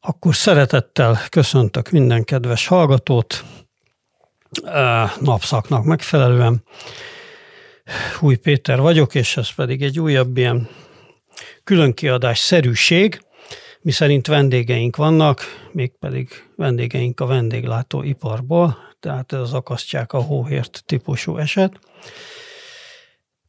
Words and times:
Akkor 0.00 0.34
szeretettel 0.34 1.18
köszöntök 1.28 1.90
minden 1.90 2.24
kedves 2.24 2.66
hallgatót, 2.66 3.44
napszaknak 5.20 5.84
megfelelően. 5.84 6.62
Új 8.20 8.36
Péter 8.36 8.80
vagyok, 8.80 9.14
és 9.14 9.36
ez 9.36 9.54
pedig 9.54 9.82
egy 9.82 10.00
újabb 10.00 10.36
ilyen 10.36 10.68
különkiadás 11.64 12.38
szerűség, 12.38 13.20
mi 13.82 13.90
szerint 13.90 14.26
vendégeink 14.26 14.96
vannak, 14.96 15.68
mégpedig 15.72 16.28
vendégeink 16.56 17.20
a 17.20 17.26
vendéglátó 17.26 18.02
iparból, 18.02 18.76
tehát 19.00 19.32
ez 19.32 19.40
az 19.40 19.52
akasztják 19.52 20.12
a 20.12 20.20
hóhért 20.20 20.82
típusú 20.86 21.36
eset. 21.36 21.78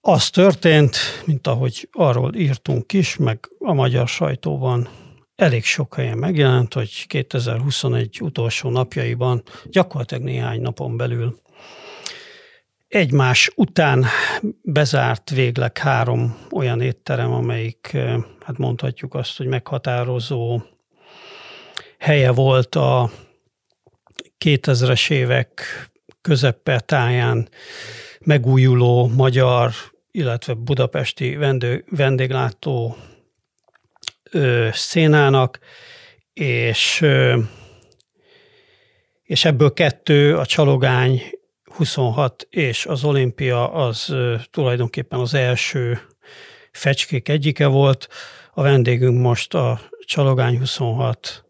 Az 0.02 0.30
történt, 0.30 0.98
mint 1.26 1.48
ahogy 1.48 1.90
arról 1.92 2.36
írtunk 2.36 2.94
is, 2.94 3.18
meg 3.18 3.50
a 3.60 3.74
magyar 3.74 4.08
sajtóban 4.08 4.90
elég 5.36 5.64
sok 5.64 5.96
helyen 5.96 6.18
megjelent, 6.18 6.74
hogy 6.74 7.08
2021 7.08 8.22
utolsó 8.22 8.70
napjaiban, 8.70 9.44
gyakorlatilag 9.66 10.24
néhány 10.24 10.62
napon 10.62 10.98
belül 10.98 11.40
egymás 12.92 13.52
után 13.56 14.06
bezárt 14.62 15.30
végleg 15.30 15.78
három 15.78 16.38
olyan 16.52 16.82
étterem, 16.82 17.34
amelyik, 17.34 17.98
hát 18.46 18.58
mondhatjuk 18.58 19.14
azt, 19.14 19.38
hogy 19.38 19.46
meghatározó 19.46 20.62
helye 21.98 22.32
volt 22.32 22.76
a 22.76 23.12
2000-es 24.46 25.12
évek 25.12 25.62
közepe 26.22 26.80
táján 26.80 27.50
megújuló 28.20 29.08
magyar, 29.08 29.72
illetve 30.12 30.54
budapesti 30.54 31.36
vendég, 31.36 31.84
vendéglátó 31.90 32.96
ö, 34.32 34.68
szénának, 34.72 35.60
és, 36.34 37.02
ö, 37.02 37.40
és 39.24 39.46
ebből 39.46 39.74
kettő, 39.74 40.38
a 40.38 40.46
Csalogány 40.46 41.22
26 41.66 42.48
és 42.50 42.86
az 42.86 43.04
olimpia 43.04 43.72
az 43.74 44.10
ö, 44.10 44.36
tulajdonképpen 44.52 45.20
az 45.20 45.34
első 45.34 46.00
fecskék 46.72 47.30
egyike 47.30 47.68
volt. 47.68 48.08
A 48.54 48.62
vendégünk 48.62 49.22
most 49.22 49.54
a 49.54 49.82
Csalogány 50.06 50.58
26 50.58 51.46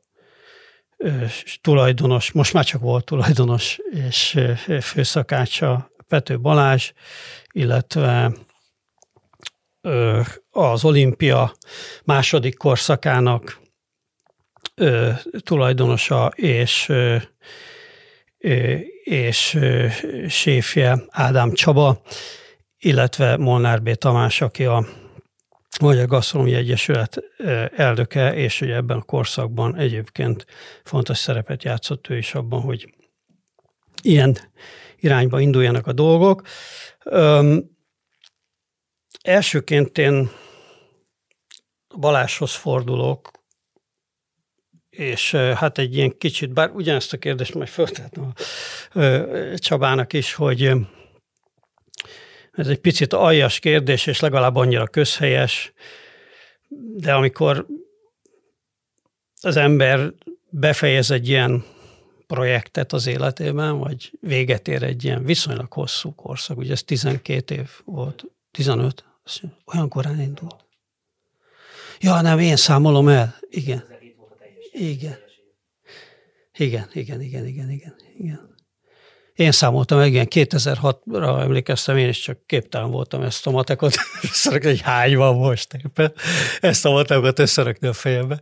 ö, 0.97 1.25
tulajdonos, 1.61 2.31
most 2.31 2.53
már 2.53 2.65
csak 2.65 2.81
volt 2.81 3.05
tulajdonos 3.05 3.79
és 4.09 4.39
főszakácsa 4.81 5.91
Pető 6.07 6.39
Balázs, 6.39 6.91
illetve 7.51 8.31
az 10.49 10.85
olimpia 10.85 11.53
második 12.03 12.57
korszakának 12.57 13.59
tulajdonosa 15.43 16.31
és, 16.35 16.91
és 19.03 19.59
séfje 20.27 21.03
Ádám 21.09 21.51
Csaba, 21.53 22.01
illetve 22.77 23.37
Molnár 23.37 23.81
B. 23.81 23.93
Tamás, 23.93 24.41
aki 24.41 24.65
a 24.65 24.85
Magyar 25.81 26.07
Gasztronómiai 26.07 26.57
Egyesület 26.57 27.23
elnöke, 27.75 28.35
és 28.35 28.61
ugye 28.61 28.75
ebben 28.75 28.97
a 28.97 29.01
korszakban 29.01 29.75
egyébként 29.75 30.45
fontos 30.83 31.17
szerepet 31.17 31.63
játszott 31.63 32.09
ő 32.09 32.17
is 32.17 32.33
abban, 32.33 32.61
hogy 32.61 32.93
ilyen 34.01 34.37
irányba 34.97 35.39
induljanak 35.39 35.87
a 35.87 35.93
dolgok. 35.93 36.41
Elsőként 39.21 39.97
én 39.97 40.29
Baláshoz 41.99 42.53
fordulok, 42.55 43.31
és 44.89 45.31
hát 45.31 45.77
egy 45.77 45.95
ilyen 45.95 46.17
kicsit, 46.17 46.53
bár 46.53 46.69
ugyanezt 46.69 47.13
a 47.13 47.17
kérdést 47.17 47.53
majd 47.53 47.67
föltettem 47.67 48.33
a 48.33 48.33
Csabának 49.55 50.13
is, 50.13 50.33
hogy 50.33 50.71
ez 52.51 52.67
egy 52.67 52.79
picit 52.79 53.13
aljas 53.13 53.59
kérdés, 53.59 54.05
és 54.07 54.19
legalább 54.19 54.55
annyira 54.55 54.87
közhelyes, 54.87 55.73
de 56.95 57.13
amikor 57.13 57.65
az 59.41 59.55
ember 59.55 60.13
befejez 60.49 61.11
egy 61.11 61.27
ilyen 61.27 61.63
projektet 62.27 62.93
az 62.93 63.07
életében, 63.07 63.77
vagy 63.77 64.11
véget 64.21 64.67
ér 64.67 64.83
egy 64.83 65.03
ilyen 65.03 65.23
viszonylag 65.23 65.73
hosszú 65.73 66.15
korszak, 66.15 66.57
ugye 66.57 66.71
ez 66.71 66.83
12 66.83 67.55
év 67.55 67.69
volt, 67.85 68.23
15, 68.51 69.10
olyan 69.65 69.89
korán 69.89 70.21
indult. 70.21 70.65
Ja, 71.99 72.21
nem, 72.21 72.39
én 72.39 72.55
számolom 72.55 73.07
el. 73.07 73.35
Igen. 73.49 73.83
Igen. 74.71 75.17
Igen, 76.57 76.89
igen, 76.93 77.21
igen, 77.21 77.45
igen, 77.45 77.69
igen, 77.69 77.95
igen. 78.17 78.55
Én 79.33 79.51
számoltam 79.51 79.97
meg, 79.97 80.07
igen, 80.07 80.27
2006-ra 80.29 81.41
emlékeztem, 81.41 81.97
én 81.97 82.09
is 82.09 82.19
csak 82.19 82.45
képtelen 82.45 82.91
voltam 82.91 83.21
ezt 83.21 83.47
a 83.47 83.51
matekot 83.51 83.95
összerakni, 84.23 84.67
hogy 84.69 84.81
hány 84.81 85.15
van 85.15 85.35
most 85.35 85.73
éppen. 85.73 86.13
Ezt 86.59 86.85
a 86.85 86.91
matekot 86.91 87.39
összerakni 87.39 87.87
a 87.87 87.93
fejembe. 87.93 88.41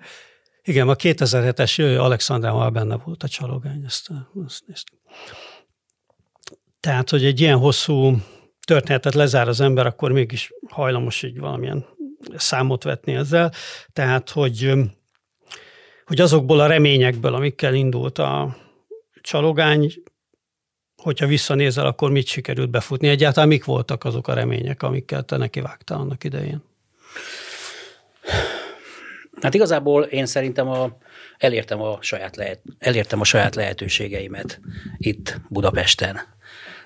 Igen, 0.63 0.89
a 0.89 0.95
2007-es 0.95 1.99
Alexandrával 1.99 2.69
benne 2.69 2.95
volt 2.95 3.23
a 3.23 3.27
csalogány, 3.27 3.83
ezt, 3.85 4.09
ezt 4.47 4.63
néztem. 4.67 4.97
Tehát, 6.79 7.09
hogy 7.09 7.25
egy 7.25 7.39
ilyen 7.39 7.57
hosszú 7.57 8.21
történetet 8.69 9.13
lezár 9.13 9.47
az 9.47 9.61
ember, 9.61 9.85
akkor 9.85 10.11
mégis 10.11 10.53
hajlamos 10.67 11.23
így 11.23 11.39
valamilyen 11.39 11.85
számot 12.35 12.83
vetni 12.83 13.13
ezzel. 13.13 13.51
Tehát, 13.93 14.29
hogy, 14.29 14.73
hogy 16.05 16.21
azokból 16.21 16.59
a 16.59 16.67
reményekből, 16.67 17.33
amikkel 17.33 17.73
indult 17.73 18.17
a 18.17 18.57
csalogány, 19.21 19.93
hogyha 20.95 21.27
visszanézel, 21.27 21.85
akkor 21.85 22.11
mit 22.11 22.27
sikerült 22.27 22.69
befutni? 22.69 23.07
Egyáltalán 23.07 23.47
mik 23.47 23.65
voltak 23.65 24.03
azok 24.03 24.27
a 24.27 24.33
remények, 24.33 24.83
amikkel 24.83 25.23
te 25.23 25.37
nekivágtál 25.37 25.99
annak 25.99 26.23
idején? 26.23 26.63
Hát 29.41 29.53
igazából 29.53 30.03
én 30.03 30.25
szerintem 30.25 30.67
a, 30.67 30.97
elértem, 31.37 31.81
a 31.81 31.97
saját 32.01 32.35
lehet, 32.35 32.61
elértem 32.79 33.19
a 33.19 33.23
saját 33.23 33.55
lehetőségeimet 33.55 34.59
itt 34.97 35.39
Budapesten. 35.49 36.19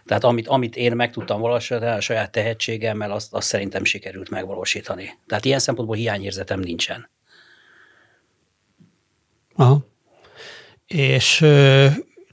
Tehát 0.06 0.24
amit, 0.24 0.48
amit 0.48 0.76
én 0.76 0.96
meg 0.96 1.12
tudtam 1.12 1.42
valósítani 1.42 1.86
a 1.86 2.02
saját 2.02 2.32
tehetségemmel, 2.32 3.12
azt, 3.12 3.34
azt 3.34 3.48
szerintem 3.48 3.84
sikerült 3.84 4.30
megvalósítani. 4.30 5.10
Tehát 5.28 5.46
ilyen 5.46 5.60
szempontból 5.60 5.96
hiányérzetem 5.96 6.60
nincsen. 6.60 7.10
Aha. 9.56 9.86
És 10.88 11.38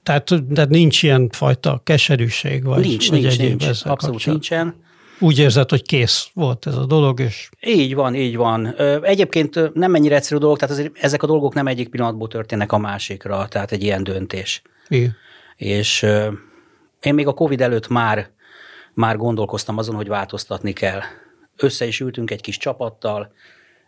tehát, 0.02 0.24
tehát 0.54 0.68
nincs 0.68 1.02
ilyen 1.02 1.28
fajta 1.28 1.80
keserűség, 1.84 2.64
vagy, 2.64 2.86
nincs, 2.86 3.10
vagy 3.10 3.20
nincs, 3.20 3.38
nincs, 3.38 3.64
abszolút 3.66 3.98
kapcsolat. 3.98 4.24
nincsen. 4.24 4.74
Úgy 5.18 5.38
érzed, 5.38 5.70
hogy 5.70 5.82
kész 5.82 6.28
volt 6.34 6.66
ez 6.66 6.76
a 6.76 6.86
dolog, 6.86 7.20
és... 7.20 7.48
Így 7.60 7.94
van, 7.94 8.14
így 8.14 8.36
van. 8.36 8.74
Egyébként 9.02 9.74
nem 9.74 9.90
mennyire 9.90 10.14
egyszerű 10.14 10.40
dolog, 10.40 10.58
tehát 10.58 10.74
azért 10.74 10.98
ezek 10.98 11.22
a 11.22 11.26
dolgok 11.26 11.54
nem 11.54 11.66
egyik 11.66 11.88
pillanatból 11.88 12.28
történnek 12.28 12.72
a 12.72 12.78
másikra, 12.78 13.48
tehát 13.48 13.72
egy 13.72 13.82
ilyen 13.82 14.04
döntés. 14.04 14.62
Igen. 14.88 15.16
És 15.56 16.06
én 17.00 17.14
még 17.14 17.26
a 17.26 17.32
Covid 17.32 17.60
előtt 17.60 17.88
már, 17.88 18.30
már 18.94 19.16
gondolkoztam 19.16 19.78
azon, 19.78 19.94
hogy 19.94 20.08
változtatni 20.08 20.72
kell. 20.72 21.00
Össze 21.56 21.86
is 21.86 22.00
ültünk 22.00 22.30
egy 22.30 22.40
kis 22.40 22.56
csapattal, 22.56 23.32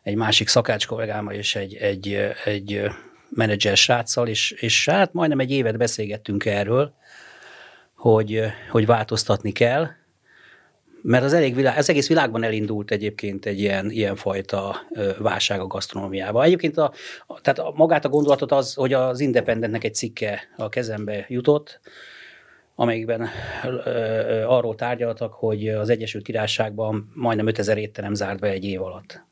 egy 0.02 0.14
másik 0.14 0.48
szakács 0.48 0.86
kollégámmal 0.86 1.34
és 1.34 1.54
egy, 1.54 1.74
egy, 1.74 2.18
egy 2.44 2.82
menedzser 3.28 3.76
sráccal, 3.76 4.28
és, 4.28 4.50
és 4.50 4.88
hát 4.88 5.12
majdnem 5.12 5.38
egy 5.38 5.50
évet 5.50 5.76
beszélgettünk 5.76 6.44
erről, 6.44 6.94
hogy, 7.94 8.42
hogy 8.70 8.86
változtatni 8.86 9.52
kell, 9.52 9.88
mert 11.02 11.24
az, 11.24 11.32
elég 11.32 11.54
világ, 11.54 11.78
az 11.78 11.88
egész 11.88 12.08
világban 12.08 12.42
elindult 12.42 12.90
egyébként 12.90 13.46
egy 13.46 13.60
ilyen, 13.60 13.90
ilyen 13.90 14.16
fajta 14.16 14.76
válság 15.18 15.60
a 15.60 15.66
gasztronómiában. 15.66 16.44
Egyébként 16.44 16.76
a, 16.76 16.92
tehát 17.40 17.74
magát 17.74 18.04
a 18.04 18.08
gondolatot 18.08 18.52
az, 18.52 18.74
hogy 18.74 18.92
az 18.92 19.20
Independentnek 19.20 19.84
egy 19.84 19.94
cikke 19.94 20.48
a 20.56 20.68
kezembe 20.68 21.24
jutott, 21.28 21.80
amelyikben 22.74 23.28
arról 24.46 24.74
tárgyaltak, 24.74 25.32
hogy 25.32 25.68
az 25.68 25.88
Egyesült 25.88 26.24
Királyságban 26.24 27.12
majdnem 27.14 27.46
5000 27.46 27.78
étterem 27.78 28.14
zárt 28.14 28.40
be 28.40 28.48
egy 28.48 28.64
év 28.64 28.82
alatt. 28.82 29.22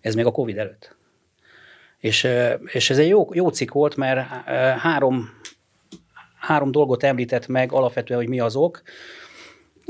Ez 0.00 0.14
még 0.14 0.26
a 0.26 0.30
Covid 0.30 0.58
előtt. 0.58 0.96
És, 1.98 2.28
és 2.64 2.90
ez 2.90 2.98
egy 2.98 3.08
jó, 3.08 3.28
jó 3.32 3.48
cikk 3.48 3.72
volt, 3.72 3.96
mert 3.96 4.28
három, 4.78 5.28
három 6.38 6.70
dolgot 6.70 7.02
említett 7.02 7.46
meg 7.46 7.72
alapvetően, 7.72 8.20
hogy 8.20 8.28
mi 8.28 8.40
az 8.40 8.56
ok, 8.56 8.82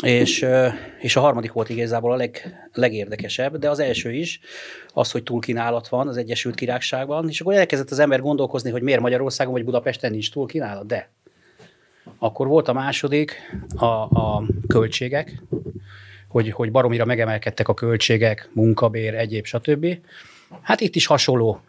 és, 0.03 0.47
és 0.99 1.17
a 1.17 1.21
harmadik 1.21 1.53
volt 1.53 1.69
igazából 1.69 2.13
a 2.13 2.17
leg, 2.17 2.55
legérdekesebb, 2.73 3.57
de 3.57 3.71
az 3.71 3.79
első 3.79 4.13
is, 4.13 4.41
az, 4.89 5.11
hogy 5.11 5.23
túlkínálat 5.23 5.89
van 5.89 6.09
az 6.09 6.17
Egyesült 6.17 6.55
Királyságban, 6.55 7.29
és 7.29 7.41
akkor 7.41 7.55
elkezdett 7.55 7.91
az 7.91 7.99
ember 7.99 8.21
gondolkozni, 8.21 8.71
hogy 8.71 8.83
miért 8.83 9.01
Magyarországon 9.01 9.53
vagy 9.53 9.65
Budapesten 9.65 10.11
nincs 10.11 10.31
túlkínálat, 10.31 10.87
de 10.87 11.11
akkor 12.23 12.47
volt 12.47 12.69
a 12.69 12.73
második, 12.73 13.35
a, 13.77 13.85
a 13.85 14.43
költségek, 14.67 15.43
hogy, 16.29 16.51
hogy 16.51 16.71
baromira 16.71 17.05
megemelkedtek 17.05 17.69
a 17.69 17.75
költségek, 17.75 18.49
munkabér, 18.53 19.15
egyéb, 19.15 19.45
stb. 19.45 19.87
Hát 20.61 20.81
itt 20.81 20.95
is 20.95 21.07
hasonló 21.07 21.61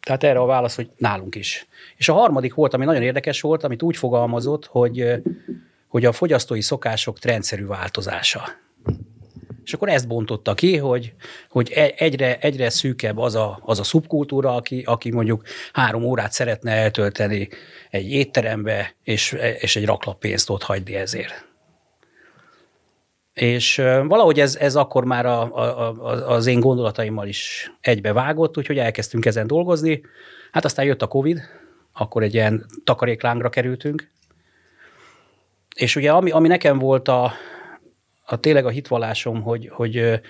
Tehát 0.00 0.24
erre 0.24 0.38
a 0.38 0.46
válasz, 0.46 0.76
hogy 0.76 0.90
nálunk 0.96 1.34
is. 1.34 1.66
És 1.96 2.08
a 2.08 2.12
harmadik 2.12 2.54
volt, 2.54 2.74
ami 2.74 2.84
nagyon 2.84 3.02
érdekes 3.02 3.40
volt, 3.40 3.64
amit 3.64 3.82
úgy 3.82 3.96
fogalmazott, 3.96 4.66
hogy, 4.66 5.22
hogy 5.88 6.04
a 6.04 6.12
fogyasztói 6.12 6.60
szokások 6.60 7.18
trendszerű 7.18 7.66
változása. 7.66 8.42
És 9.64 9.72
akkor 9.74 9.88
ezt 9.88 10.08
bontotta 10.08 10.54
ki, 10.54 10.76
hogy, 10.76 11.12
hogy 11.48 11.70
e, 11.74 11.92
egyre, 11.96 12.38
egyre 12.38 12.70
szűkebb 12.70 13.18
az 13.18 13.34
a, 13.34 13.58
az 13.62 13.78
a 13.78 13.82
szubkultúra, 13.82 14.54
aki, 14.54 14.82
aki 14.86 15.10
mondjuk 15.10 15.42
három 15.72 16.04
órát 16.04 16.32
szeretne 16.32 16.70
eltölteni 16.72 17.48
egy 17.90 18.10
étterembe, 18.10 18.94
és, 19.02 19.36
és 19.58 19.76
egy 19.76 19.84
raklap 19.84 20.18
pénzt 20.18 20.50
ott 20.50 20.62
hagyni 20.62 20.94
ezért. 20.94 21.52
És 23.34 23.76
valahogy 24.06 24.40
ez, 24.40 24.56
ez 24.56 24.76
akkor 24.76 25.04
már 25.04 25.26
a, 25.26 25.56
a, 25.56 25.88
a, 25.88 26.30
az 26.30 26.46
én 26.46 26.60
gondolataimmal 26.60 27.28
is 27.28 27.72
egybevágott, 27.80 28.58
úgyhogy 28.58 28.78
elkezdtünk 28.78 29.26
ezen 29.26 29.46
dolgozni. 29.46 30.02
Hát 30.52 30.64
aztán 30.64 30.84
jött 30.84 31.02
a 31.02 31.06
Covid, 31.06 31.40
akkor 31.92 32.22
egy 32.22 32.34
ilyen 32.34 32.66
takaréklángra 32.84 33.48
kerültünk. 33.48 34.10
És 35.74 35.96
ugye 35.96 36.12
ami, 36.12 36.30
ami 36.30 36.48
nekem 36.48 36.78
volt 36.78 37.08
a, 37.08 37.32
a 38.26 38.40
tényleg 38.40 38.66
a 38.66 38.68
hitvallásom, 38.68 39.42
hogy, 39.42 39.68
hogy, 39.72 40.20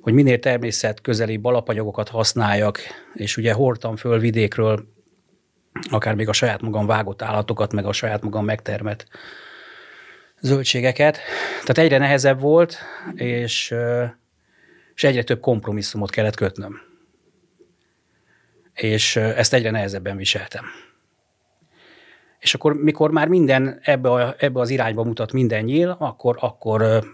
hogy 0.00 0.12
minél 0.12 0.38
természet 0.38 1.00
közeli 1.00 1.38
alapanyagokat 1.42 2.08
használjak, 2.08 2.80
és 3.14 3.36
ugye 3.36 3.52
hordtam 3.52 3.96
föl 3.96 4.18
vidékről 4.18 4.84
akár 5.90 6.14
még 6.14 6.28
a 6.28 6.32
saját 6.32 6.60
magam 6.60 6.86
vágott 6.86 7.22
állatokat, 7.22 7.72
meg 7.72 7.86
a 7.86 7.92
saját 7.92 8.22
magam 8.22 8.44
megtermett 8.44 9.06
zöldségeket. 10.40 11.18
Tehát 11.60 11.78
egyre 11.78 11.98
nehezebb 11.98 12.40
volt, 12.40 12.78
és, 13.14 13.74
és 14.94 15.04
egyre 15.04 15.22
több 15.22 15.40
kompromisszumot 15.40 16.10
kellett 16.10 16.36
kötnöm. 16.36 16.80
És 18.74 19.16
ezt 19.16 19.54
egyre 19.54 19.70
nehezebben 19.70 20.16
viseltem. 20.16 20.64
És 22.38 22.54
akkor, 22.54 22.74
mikor 22.74 23.10
már 23.10 23.28
minden 23.28 23.78
ebbe, 23.82 24.10
a, 24.10 24.34
ebbe 24.38 24.60
az 24.60 24.70
irányba 24.70 25.04
mutat 25.04 25.32
minden 25.32 25.64
nyíl, 25.64 25.96
akkor, 25.98 26.36
akkor, 26.40 27.04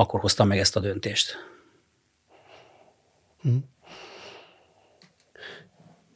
akkor 0.00 0.20
hoztam 0.20 0.48
meg 0.48 0.58
ezt 0.58 0.76
a 0.76 0.80
döntést. 0.80 1.36
Hm. 3.42 3.56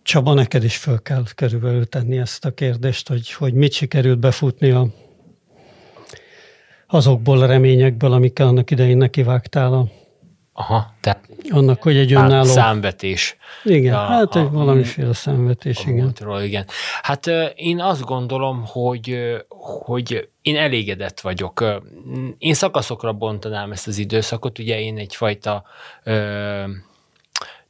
Csaba, 0.03 0.35
neked 0.35 0.65
is 0.65 0.77
föl 0.77 1.03
kell 1.03 1.25
körülbelül 1.35 1.89
tenni 1.89 2.19
ezt 2.19 2.45
a 2.45 2.55
kérdést, 2.55 3.09
hogy, 3.09 3.33
hogy 3.33 3.55
mit 3.55 3.73
sikerült 3.73 4.19
befutni 4.19 4.71
a, 4.71 4.87
azokból 6.87 7.43
a 7.43 7.47
reményekből, 7.47 8.13
amikkel 8.13 8.47
annak 8.47 8.71
idején 8.71 8.97
nekivágtál 8.97 9.73
a 9.73 9.89
Aha, 10.57 10.95
tehát 11.01 11.29
annak, 11.51 11.83
hogy 11.83 11.97
egy 11.97 12.13
önálló... 12.13 12.45
Számvetés. 12.45 13.37
Igen, 13.65 13.95
a, 13.95 13.99
hát 13.99 14.37
egy 14.37 14.45
a, 14.45 14.51
valamiféle 14.51 15.13
számvetés, 15.13 15.79
a 15.79 15.91
igen. 15.91 16.05
Múltról, 16.05 16.41
igen. 16.41 16.67
Hát 17.03 17.27
én 17.55 17.81
azt 17.81 18.05
gondolom, 18.05 18.65
hogy, 18.67 19.19
hogy 19.85 20.29
én 20.43 20.57
elégedett 20.57 21.21
vagyok. 21.21 21.65
Én 22.39 22.55
szakaszokra 22.55 23.13
bontanám 23.13 23.73
ezt 23.73 23.87
az 23.87 23.99
időszakot, 23.99 24.59
ugye 24.59 24.81
én 24.81 24.99
egyfajta 24.99 25.65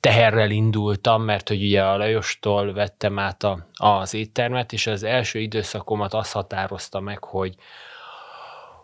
teherrel 0.01 0.51
indultam, 0.51 1.23
mert 1.23 1.49
hogy 1.49 1.63
ugye 1.63 1.83
a 1.83 1.97
Lajostól 1.97 2.73
vettem 2.73 3.19
át 3.19 3.43
a, 3.43 3.67
az 3.73 4.15
éttermet, 4.15 4.73
és 4.73 4.87
az 4.87 5.03
első 5.03 5.39
időszakomat 5.39 6.15
azt 6.15 6.33
határozta 6.33 7.01
meg, 7.01 7.25
hogy, 7.25 7.55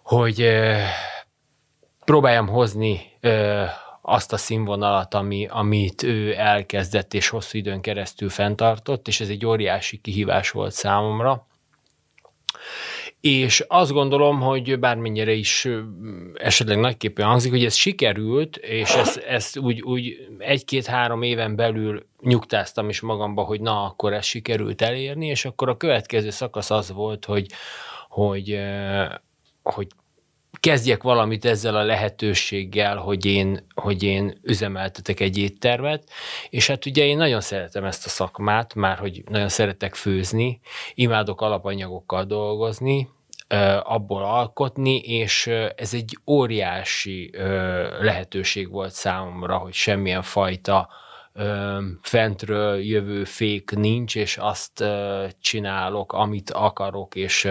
hogy 0.03 0.51
próbáljam 2.05 2.49
hozni 2.49 3.01
azt 4.03 4.33
a 4.33 4.37
színvonalat, 4.37 5.15
ami, 5.15 5.47
amit 5.51 6.03
ő 6.03 6.35
elkezdett 6.37 7.15
és 7.15 7.29
hosszú 7.29 7.59
időn 7.59 7.81
keresztül 7.81 8.29
fenntartott, 8.29 9.09
és 9.09 9.21
ez 9.21 9.29
egy 9.29 9.47
óriási 9.47 9.97
kihívás 9.97 10.51
volt 10.51 10.73
számomra. 10.73 11.47
És 13.21 13.65
azt 13.69 13.93
gondolom, 13.93 14.41
hogy 14.41 14.79
bármennyire 14.79 15.33
is 15.33 15.69
esetleg 16.35 16.79
nagyképpen 16.79 17.27
hangzik, 17.27 17.51
hogy 17.51 17.65
ez 17.65 17.75
sikerült, 17.75 18.57
és 18.57 18.95
ezt, 18.95 19.17
ezt 19.17 19.59
úgy, 19.59 19.83
úgy 19.83 20.29
egy-két-három 20.39 21.23
éven 21.23 21.57
belül 21.57 22.07
nyugtáztam 22.21 22.89
is 22.89 23.01
magamba, 23.01 23.43
hogy 23.43 23.61
na, 23.61 23.85
akkor 23.85 24.13
ez 24.13 24.25
sikerült 24.25 24.83
elérni, 24.83 25.27
és 25.27 25.45
akkor 25.45 25.69
a 25.69 25.77
következő 25.77 26.31
szakasz 26.31 26.71
az 26.71 26.93
volt, 26.93 27.25
hogy, 27.25 27.47
hogy, 28.09 28.61
hogy 29.63 29.89
kezdjek 30.61 31.03
valamit 31.03 31.45
ezzel 31.45 31.77
a 31.77 31.83
lehetőséggel, 31.83 32.97
hogy 32.97 33.27
én, 33.27 33.67
hogy 33.75 34.03
én 34.03 34.41
üzemeltetek 34.43 35.21
egy 35.21 35.39
éttermet, 35.39 36.11
és 36.51 36.67
hát 36.67 36.87
ugye 36.87 37.05
én 37.05 37.17
nagyon 37.17 37.41
szeretem 37.41 37.85
ezt 37.85 38.07
a 38.07 38.09
szakmát, 38.09 38.75
már 38.75 38.99
hogy 38.99 39.23
nagyon 39.29 39.49
szeretek 39.49 39.95
főzni, 39.95 40.61
imádok 40.95 41.41
alapanyagokkal 41.41 42.25
dolgozni, 42.25 43.09
abból 43.83 44.23
alkotni, 44.23 44.99
és 44.99 45.47
ez 45.77 45.95
egy 45.95 46.19
óriási 46.27 47.31
lehetőség 48.01 48.71
volt 48.71 48.93
számomra, 48.93 49.57
hogy 49.57 49.73
semmilyen 49.73 50.23
fajta 50.23 50.89
fentről 52.03 52.79
jövő 52.79 53.25
fék 53.25 53.71
nincs, 53.71 54.17
és 54.17 54.37
azt 54.37 54.85
csinálok, 55.41 56.13
amit 56.13 56.51
akarok, 56.51 57.15
és 57.15 57.49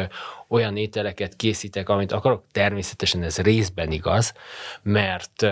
olyan 0.48 0.78
ételeket 0.78 1.36
készítek, 1.36 1.90
amit 1.90 2.12
akarok. 2.12 2.44
Természetesen 2.52 3.24
ez 3.24 3.38
részben 3.38 3.92
igaz, 3.92 4.34
mert 4.82 5.46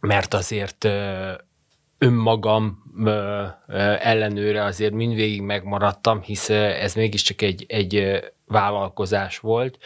mert 0.00 0.34
azért 0.34 0.88
önmagam 1.98 2.82
ellenőre 3.98 4.64
azért 4.64 4.92
mindvégig 4.92 5.42
megmaradtam, 5.42 6.22
hisz 6.22 6.50
ez 6.50 6.94
mégiscsak 6.94 7.42
egy, 7.42 7.64
egy 7.68 8.20
vállalkozás 8.46 9.38
volt, 9.38 9.78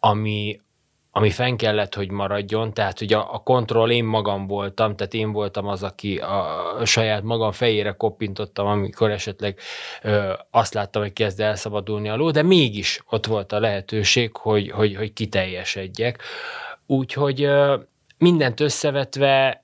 ami, 0.00 0.60
ami 1.16 1.30
fenn 1.30 1.56
kellett, 1.56 1.94
hogy 1.94 2.10
maradjon, 2.10 2.72
tehát 2.72 2.98
hogy 2.98 3.12
a, 3.12 3.34
a 3.34 3.38
kontroll 3.38 3.90
én 3.90 4.04
magam 4.04 4.46
voltam, 4.46 4.96
tehát 4.96 5.14
én 5.14 5.32
voltam 5.32 5.66
az, 5.66 5.82
aki 5.82 6.18
a, 6.18 6.78
a 6.80 6.84
saját 6.84 7.22
magam 7.22 7.52
fejére 7.52 7.92
koppintottam, 7.92 8.66
amikor 8.66 9.10
esetleg 9.10 9.58
ö, 10.02 10.32
azt 10.50 10.74
láttam, 10.74 11.02
hogy 11.02 11.12
kezd 11.12 11.40
elszabadulni 11.40 12.08
a 12.08 12.16
ló, 12.16 12.30
de 12.30 12.42
mégis 12.42 13.02
ott 13.10 13.26
volt 13.26 13.52
a 13.52 13.60
lehetőség, 13.60 14.36
hogy, 14.36 14.70
hogy, 14.70 14.96
hogy 14.96 15.12
kiteljesedjek. 15.12 16.22
Úgyhogy 16.86 17.42
ö, 17.42 17.76
mindent 18.18 18.60
összevetve 18.60 19.62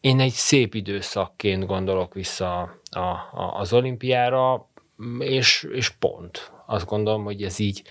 én 0.00 0.20
egy 0.20 0.32
szép 0.32 0.74
időszakként 0.74 1.66
gondolok 1.66 2.14
vissza 2.14 2.60
a, 2.90 3.00
a, 3.00 3.54
az 3.58 3.72
olimpiára, 3.72 4.68
és, 5.18 5.66
és 5.72 5.88
pont. 5.88 6.52
Azt 6.66 6.86
gondolom, 6.86 7.24
hogy 7.24 7.42
ez 7.42 7.58
így 7.58 7.82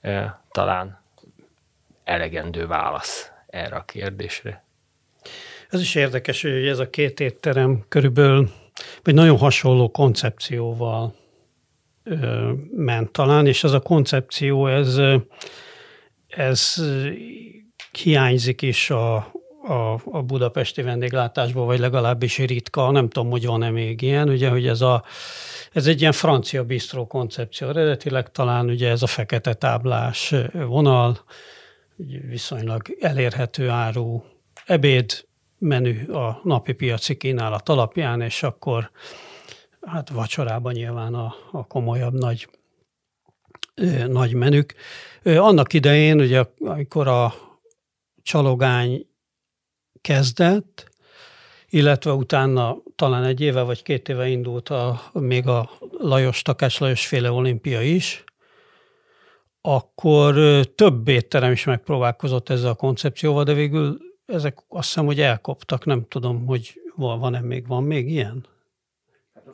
e, 0.00 0.42
talán 0.50 0.97
elegendő 2.08 2.66
válasz 2.66 3.30
erre 3.46 3.76
a 3.76 3.84
kérdésre. 3.84 4.64
Ez 5.68 5.80
is 5.80 5.94
érdekes, 5.94 6.42
hogy 6.42 6.66
ez 6.66 6.78
a 6.78 6.90
két 6.90 7.20
étterem 7.20 7.84
körülbelül 7.88 8.50
egy 9.02 9.14
nagyon 9.14 9.38
hasonló 9.38 9.90
koncepcióval 9.90 11.14
ö, 12.04 12.52
ment 12.76 13.10
talán, 13.10 13.46
és 13.46 13.64
ez 13.64 13.72
a 13.72 13.80
koncepció, 13.80 14.66
ez, 14.66 15.00
ez 16.26 16.74
hiányzik 18.02 18.62
is 18.62 18.90
a, 18.90 19.16
a, 19.62 20.00
a 20.04 20.22
budapesti 20.22 20.82
vendéglátásból, 20.82 21.66
vagy 21.66 21.78
legalábbis 21.78 22.38
ritka, 22.38 22.90
nem 22.90 23.08
tudom, 23.08 23.30
hogy 23.30 23.46
van-e 23.46 23.70
még 23.70 24.02
ilyen, 24.02 24.28
ugye, 24.28 24.48
hogy 24.48 24.66
ez, 24.66 24.80
a, 24.80 25.04
ez 25.72 25.86
egy 25.86 26.00
ilyen 26.00 26.12
francia 26.12 26.64
bistró 26.64 27.06
koncepció, 27.06 27.68
eredetileg 27.68 28.30
talán 28.30 28.68
ugye 28.68 28.90
ez 28.90 29.02
a 29.02 29.06
fekete 29.06 29.54
táblás 29.54 30.34
vonal, 30.52 31.18
viszonylag 32.06 32.96
elérhető 33.00 33.68
áru 33.68 34.22
ebéd 34.64 35.26
menü 35.58 36.10
a 36.12 36.40
napi 36.44 36.72
piaci 36.72 37.16
kínálat 37.16 37.68
alapján, 37.68 38.20
és 38.20 38.42
akkor 38.42 38.90
hát 39.80 40.08
vacsorában 40.08 40.72
nyilván 40.72 41.14
a, 41.14 41.34
a 41.50 41.66
komolyabb 41.66 42.14
nagy, 42.14 42.48
ö, 43.74 44.06
nagy 44.06 44.34
menük. 44.34 44.74
Ö, 45.22 45.36
annak 45.36 45.72
idején, 45.72 46.20
ugye, 46.20 46.44
amikor 46.58 47.08
a 47.08 47.34
csalogány 48.22 49.06
kezdett, 50.00 50.90
illetve 51.68 52.12
utána 52.12 52.76
talán 52.96 53.24
egy 53.24 53.40
éve 53.40 53.62
vagy 53.62 53.82
két 53.82 54.08
éve 54.08 54.28
indult 54.28 54.68
a, 54.68 55.10
még 55.12 55.46
a 55.46 55.70
Lajos, 55.98 56.42
Takás 56.42 56.78
Lajos 56.78 57.06
féle 57.06 57.30
olimpia 57.30 57.82
is, 57.82 58.24
akkor 59.60 60.34
több 60.74 61.08
étterem 61.08 61.52
is 61.52 61.64
megpróbálkozott 61.64 62.48
ezzel 62.48 62.70
a 62.70 62.74
koncepcióval, 62.74 63.44
de 63.44 63.52
végül 63.52 63.98
ezek 64.26 64.58
azt 64.68 64.86
hiszem, 64.86 65.04
hogy 65.04 65.20
elkoptak, 65.20 65.84
nem 65.84 66.06
tudom, 66.08 66.46
hogy 66.46 66.80
van-e 66.96 67.40
még, 67.40 67.66
van 67.66 67.82
még 67.82 68.10
ilyen? 68.10 68.46
Hát 69.34 69.46
a 69.46 69.50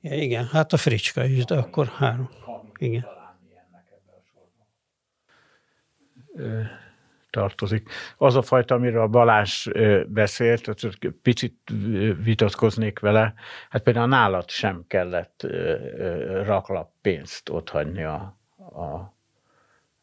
Ja, 0.00 0.14
igen, 0.14 0.46
hát 0.46 0.72
a 0.72 0.76
fricska 0.76 1.24
is, 1.24 1.44
de 1.44 1.54
akkor 1.54 1.86
három. 1.86 2.28
Igen. 2.78 3.04
Tartozik. 7.36 7.88
Az 8.16 8.36
a 8.36 8.42
fajta, 8.42 8.74
amiről 8.74 9.02
a 9.02 9.08
Balázs 9.08 9.68
beszélt, 10.06 10.86
picit 11.22 11.70
vitatkoznék 12.22 12.98
vele, 12.98 13.34
hát 13.68 13.82
például 13.82 14.06
nálad 14.06 14.50
sem 14.50 14.84
kellett 14.86 15.46
raklap 16.44 16.90
pénzt 17.00 17.48
otthagyni 17.48 18.02
a, 18.02 18.38
a 18.58 19.14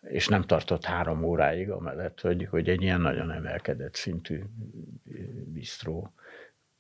és 0.02 0.28
nem 0.28 0.42
tartott 0.42 0.86
három 0.86 1.24
óráig 1.24 1.72
amellett, 1.72 2.22
hogy, 2.22 2.48
hogy 2.50 2.70
egy 2.70 2.82
ilyen 2.82 3.02
nagyon 3.02 3.32
emelkedett 3.32 3.96
szintű 3.96 4.44
bistró 5.54 6.14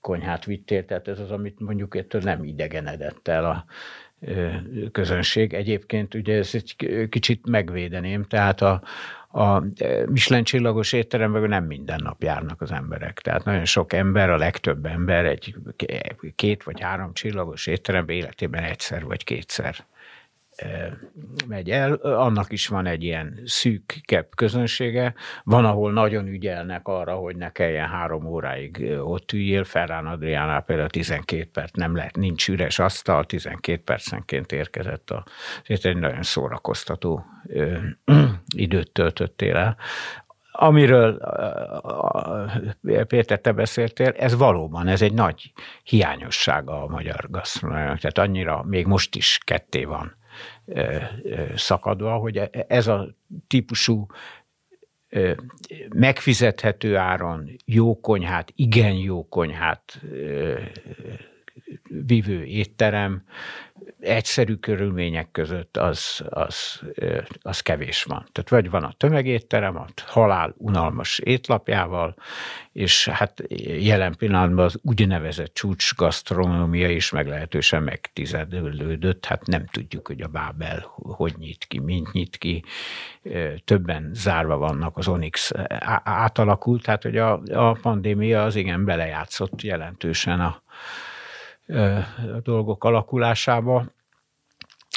konyhát 0.01 0.45
vittél, 0.45 0.85
tehát 0.85 1.07
ez 1.07 1.19
az, 1.19 1.31
amit 1.31 1.59
mondjuk 1.59 1.95
ettől 1.95 2.21
nem 2.21 2.43
idegenedett 2.43 3.27
el 3.27 3.45
a 3.45 3.65
közönség. 4.91 5.53
Egyébként 5.53 6.13
ugye 6.13 6.37
ezt 6.37 6.55
egy 6.55 6.75
kicsit 7.09 7.47
megvédeném, 7.49 8.23
tehát 8.23 8.61
a, 8.61 8.81
a 9.27 9.63
Michelin 10.05 10.43
csillagos 10.43 10.93
étteremben 10.93 11.41
nem 11.41 11.65
minden 11.65 11.99
nap 12.03 12.23
járnak 12.23 12.61
az 12.61 12.71
emberek. 12.71 13.19
Tehát 13.19 13.43
nagyon 13.43 13.65
sok 13.65 13.93
ember, 13.93 14.29
a 14.29 14.37
legtöbb 14.37 14.85
ember 14.85 15.25
egy 15.25 15.55
két 16.35 16.63
vagy 16.63 16.79
három 16.79 17.13
csillagos 17.13 17.67
étteremben 17.67 18.15
életében 18.15 18.63
egyszer 18.63 19.03
vagy 19.03 19.23
kétszer 19.23 19.75
megy 21.47 21.69
el, 21.69 21.93
annak 21.93 22.51
is 22.51 22.67
van 22.67 22.85
egy 22.85 23.03
ilyen 23.03 23.41
szűk 23.45 24.01
közönsége, 24.35 25.13
van, 25.43 25.65
ahol 25.65 25.91
nagyon 25.91 26.27
ügyelnek 26.27 26.87
arra, 26.87 27.15
hogy 27.15 27.35
ne 27.35 27.51
kelljen 27.51 27.87
három 27.87 28.25
óráig 28.25 28.93
ott 29.03 29.31
üljél, 29.31 29.63
Ferrán 29.63 30.05
Adriánál 30.05 30.61
például 30.61 30.89
12 30.89 31.49
perc, 31.53 31.71
nem 31.73 31.95
lehet, 31.95 32.15
nincs 32.15 32.49
üres 32.49 32.79
asztal, 32.79 33.25
12 33.25 33.81
percenként 33.81 34.51
érkezett 34.51 35.09
a, 35.09 35.25
ez 35.63 35.85
egy 35.85 35.97
nagyon 35.97 36.23
szórakoztató 36.23 37.25
ö, 37.47 37.77
időt 38.55 38.91
töltöttél 38.91 39.55
el. 39.55 39.77
Amiről 40.55 41.17
Péter, 43.07 43.39
te 43.39 43.51
beszéltél, 43.51 44.13
ez 44.17 44.37
valóban, 44.37 44.87
ez 44.87 45.01
egy 45.01 45.13
nagy 45.13 45.53
hiányossága 45.83 46.83
a 46.83 46.87
magyar 46.87 47.27
gasztronómiának. 47.29 47.99
Tehát 47.99 48.17
annyira 48.17 48.63
még 48.63 48.85
most 48.85 49.15
is 49.15 49.39
ketté 49.45 49.83
van 49.83 50.21
szakadva, 51.55 52.15
hogy 52.15 52.37
e, 52.37 52.49
ez 52.67 52.87
a 52.87 53.15
típusú 53.47 54.05
megfizethető 55.95 56.97
áron 56.97 57.49
jó 57.65 57.99
konyhát, 57.99 58.51
igen 58.55 58.93
jó 58.93 59.27
konyhát 59.27 60.01
vívő 62.05 62.43
étterem 62.43 63.23
egyszerű 64.03 64.55
körülmények 64.55 65.31
között 65.31 65.77
az, 65.77 66.23
az, 66.29 66.81
az 67.41 67.59
kevés 67.59 68.03
van. 68.03 68.27
Tehát 68.31 68.49
vagy 68.49 68.69
van 68.69 68.83
a 68.83 68.93
tömegétterem, 68.97 69.77
a 69.77 69.85
halál 70.05 70.53
unalmas 70.57 71.19
étlapjával, 71.19 72.15
és 72.71 73.07
hát 73.07 73.43
jelen 73.79 74.15
pillanatban 74.15 74.65
az 74.65 74.79
úgynevezett 74.81 75.53
csúcs 75.53 75.95
gasztronómia 75.95 76.89
is 76.89 77.11
meglehetősen 77.11 77.83
megtizedelődött. 77.83 79.25
Hát 79.25 79.45
nem 79.45 79.65
tudjuk, 79.65 80.07
hogy 80.07 80.21
a 80.21 80.27
Bábel 80.27 80.91
hogy 80.95 81.33
nyit 81.37 81.65
ki, 81.65 81.79
mint 81.79 82.11
nyit 82.11 82.37
ki. 82.37 82.63
Többen 83.65 84.09
zárva 84.13 84.57
vannak, 84.57 84.97
az 84.97 85.07
Onyx 85.07 85.51
átalakult, 86.03 86.83
tehát 86.83 87.03
hogy 87.03 87.17
a, 87.17 87.41
a 87.51 87.77
pandémia 87.81 88.43
az 88.43 88.55
igen 88.55 88.85
belejátszott 88.85 89.61
jelentősen 89.61 90.39
a, 90.39 90.61
dolgok 92.43 92.83
alakulásába. 92.83 93.85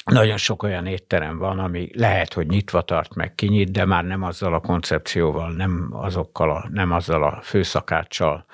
Nagyon 0.04 0.36
sok 0.36 0.62
olyan 0.62 0.86
étterem 0.86 1.38
van, 1.38 1.58
ami 1.58 1.90
lehet, 1.92 2.32
hogy 2.32 2.46
nyitva 2.46 2.82
tart, 2.82 3.14
meg 3.14 3.34
kinyit, 3.34 3.70
de 3.70 3.84
már 3.84 4.04
nem 4.04 4.22
azzal 4.22 4.54
a 4.54 4.60
koncepcióval, 4.60 5.52
nem, 5.52 5.88
azokkal 5.92 6.50
a, 6.50 6.68
nem 6.72 6.92
azzal 6.92 7.22
a 7.22 7.40
főszakáccsal, 7.42 8.44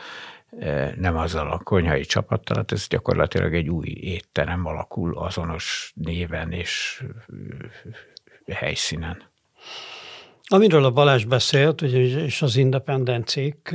nem 0.96 1.16
azzal 1.16 1.50
a 1.50 1.58
konyhai 1.58 2.04
csapattal, 2.04 2.56
hát 2.56 2.72
ez 2.72 2.86
gyakorlatilag 2.88 3.54
egy 3.54 3.68
új 3.68 3.88
étterem 3.88 4.66
alakul 4.66 5.18
azonos 5.18 5.92
néven 5.94 6.52
és 6.52 7.04
helyszínen. 8.52 9.22
Amiről 10.48 10.84
a 10.84 10.90
Balázs 10.90 11.24
beszélt, 11.24 11.80
ugye, 11.80 11.98
és 11.98 12.42
az 12.42 12.56
independencék, 12.56 13.74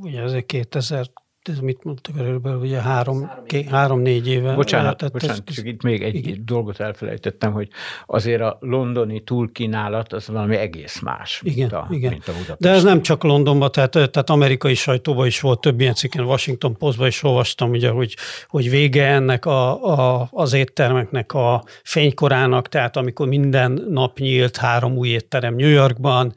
ugye 0.00 0.22
ez 0.22 0.36
2000 0.46 1.06
ez 1.48 1.58
mit 1.58 1.84
mondtak 1.84 2.14
körülbelül, 2.14 2.58
ugye 2.58 2.80
három, 2.80 3.30
három-négy 3.70 4.28
éve. 4.28 4.54
Bocsánat, 4.54 4.84
lehetett, 4.84 5.12
bocsánat 5.12 5.42
ez, 5.46 5.54
csak 5.54 5.66
itt 5.66 5.82
még 5.82 6.02
egy 6.02 6.14
igen. 6.14 6.42
dolgot 6.44 6.80
elfelejtettem, 6.80 7.52
hogy 7.52 7.68
azért 8.06 8.40
a 8.40 8.56
londoni 8.60 9.20
túlkínálat 9.20 10.12
az 10.12 10.28
valami 10.28 10.56
egész 10.56 11.00
más, 11.00 11.40
igen, 11.44 11.58
mint, 11.58 11.72
a, 11.72 11.86
igen. 11.90 12.10
mint 12.10 12.28
a 12.28 12.32
Budapest. 12.32 12.60
De 12.60 12.70
ez 12.70 12.82
nem 12.82 13.02
csak 13.02 13.22
Londonban, 13.22 13.70
tehát, 13.72 13.90
tehát 13.90 14.30
amerikai 14.30 14.74
sajtóban 14.74 15.26
is 15.26 15.40
volt 15.40 15.60
több 15.60 15.80
ilyen 15.80 15.94
cikken, 15.94 16.24
Washington 16.24 16.76
Postban 16.76 17.06
is 17.06 17.22
olvastam, 17.22 17.70
ugye, 17.70 17.90
hogy, 17.90 18.16
hogy 18.48 18.70
vége 18.70 19.06
ennek 19.06 19.46
a, 19.46 19.84
a, 19.84 20.28
az 20.30 20.52
éttermeknek 20.52 21.32
a 21.32 21.64
fénykorának, 21.82 22.68
tehát 22.68 22.96
amikor 22.96 23.28
minden 23.28 23.84
nap 23.88 24.18
nyílt 24.18 24.56
három 24.56 24.96
új 24.96 25.08
étterem 25.08 25.54
New 25.54 25.68
Yorkban, 25.68 26.34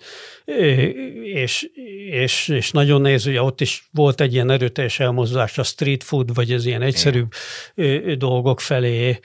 és, 1.23 1.69
és, 2.11 2.47
és 2.47 2.71
nagyon 2.71 3.01
nehéz, 3.01 3.25
ugye 3.25 3.41
ott 3.41 3.61
is 3.61 3.89
volt 3.91 4.21
egy 4.21 4.33
ilyen 4.33 4.49
erőteljes 4.49 4.99
elmozdulás 4.99 5.57
a 5.57 5.63
street 5.63 6.03
food, 6.03 6.33
vagy 6.33 6.51
az 6.51 6.65
ilyen 6.65 6.81
egyszerűbb 6.81 7.33
Igen. 7.75 8.17
dolgok 8.17 8.59
felé, 8.59 9.19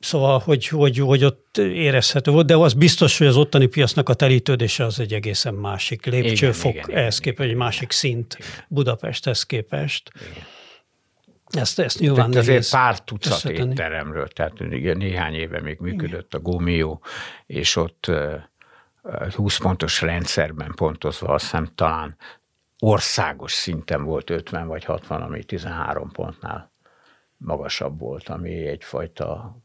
Szóval, 0.00 0.38
hogy, 0.38 0.66
hogy, 0.66 0.98
hogy 0.98 1.24
ott 1.24 1.56
érezhető 1.58 2.30
volt, 2.30 2.46
de 2.46 2.56
az 2.56 2.74
biztos, 2.74 3.18
hogy 3.18 3.26
az 3.26 3.36
ottani 3.36 3.66
piacnak 3.66 4.08
a 4.08 4.14
telítődése 4.14 4.84
az 4.84 5.00
egy 5.00 5.12
egészen 5.12 5.54
másik 5.54 6.06
lépcsőfok 6.06 6.72
igen, 6.72 6.84
igen, 6.88 7.00
ehhez 7.00 7.18
képest, 7.18 7.48
egy 7.48 7.56
másik 7.56 7.90
szint 7.90 8.36
igen. 8.38 8.64
Budapesthez 8.68 9.42
képest. 9.42 10.10
Igen. 10.30 10.46
Ezt, 11.50 11.78
ezt 11.78 11.98
nyilván 11.98 12.30
tehát 12.30 12.48
azért 12.48 12.70
pár 12.70 13.00
tucat 13.00 13.44
étteremről, 13.44 14.28
tehát 14.28 14.58
néhány 14.94 15.34
éve 15.34 15.60
még 15.60 15.78
működött 15.80 16.34
a 16.34 16.38
Gómió, 16.38 17.02
és 17.46 17.76
ott 17.76 18.10
20 19.34 19.58
pontos 19.58 20.00
rendszerben 20.00 20.72
pontozva, 20.74 21.34
azt 21.34 21.44
hiszem 21.44 21.68
talán 21.74 22.16
országos 22.78 23.52
szinten 23.52 24.04
volt 24.04 24.30
50 24.30 24.66
vagy 24.66 24.84
60, 24.84 25.22
ami 25.22 25.44
13 25.44 26.10
pontnál 26.10 26.72
magasabb 27.38 27.98
volt, 27.98 28.28
ami 28.28 28.66
egyfajta 28.66 29.56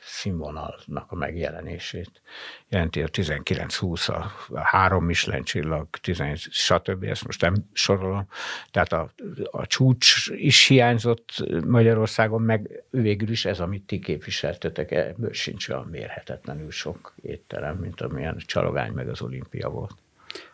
színvonalnak 0.00 1.04
a 1.06 1.14
megjelenését 1.14 2.22
jelenti 2.68 3.02
a 3.02 3.06
19-20, 3.06 4.08
a 4.48 4.60
három 4.60 5.04
Michelin 5.04 5.42
csillag, 5.42 5.88
11, 6.00 6.38
stb. 6.50 7.02
Ezt 7.02 7.24
most 7.24 7.40
nem 7.40 7.54
sorolom. 7.72 8.28
Tehát 8.70 8.92
a, 8.92 9.12
a 9.50 9.66
csúcs 9.66 10.30
is 10.30 10.66
hiányzott 10.66 11.32
Magyarországon, 11.66 12.42
meg 12.42 12.84
végül 12.90 13.30
is 13.30 13.44
ez, 13.44 13.60
amit 13.60 13.86
ti 13.86 13.98
képviseltetek, 13.98 14.90
ebből 14.90 15.32
sincs 15.32 15.68
olyan 15.68 15.86
mérhetetlenül 15.86 16.70
sok 16.70 17.14
étterem, 17.22 17.76
mint 17.76 18.00
amilyen 18.00 18.34
a 18.34 18.42
Csalogány 18.46 18.92
meg 18.92 19.08
az 19.08 19.22
olimpia 19.22 19.68
volt. 19.68 20.01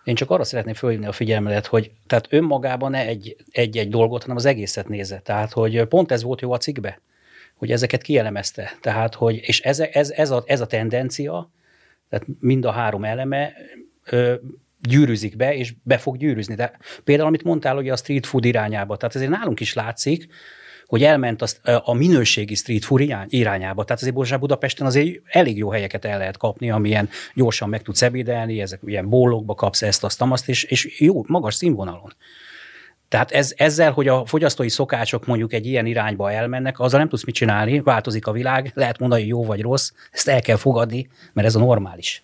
Én 0.09 0.15
csak 0.15 0.31
arra 0.31 0.45
szeretném 0.45 0.75
fölhívni 0.75 1.07
a 1.07 1.13
figyelmet, 1.13 1.67
hogy 1.67 1.91
tehát 2.07 2.27
önmagában 2.31 2.91
ne 2.91 3.07
egy, 3.07 3.37
egy-egy 3.51 3.89
dolgot, 3.89 4.21
hanem 4.21 4.37
az 4.37 4.45
egészet 4.45 4.89
nézze. 4.89 5.19
Tehát, 5.19 5.53
hogy 5.53 5.85
pont 5.85 6.13
ez 6.13 6.23
volt 6.23 6.41
jó 6.41 6.53
a 6.53 6.57
cikkbe, 6.57 7.01
hogy 7.55 7.71
ezeket 7.71 8.03
kielemezte. 8.03 8.73
Tehát, 8.81 9.15
hogy, 9.15 9.41
és 9.43 9.61
ez, 9.61 9.81
ez, 9.81 10.11
ez, 10.11 10.31
a, 10.31 10.43
ez 10.47 10.61
a 10.61 10.67
tendencia, 10.67 11.51
tehát 12.09 12.27
mind 12.41 12.65
a 12.65 12.71
három 12.71 13.05
eleme 13.05 13.53
ö, 14.05 14.35
gyűrűzik 14.81 15.37
be, 15.37 15.55
és 15.55 15.75
be 15.83 15.99
fog 15.99 16.17
gyűrűzni. 16.17 16.55
De 16.55 16.79
például, 17.05 17.29
amit 17.29 17.43
mondtál, 17.43 17.75
hogy 17.75 17.89
a 17.89 17.97
street 17.97 18.27
food 18.27 18.45
irányába, 18.45 18.97
tehát 18.97 19.15
ezért 19.15 19.31
nálunk 19.31 19.61
is 19.61 19.75
látszik, 19.75 20.29
hogy 20.89 21.03
elment 21.03 21.43
azt, 21.43 21.61
a 21.85 21.93
minőségi 21.93 22.55
street 22.55 22.85
food 22.85 23.01
irányába. 23.27 23.85
Tehát 23.85 24.01
azért 24.01 24.15
Borzsá 24.15 24.37
Budapesten 24.37 24.87
azért 24.87 25.23
elég 25.27 25.57
jó 25.57 25.71
helyeket 25.71 26.05
el 26.05 26.19
lehet 26.19 26.37
kapni, 26.37 26.71
amilyen 26.71 27.09
gyorsan 27.35 27.69
meg 27.69 27.83
tudsz 27.83 28.03
ebédelni, 28.03 28.61
ezek 28.61 28.81
ilyen 28.85 29.09
bólokba 29.09 29.55
kapsz 29.55 29.83
ezt, 29.83 30.05
azt, 30.05 30.23
azt, 30.23 30.49
és, 30.49 30.63
és 30.63 31.01
jó, 31.01 31.25
magas 31.27 31.55
színvonalon. 31.55 32.15
Tehát 33.09 33.31
ez, 33.31 33.53
ezzel, 33.57 33.93
hogy 33.93 34.09
a 34.09 34.25
fogyasztói 34.27 34.69
szokások 34.69 35.27
mondjuk 35.27 35.53
egy 35.53 35.67
ilyen 35.67 35.87
irányba 35.87 36.33
elmennek, 36.33 36.81
azzal 36.81 36.99
nem 36.99 37.09
tudsz 37.09 37.25
mit 37.25 37.35
csinálni, 37.35 37.81
változik 37.81 38.27
a 38.27 38.33
világ, 38.33 38.73
lehet 38.75 38.99
mondani, 38.99 39.21
hogy 39.21 39.31
jó 39.31 39.45
vagy 39.45 39.61
rossz, 39.61 39.93
ezt 40.13 40.29
el 40.29 40.41
kell 40.41 40.57
fogadni, 40.57 41.09
mert 41.33 41.47
ez 41.47 41.55
a 41.55 41.59
normális. 41.59 42.23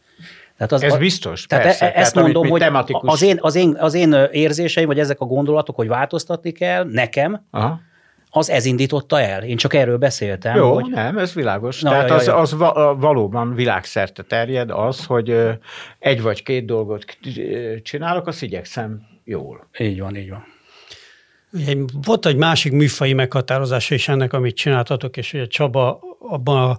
Tehát 0.56 0.72
az, 0.72 0.82
Ez 0.82 0.96
biztos, 0.96 1.46
tehát 1.46 1.64
persze. 1.64 1.84
E- 1.92 2.00
ezt 2.00 2.14
tehát 2.14 2.32
mondom, 2.32 2.50
hogy 2.50 2.60
tematikus... 2.60 3.12
az, 3.12 3.22
én, 3.22 3.38
az, 3.40 3.54
én, 3.54 3.76
az 3.78 3.94
én 3.94 4.12
érzéseim, 4.32 4.86
vagy 4.86 4.98
ezek 4.98 5.20
a 5.20 5.24
gondolatok, 5.24 5.76
hogy 5.76 5.88
változtatni 5.88 6.52
kell 6.52 6.84
nekem, 6.84 7.46
Aha 7.50 7.80
az 8.36 8.50
ez 8.50 8.64
indította 8.64 9.20
el. 9.20 9.42
Én 9.42 9.56
csak 9.56 9.74
erről 9.74 9.98
beszéltem. 9.98 10.56
Jó, 10.56 10.72
hogy... 10.74 10.90
nem, 10.90 11.18
ez 11.18 11.34
világos. 11.34 11.80
Na, 11.80 11.90
Tehát 11.90 12.08
jaj, 12.08 12.18
az, 12.18 12.28
az 12.28 12.56
valóban 12.98 13.54
világszerte 13.54 14.22
terjed 14.22 14.70
az, 14.70 15.04
hogy 15.04 15.36
egy 15.98 16.22
vagy 16.22 16.42
két 16.42 16.64
dolgot 16.66 17.18
csinálok, 17.82 18.26
azt 18.26 18.42
igyekszem 18.42 19.02
jól. 19.24 19.68
Így 19.78 20.00
van, 20.00 20.16
így 20.16 20.30
van. 20.30 20.53
Ugye, 21.54 21.76
volt 22.02 22.26
egy 22.26 22.36
másik 22.36 22.72
műfai 22.72 23.12
meghatározása 23.12 23.94
is 23.94 24.08
ennek, 24.08 24.32
amit 24.32 24.56
csináltatok, 24.56 25.16
és 25.16 25.32
ugye 25.32 25.46
Csaba 25.46 26.00
abban 26.28 26.70
a 26.70 26.76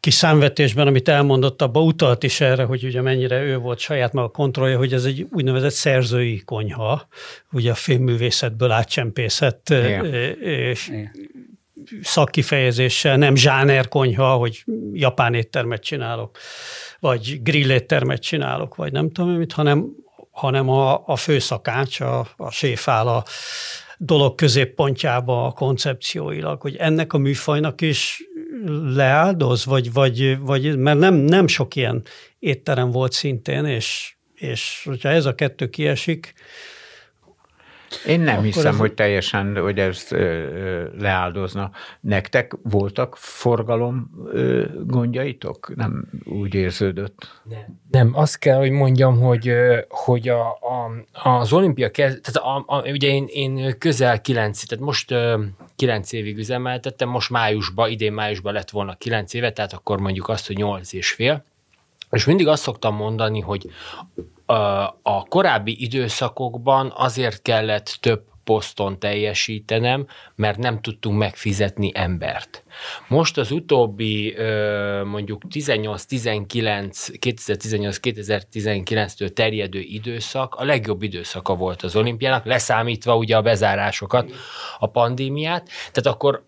kis 0.00 0.14
számvetésben, 0.14 0.86
amit 0.86 1.08
elmondott, 1.08 1.62
abba 1.62 1.82
utalt 1.82 2.22
is 2.22 2.40
erre, 2.40 2.64
hogy 2.64 2.84
ugye 2.84 3.00
mennyire 3.00 3.42
ő 3.42 3.56
volt 3.58 3.78
saját 3.78 4.12
maga 4.12 4.28
kontrollja, 4.28 4.78
hogy 4.78 4.92
ez 4.92 5.04
egy 5.04 5.26
úgynevezett 5.30 5.70
szerzői 5.70 6.42
konyha, 6.44 7.08
ugye 7.52 7.70
a 7.70 7.74
filmművészetből 7.74 8.70
átcsempészett 8.70 9.68
Igen. 9.68 10.04
és 10.40 10.88
Igen. 10.88 11.10
szakkifejezéssel, 12.02 13.16
nem 13.16 13.34
zsáner 13.34 13.88
konyha, 13.88 14.34
hogy 14.34 14.64
japán 14.92 15.34
éttermet 15.34 15.82
csinálok, 15.82 16.38
vagy 17.00 17.42
grill 17.42 17.70
éttermet 17.70 18.22
csinálok, 18.22 18.74
vagy 18.74 18.92
nem 18.92 19.10
tudom 19.10 19.30
mit, 19.30 19.52
hanem, 19.52 19.86
hanem 20.30 20.68
a, 20.68 21.02
a 21.06 21.16
főszakács, 21.16 22.00
a, 22.00 22.28
a 22.36 22.50
séf 22.50 22.88
áll 22.88 23.06
a 23.06 23.24
dolog 23.98 24.34
középpontjába 24.34 25.52
koncepcióilag, 25.56 26.60
hogy 26.60 26.76
ennek 26.76 27.12
a 27.12 27.18
műfajnak 27.18 27.80
is 27.80 28.22
leáldoz, 28.94 29.64
vagy, 29.64 29.92
vagy, 29.92 30.38
vagy 30.38 30.76
mert 30.76 30.98
nem, 30.98 31.14
nem 31.14 31.46
sok 31.46 31.74
ilyen 31.76 32.02
étterem 32.38 32.90
volt 32.90 33.12
szintén, 33.12 33.64
és, 33.64 34.16
és 34.34 34.82
hogyha 34.84 35.08
ez 35.08 35.24
a 35.24 35.34
kettő 35.34 35.68
kiesik, 35.68 36.34
Én 38.06 38.20
nem 38.20 38.32
Akkor 38.32 38.44
hiszem, 38.44 38.72
ez- 38.72 38.78
hogy 38.78 38.94
teljesen, 38.94 39.56
hogy 39.56 39.78
ez 39.78 40.08
leáldozna. 40.98 41.70
Nektek 42.00 42.56
voltak 42.62 43.16
forgalom 43.16 44.10
gondjaitok? 44.86 45.72
Nem 45.76 46.08
úgy 46.24 46.54
érződött. 46.54 47.40
Nem. 47.48 47.80
Nem, 47.90 48.10
azt 48.14 48.38
kell, 48.38 48.58
hogy 48.58 48.70
mondjam, 48.70 49.20
hogy, 49.20 49.52
hogy 49.88 50.28
a, 50.28 50.48
a, 50.50 51.28
az 51.28 51.52
olimpia 51.52 51.90
kez, 51.90 52.20
tehát 52.22 52.64
a, 52.66 52.76
a, 52.76 52.90
ugye 52.90 53.08
én, 53.08 53.26
én 53.28 53.78
közel 53.78 54.20
kilenc, 54.20 54.64
tehát 54.64 54.84
most 54.84 55.14
kilenc 55.76 56.12
évig 56.12 56.38
üzemeltettem, 56.38 57.08
most 57.08 57.30
májusban, 57.30 57.90
idén 57.90 58.12
májusban 58.12 58.52
lett 58.52 58.70
volna 58.70 58.94
kilenc 58.94 59.34
éve, 59.34 59.52
tehát 59.52 59.72
akkor 59.72 60.00
mondjuk 60.00 60.28
azt, 60.28 60.46
hogy 60.46 60.56
nyolc 60.56 60.92
és 60.92 61.10
fél. 61.10 61.44
És 62.10 62.24
mindig 62.24 62.46
azt 62.46 62.62
szoktam 62.62 62.94
mondani, 62.94 63.40
hogy 63.40 63.66
a 65.02 65.22
korábbi 65.28 65.84
időszakokban 65.84 66.92
azért 66.96 67.42
kellett 67.42 67.98
több 68.00 68.22
poszton 68.44 68.98
teljesítenem, 68.98 70.06
mert 70.34 70.58
nem 70.58 70.80
tudtunk 70.80 71.18
megfizetni 71.18 71.90
embert. 71.94 72.64
Most 73.08 73.38
az 73.38 73.50
utóbbi 73.50 74.36
mondjuk 75.04 75.42
18-19, 75.50 77.16
2018-2019-től 77.20 79.32
terjedő 79.32 79.80
időszak 79.80 80.54
a 80.54 80.64
legjobb 80.64 81.02
időszaka 81.02 81.54
volt 81.54 81.82
az 81.82 81.96
olimpiának, 81.96 82.44
leszámítva 82.44 83.16
ugye 83.16 83.36
a 83.36 83.42
bezárásokat, 83.42 84.30
a 84.78 84.86
pandémiát. 84.86 85.68
Tehát 85.92 86.16
akkor 86.16 86.44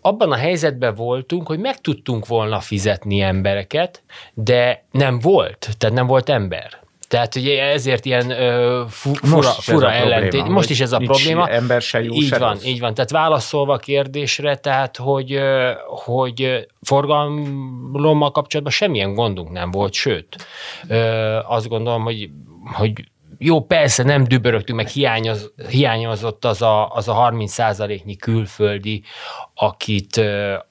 abban 0.00 0.32
a 0.32 0.36
helyzetben 0.36 0.94
voltunk, 0.94 1.46
hogy 1.46 1.58
meg 1.58 1.80
tudtunk 1.80 2.26
volna 2.26 2.60
fizetni 2.60 3.20
embereket, 3.20 4.02
de 4.34 4.84
nem 4.90 5.18
volt, 5.18 5.68
tehát 5.78 5.96
nem 5.96 6.06
volt 6.06 6.28
ember. 6.28 6.82
Tehát 7.08 7.34
ugye 7.34 7.62
ezért 7.62 8.04
ilyen 8.04 8.30
ö, 8.30 8.84
fu, 8.88 9.14
fura, 9.14 9.36
Most 9.36 9.62
fura 9.62 9.92
ellentét. 9.92 10.48
Most 10.48 10.70
is 10.70 10.80
ez 10.80 10.92
a 10.92 10.98
probléma. 10.98 11.48
ember 11.48 11.82
se 11.82 12.02
jó, 12.02 12.12
Így 12.12 12.26
se 12.28 12.38
van, 12.38 12.52
rossz. 12.52 12.64
így 12.64 12.80
van. 12.80 12.94
Tehát 12.94 13.10
válaszolva 13.10 13.72
a 13.72 13.78
kérdésre, 13.78 14.56
tehát 14.56 14.96
hogy, 14.96 15.40
hogy 15.86 16.66
forgalommal 16.82 18.30
kapcsolatban 18.30 18.74
semmilyen 18.74 19.14
gondunk 19.14 19.50
nem 19.50 19.70
volt, 19.70 19.92
sőt, 19.92 20.46
ö, 20.88 21.38
azt 21.46 21.68
gondolom, 21.68 22.02
hogy, 22.02 22.30
hogy 22.72 22.92
jó, 23.38 23.60
persze 23.64 24.02
nem 24.02 24.24
dübörögtünk, 24.24 24.78
meg 24.78 24.88
hiányoz, 24.88 25.52
hiányozott 25.68 26.44
az 26.44 26.62
a, 26.62 26.88
az 26.88 27.08
a 27.08 27.12
30 27.12 27.52
százaléknyi 27.52 28.16
külföldi, 28.16 29.02
akit, 29.54 30.20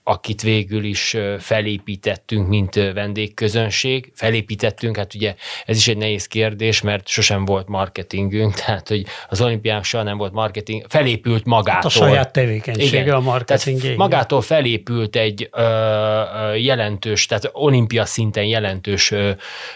akit 0.04 0.42
végül 0.42 0.84
is 0.84 1.18
felépítettünk, 1.40 2.48
mint 2.48 2.76
vendégközönség. 2.76 4.12
Felépítettünk, 4.16 4.98
hát 4.98 5.14
ugye 5.14 5.36
ez 5.66 5.78
is 5.78 5.88
egy 5.88 5.98
nehéz 5.98 6.28
kérdés, 6.28 6.82
mert 6.82 7.08
sosem 7.08 7.46
volt 7.46 7.68
marketingünk, 7.68 8.54
tehát 8.66 8.88
hogy 8.88 9.06
az 9.30 9.42
olimpián 9.42 9.84
soha 9.84 10.04
nem 10.04 10.18
volt 10.18 10.34
marketing, 10.34 10.86
felépült 10.90 11.46
magától. 11.46 11.74
hát 11.74 11.86
a 11.86 11.90
saját 11.90 12.32
tevékenysége 12.32 13.02
Igen. 13.02 13.16
a 13.16 13.20
marketing. 13.20 13.82
Tehát 13.82 13.98
magától 13.98 14.42
felépült 14.42 15.16
egy 15.16 15.50
ö, 15.52 15.62
ö, 15.62 16.56
jelentős, 16.56 17.26
tehát 17.26 17.50
olimpia 17.52 18.06
szinten 18.06 18.46
jelentős 18.46 19.12
ö, 19.12 19.32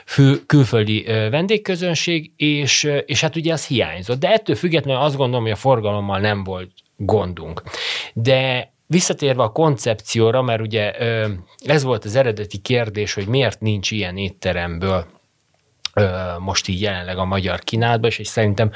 fő, 0.06 0.46
külföldi 0.46 1.08
ö, 1.08 1.30
vendégközönség, 1.30 2.32
és, 2.36 2.90
és 3.06 3.22
hát 3.22 3.36
ugye 3.36 3.54
az 3.54 3.68
hiányzott. 3.68 4.20
De 4.20 4.32
ettől 4.32 4.56
függetlenül 4.56 5.02
azt 5.02 5.16
gondolom, 5.16 5.44
hogy 5.44 5.52
a 5.52 5.56
forgalommal 5.56 6.20
nem 6.20 6.44
volt 6.44 6.70
gondunk. 6.98 7.64
De 8.14 8.72
visszatérve 8.88 9.44
a 9.44 9.52
koncepcióra, 9.52 10.42
mert 10.42 10.62
ugye 10.62 10.92
ez 11.66 11.84
volt 11.84 12.06
az 12.06 12.16
eredeti 12.16 12.58
kérdés, 12.58 13.14
hogy 13.14 13.28
miért 13.28 13.60
nincs 13.60 13.92
ilyen 13.92 14.18
étteremből 14.18 15.06
most 16.40 16.68
így 16.68 16.82
jelenleg 16.82 17.18
a 17.18 17.26
magyar 17.26 17.60
kínálatban, 17.60 18.10
és, 18.18 18.28
szerintem 18.28 18.72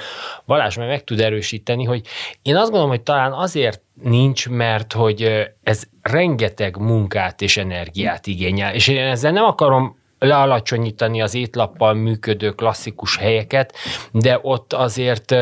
Balázs 0.46 0.78
meg 0.78 0.88
meg 0.88 1.04
tud 1.04 1.20
erősíteni, 1.20 1.84
hogy 1.84 2.08
én 2.42 2.56
azt 2.56 2.66
gondolom, 2.66 2.90
hogy 2.90 3.02
talán 3.02 3.32
azért 3.32 3.82
nincs, 4.02 4.50
mert 4.50 4.94
hogy 4.94 5.50
ez 5.64 5.84
rengeteg 6.02 6.78
munkát 6.78 7.42
és 7.42 7.58
energiát 7.58 8.28
igényel, 8.28 8.74
és 8.74 8.88
én 8.88 9.06
ezzel 9.06 9.32
nem 9.32 9.44
akarom 9.44 10.00
lealacsonyítani 10.20 11.22
az 11.22 11.36
étlappal 11.36 11.94
működő 11.94 12.52
klasszikus 12.52 13.18
helyeket, 13.18 13.74
de 14.12 14.40
ott 14.42 14.74
azért 14.74 15.36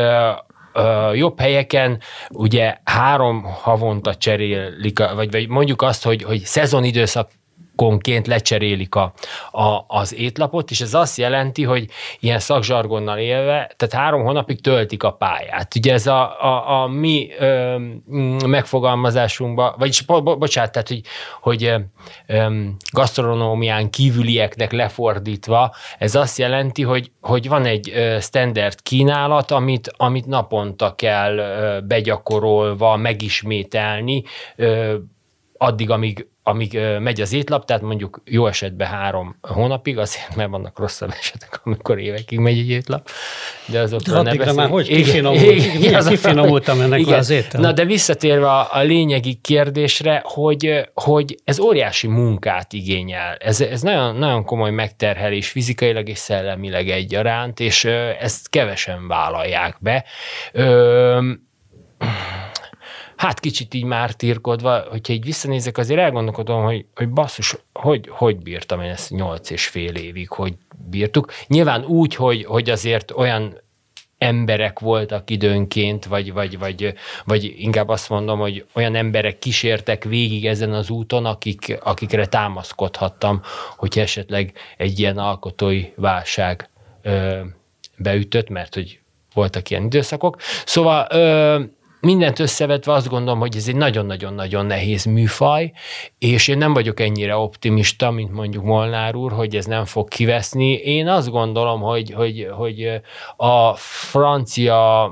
ö, 0.72 1.12
jobb 1.12 1.40
helyeken 1.40 2.00
ugye 2.28 2.76
három 2.84 3.42
havonta 3.42 4.14
cserélik, 4.14 4.98
vagy, 4.98 5.30
vagy 5.30 5.48
mondjuk 5.48 5.82
azt, 5.82 6.04
hogy, 6.04 6.22
hogy 6.22 6.38
szezonidőszak 6.38 7.30
konként 7.80 8.26
lecserélik 8.26 8.94
a, 8.94 9.12
a, 9.50 9.84
az 9.86 10.14
étlapot, 10.14 10.70
és 10.70 10.80
ez 10.80 10.94
azt 10.94 11.18
jelenti, 11.18 11.64
hogy 11.64 11.86
ilyen 12.18 12.38
szakzsargonnal 12.38 13.18
élve, 13.18 13.70
tehát 13.76 13.94
három 14.04 14.22
hónapig 14.22 14.60
töltik 14.60 15.02
a 15.02 15.10
pályát. 15.10 15.74
Ugye 15.74 15.92
ez 15.92 16.06
a, 16.06 16.44
a, 16.44 16.82
a 16.82 16.86
mi 16.86 17.28
ö, 17.38 17.78
megfogalmazásunkban, 18.46 19.74
vagyis 19.78 20.00
bo, 20.02 20.22
bo, 20.22 20.36
bocsánat, 20.38 20.72
tehát 20.72 20.88
hogy, 20.88 21.00
hogy 21.40 21.74
ö, 22.26 22.64
gasztronómián 22.92 23.90
kívülieknek 23.90 24.72
lefordítva, 24.72 25.74
ez 25.98 26.14
azt 26.14 26.38
jelenti, 26.38 26.82
hogy, 26.82 27.10
hogy 27.20 27.48
van 27.48 27.64
egy 27.64 27.92
standard 28.20 28.82
kínálat, 28.82 29.50
amit, 29.50 29.92
amit 29.96 30.26
naponta 30.26 30.94
kell 30.94 31.36
begyakorolva, 31.84 32.96
megismételni, 32.96 34.22
ö, 34.56 34.96
addig, 35.56 35.90
amíg, 35.90 36.26
amíg 36.50 36.78
megy 36.98 37.20
az 37.20 37.32
étlap, 37.32 37.64
tehát 37.64 37.82
mondjuk 37.82 38.22
jó 38.24 38.46
esetben 38.46 38.88
három 38.88 39.36
hónapig, 39.40 39.98
azért 39.98 40.36
mert 40.36 40.50
vannak 40.50 40.78
rosszabb 40.78 41.12
esetek, 41.18 41.60
amikor 41.64 41.98
évekig 41.98 42.38
megy 42.38 42.58
egy 42.58 42.70
étlap, 42.70 43.08
de 43.66 43.80
azokról 43.80 44.16
De 44.16 44.22
ne 44.22 44.28
addigra 44.28 44.52
már 44.52 44.68
hogy 44.68 44.88
kifinomultam 46.08 46.80
ennek 46.80 47.00
igen. 47.00 47.18
az 47.18 47.30
étel? 47.30 47.60
Na, 47.60 47.72
de 47.72 47.84
visszatérve 47.84 48.50
a, 48.50 48.68
a 48.72 48.80
lényegi 48.80 49.34
kérdésre, 49.34 50.22
hogy, 50.24 50.88
hogy 50.94 51.36
ez 51.44 51.58
óriási 51.58 52.06
munkát 52.06 52.72
igényel. 52.72 53.34
Ez, 53.34 53.60
ez 53.60 53.82
nagyon, 53.82 54.16
nagyon 54.16 54.44
komoly 54.44 54.70
megterhelés 54.70 55.48
fizikailag 55.48 56.08
és 56.08 56.18
szellemileg 56.18 56.88
egyaránt, 56.88 57.60
és 57.60 57.84
ezt 58.20 58.48
kevesen 58.48 59.08
vállalják 59.08 59.76
be. 59.80 60.04
Ö, 60.52 61.32
hát 63.20 63.40
kicsit 63.40 63.74
így 63.74 63.84
már 63.84 64.12
tirkodva, 64.12 64.84
hogyha 64.90 65.12
így 65.12 65.24
visszanézek, 65.24 65.78
azért 65.78 66.00
elgondolkodom, 66.00 66.62
hogy, 66.62 66.84
hogy 66.94 67.08
basszus, 67.08 67.56
hogy, 67.72 68.08
hogy 68.08 68.36
bírtam 68.36 68.80
én 68.80 68.90
ezt 68.90 69.10
nyolc 69.10 69.50
és 69.50 69.66
fél 69.66 69.94
évig, 69.94 70.28
hogy 70.28 70.54
bírtuk. 70.90 71.32
Nyilván 71.46 71.84
úgy, 71.84 72.14
hogy, 72.14 72.44
hogy 72.44 72.70
azért 72.70 73.10
olyan 73.10 73.60
emberek 74.18 74.78
voltak 74.78 75.30
időnként, 75.30 76.04
vagy, 76.04 76.32
vagy, 76.32 76.58
vagy, 76.58 76.94
vagy 77.24 77.54
inkább 77.56 77.88
azt 77.88 78.08
mondom, 78.08 78.38
hogy 78.38 78.64
olyan 78.72 78.94
emberek 78.94 79.38
kísértek 79.38 80.04
végig 80.04 80.46
ezen 80.46 80.72
az 80.72 80.90
úton, 80.90 81.26
akik, 81.26 81.78
akikre 81.82 82.26
támaszkodhattam, 82.26 83.42
hogy 83.76 83.98
esetleg 83.98 84.52
egy 84.76 84.98
ilyen 84.98 85.18
alkotói 85.18 85.84
válság 85.96 86.68
ö, 87.02 87.40
beütött, 87.96 88.48
mert 88.48 88.74
hogy 88.74 89.00
voltak 89.34 89.70
ilyen 89.70 89.84
időszakok. 89.84 90.36
Szóval 90.64 91.06
ö, 91.10 91.60
mindent 92.00 92.38
összevetve 92.38 92.92
azt 92.92 93.08
gondolom, 93.08 93.38
hogy 93.40 93.56
ez 93.56 93.68
egy 93.68 93.76
nagyon-nagyon-nagyon 93.76 94.66
nehéz 94.66 95.04
műfaj, 95.04 95.72
és 96.18 96.48
én 96.48 96.58
nem 96.58 96.72
vagyok 96.72 97.00
ennyire 97.00 97.36
optimista, 97.36 98.10
mint 98.10 98.32
mondjuk 98.32 98.64
Molnár 98.64 99.14
úr, 99.14 99.32
hogy 99.32 99.56
ez 99.56 99.64
nem 99.64 99.84
fog 99.84 100.08
kiveszni. 100.08 100.72
Én 100.72 101.08
azt 101.08 101.30
gondolom, 101.30 101.80
hogy, 101.80 102.10
hogy, 102.10 102.48
hogy 102.50 103.00
a 103.36 103.74
francia 103.76 105.10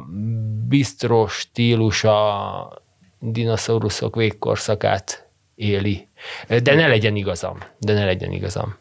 bistró 0.68 1.26
stílus 1.26 2.04
a 2.04 2.82
dinoszauruszok 3.18 4.16
végkorszakát 4.16 5.28
éli. 5.54 6.08
De 6.62 6.74
ne 6.74 6.86
legyen 6.86 7.16
igazam. 7.16 7.58
De 7.78 7.92
ne 7.92 8.04
legyen 8.04 8.32
igazam. 8.32 8.76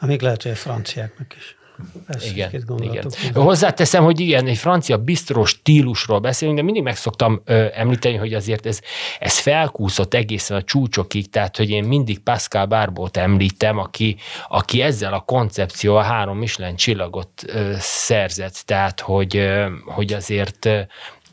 Még 0.00 0.20
lehet, 0.20 0.42
hogy 0.42 0.52
a 0.52 0.56
franciáknak 0.56 1.34
is. 1.36 1.57
Ezt 2.06 2.30
Igen, 2.30 2.48
igen. 2.48 2.62
gondolatot. 2.66 3.16
Hozzáteszem, 3.34 4.04
hogy 4.04 4.20
igen, 4.20 4.46
egy 4.46 4.56
francia 4.56 4.96
bistrós 4.96 5.50
stílusról 5.50 6.18
beszélünk, 6.18 6.56
de 6.56 6.62
mindig 6.62 6.82
meg 6.82 6.96
szoktam 6.96 7.42
ö, 7.44 7.66
említeni, 7.74 8.16
hogy 8.16 8.34
azért 8.34 8.66
ez, 8.66 8.80
ez 9.18 9.38
felkúszott 9.38 10.14
egészen 10.14 10.56
a 10.56 10.62
csúcsokig, 10.62 11.30
tehát 11.30 11.56
hogy 11.56 11.70
én 11.70 11.84
mindig 11.84 12.18
Pascal 12.18 12.66
Barbot 12.66 13.16
említem, 13.16 13.78
aki, 13.78 14.16
aki 14.48 14.80
ezzel 14.80 15.12
a 15.12 15.20
koncepcióval 15.20 16.02
három 16.02 16.38
Michelin 16.38 16.76
csillagot 16.76 17.30
ö, 17.46 17.72
szerzett, 17.78 18.62
tehát 18.64 19.00
hogy, 19.00 19.36
ö, 19.36 19.66
hogy 19.86 20.12
azért 20.12 20.68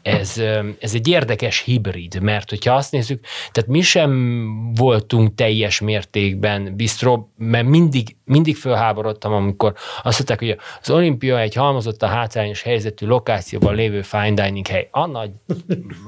ez, 0.05 0.41
ez 0.79 0.93
egy 0.93 1.07
érdekes 1.07 1.59
hibrid, 1.59 2.21
mert 2.21 2.49
hogyha 2.49 2.73
azt 2.73 2.91
nézzük, 2.91 3.25
tehát 3.51 3.69
mi 3.69 3.81
sem 3.81 4.73
voltunk 4.73 5.35
teljes 5.35 5.79
mértékben 5.79 6.75
bistró, 6.75 7.31
mert 7.37 7.67
mindig, 7.67 8.15
mindig 8.25 8.55
fölháborodtam, 8.55 9.33
amikor 9.33 9.73
azt 10.03 10.17
mondták, 10.17 10.39
hogy 10.39 10.57
az 10.81 10.89
olimpia 10.89 11.39
egy 11.39 11.53
halmozott 11.53 12.03
a 12.03 12.07
hátrányos 12.07 12.61
helyzetű 12.61 13.05
lokációban 13.05 13.75
lévő 13.75 14.01
fine 14.01 14.33
dining 14.33 14.67
hely. 14.67 14.87
A 14.91 15.05
nagy, 15.05 15.31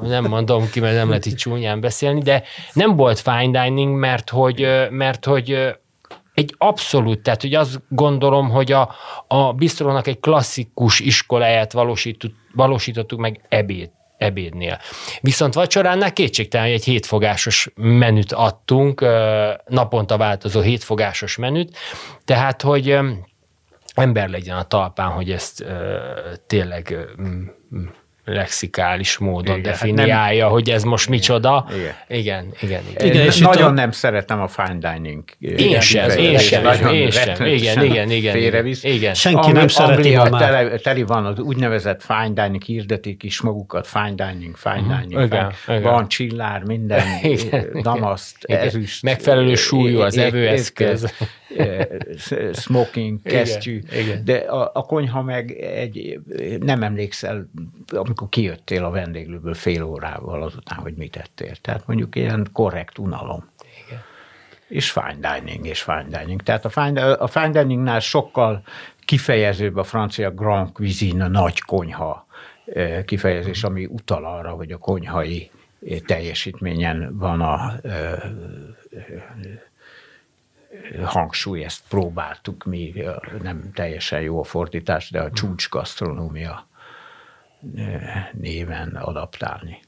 nem 0.02 0.26
mondom 0.26 0.70
ki, 0.70 0.80
mert 0.80 0.96
nem 0.96 1.08
lehet 1.08 1.26
itt 1.26 1.38
csúnyán 1.38 1.82
beszélni, 1.82 2.22
de 2.22 2.44
nem 2.74 2.96
volt 2.96 3.20
fine 3.20 3.64
dining, 3.64 3.98
mert 3.98 4.30
hogy, 4.30 4.68
mert 4.90 5.26
hogy 5.26 5.76
egy 6.34 6.56
abszolút, 6.58 7.20
tehát 7.20 7.42
hogy 7.42 7.54
azt 7.54 7.82
gondolom, 7.90 8.50
hogy 8.50 8.72
a, 8.72 8.90
a 9.28 9.54
bistrónak 9.54 10.08
egy 10.08 10.20
klasszikus 10.20 11.00
iskoláját 11.00 11.72
valósított, 11.72 12.34
valósítottuk 12.58 13.20
meg 13.20 13.42
ebéd, 13.50 13.90
ebédnél. 14.18 14.80
Viszont 15.22 15.54
vacsoránál 15.54 16.14
kétségtelen, 16.14 16.66
hogy 16.68 16.76
egy 16.76 16.84
hétfogásos 16.84 17.70
menüt 17.76 18.32
adtunk, 18.32 19.06
naponta 19.66 20.18
változó 20.18 20.62
hétfogásos 20.62 21.36
menüt, 21.36 21.78
tehát, 22.26 22.62
hogy 22.62 23.00
ember 23.94 24.30
legyen 24.30 24.58
a 24.58 24.64
talpán, 24.64 25.12
hogy 25.12 25.32
ezt 25.32 25.66
tényleg 26.48 26.98
lexikális 28.34 29.18
módon 29.18 29.58
Igen, 29.58 29.72
hát 29.72 29.82
definiálja, 29.82 30.48
hogy 30.48 30.70
ez 30.70 30.84
most 30.84 31.10
micsoda. 31.10 31.68
Igen. 31.72 31.94
Igen, 32.08 32.46
igen, 32.62 32.82
igen. 32.90 33.06
Igen, 33.08 33.26
és 33.26 33.38
nagyon 33.38 33.68
a- 33.68 33.72
nem 33.72 33.92
szeretem 33.92 34.42
a 34.42 34.48
fine 34.48 34.94
dining. 34.94 35.24
Én 35.40 35.80
sem, 35.82 36.10
én 36.10 36.38
sem, 36.38 36.66
én 36.94 37.12
sem. 37.12 37.46
Igen, 37.46 37.82
igen, 37.84 38.10
igen. 38.12 38.34
félrevisz. 38.34 38.84
Igen. 38.84 39.14
Senki 39.14 39.52
nem 39.52 39.68
szereti 39.68 40.16
Anglia 40.16 40.24
ma 40.24 40.30
már. 40.30 40.42
Tele, 40.42 40.78
teli 40.78 41.04
van 41.04 41.26
az 41.26 41.40
úgynevezett 41.40 42.02
fine 42.04 42.30
dining, 42.44 42.64
hirdetik 42.64 43.24
is 43.24 43.42
magukat, 43.42 43.88
fine 43.88 44.14
dining, 44.32 44.56
fine 44.56 44.82
dining. 45.00 45.14
Mhm. 45.14 45.24
Igen, 45.24 45.52
fine. 45.52 45.78
igen. 45.78 45.92
Van 45.92 46.08
csillár, 46.08 46.64
minden, 46.64 47.04
Igen, 47.22 47.70
damaszt, 47.82 48.38
igen. 48.42 48.62
ezüst. 48.62 49.04
Megfelelő 49.04 49.56
súlyú 49.56 50.00
az 50.00 50.18
evőeszköz. 50.18 51.14
Smoking, 52.54 53.20
Igen, 53.24 53.38
kesztyű, 53.38 53.82
igen. 53.92 54.26
de 54.26 54.36
a, 54.36 54.72
a 54.74 54.82
konyha 54.82 55.22
meg 55.22 55.52
egy, 55.52 56.20
nem 56.60 56.84
emlékszel, 56.84 57.50
amikor 57.88 58.30
kijöttél 58.30 58.84
a 58.84 58.90
vendéglőből 58.90 59.54
fél 59.54 59.84
órával 59.84 60.44
azután, 60.44 60.78
hogy 60.80 60.94
mit 60.94 61.16
ettél. 61.16 61.56
Tehát 61.56 61.88
mondjuk 61.88 62.16
ilyen 62.16 62.48
korrekt 62.54 62.98
unalom. 62.98 63.50
És 64.68 64.92
fine 64.92 65.36
dining, 65.36 65.66
és 65.66 65.82
fine 65.82 66.06
dining. 66.20 66.42
Tehát 66.42 66.66
a 66.66 66.70
fine, 66.70 67.12
a 67.12 67.28
fine 67.28 67.50
diningnál 67.50 68.00
sokkal 68.00 68.64
kifejezőbb 69.06 69.76
a 69.76 69.84
francia 69.84 70.32
grand 70.32 70.72
cuisine, 70.72 71.24
a 71.24 71.28
nagy 71.28 71.62
konyha 71.62 72.28
kifejezés, 73.06 73.64
ami 73.64 73.86
utal 73.86 74.26
arra, 74.26 74.50
hogy 74.50 74.72
a 74.72 74.78
konyhai 74.78 75.52
teljesítményen 76.06 77.18
van 77.18 77.42
a 77.42 77.74
hangsúly, 81.04 81.64
ezt 81.64 81.84
próbáltuk 81.90 82.64
mi, 82.64 82.94
nem 83.42 83.72
teljesen 83.74 84.22
jó 84.22 84.40
a 84.40 84.44
fordítás, 84.44 85.10
de 85.10 85.22
a 85.22 85.32
csúcs 85.32 85.70
gasztronómia 85.70 86.68
eh, 87.76 88.30
néven 88.34 88.96
adaptálni. 88.96 89.80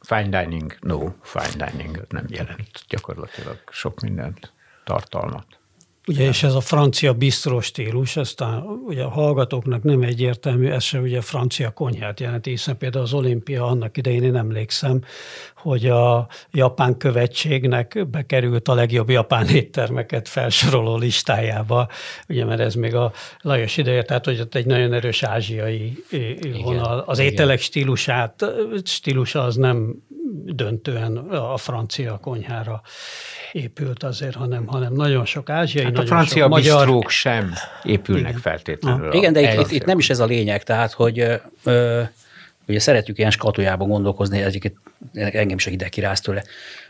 Fine 0.00 0.42
dining, 0.42 0.76
no, 0.80 1.12
fine 1.22 1.66
dining 1.66 2.06
nem 2.08 2.24
jelent 2.28 2.84
gyakorlatilag 2.88 3.58
sok 3.70 4.00
mindent, 4.00 4.52
tartalmat. 4.84 5.60
Ugye, 6.06 6.28
és 6.28 6.42
ez 6.42 6.54
a 6.54 6.60
francia 6.60 7.14
bistró 7.14 7.60
stílus, 7.60 8.16
aztán 8.16 8.62
ugye 8.62 9.02
a 9.02 9.08
hallgatóknak 9.08 9.82
nem 9.82 10.02
egyértelmű, 10.02 10.68
ez 10.68 10.82
se 10.82 11.00
ugye 11.00 11.20
francia 11.20 11.70
konyhát 11.70 12.20
jelenti, 12.20 12.50
hiszen 12.50 12.76
például 12.76 13.04
az 13.04 13.12
olimpia 13.12 13.66
annak 13.66 13.96
idején 13.96 14.22
én 14.22 14.36
emlékszem, 14.36 15.02
hogy 15.60 15.86
a 15.86 16.26
japán 16.50 16.96
követségnek 16.96 18.06
bekerült 18.10 18.68
a 18.68 18.74
legjobb 18.74 19.10
japán 19.10 19.48
éttermeket 19.48 20.28
felsoroló 20.28 20.96
listájába, 20.96 21.88
ugye, 22.28 22.44
mert 22.44 22.60
ez 22.60 22.74
még 22.74 22.94
a 22.94 23.12
Lajos 23.40 23.76
ideje, 23.76 24.02
tehát 24.02 24.24
hogy 24.24 24.40
ott 24.40 24.54
egy 24.54 24.66
nagyon 24.66 24.92
erős 24.92 25.22
ázsiai 25.22 26.04
igen, 26.10 26.62
vonal. 26.62 26.98
Az 27.06 27.18
igen. 27.18 27.32
ételek 27.32 27.60
stílusát, 27.60 28.44
stílusa 28.84 29.42
az 29.42 29.56
nem 29.56 29.94
döntően 30.44 31.16
a 31.16 31.56
francia 31.56 32.18
konyhára 32.18 32.82
épült 33.52 34.02
azért, 34.02 34.34
hanem, 34.34 34.66
hanem 34.66 34.92
nagyon 34.92 35.24
sok 35.24 35.50
ázsiai, 35.50 35.84
Hát 35.84 35.92
a 35.92 35.96
nagyon 35.96 36.10
francia 36.10 36.42
sok 36.42 36.50
magyar, 36.50 36.76
bistrók 36.76 37.10
sem 37.10 37.52
épülnek 37.82 38.36
feltétlenül. 38.36 39.12
Igen, 39.12 39.32
de 39.32 39.40
a- 39.40 39.52
itt, 39.52 39.60
itt, 39.60 39.70
itt 39.70 39.84
nem 39.84 39.98
is 39.98 40.10
ez 40.10 40.20
a 40.20 40.24
lényeg, 40.24 40.62
tehát, 40.62 40.92
hogy 40.92 41.18
ö, 41.18 41.34
ö, 41.64 42.02
ugye 42.70 42.80
szeretjük 42.80 43.18
ilyen 43.18 43.30
skatujába 43.30 43.84
gondolkozni, 43.84 44.42
egyébként 44.42 44.74
engem 45.12 45.56
is 45.56 45.66
a 45.66 45.70
hideg 45.70 45.88
kiráz 45.88 46.20
tőle. 46.20 46.42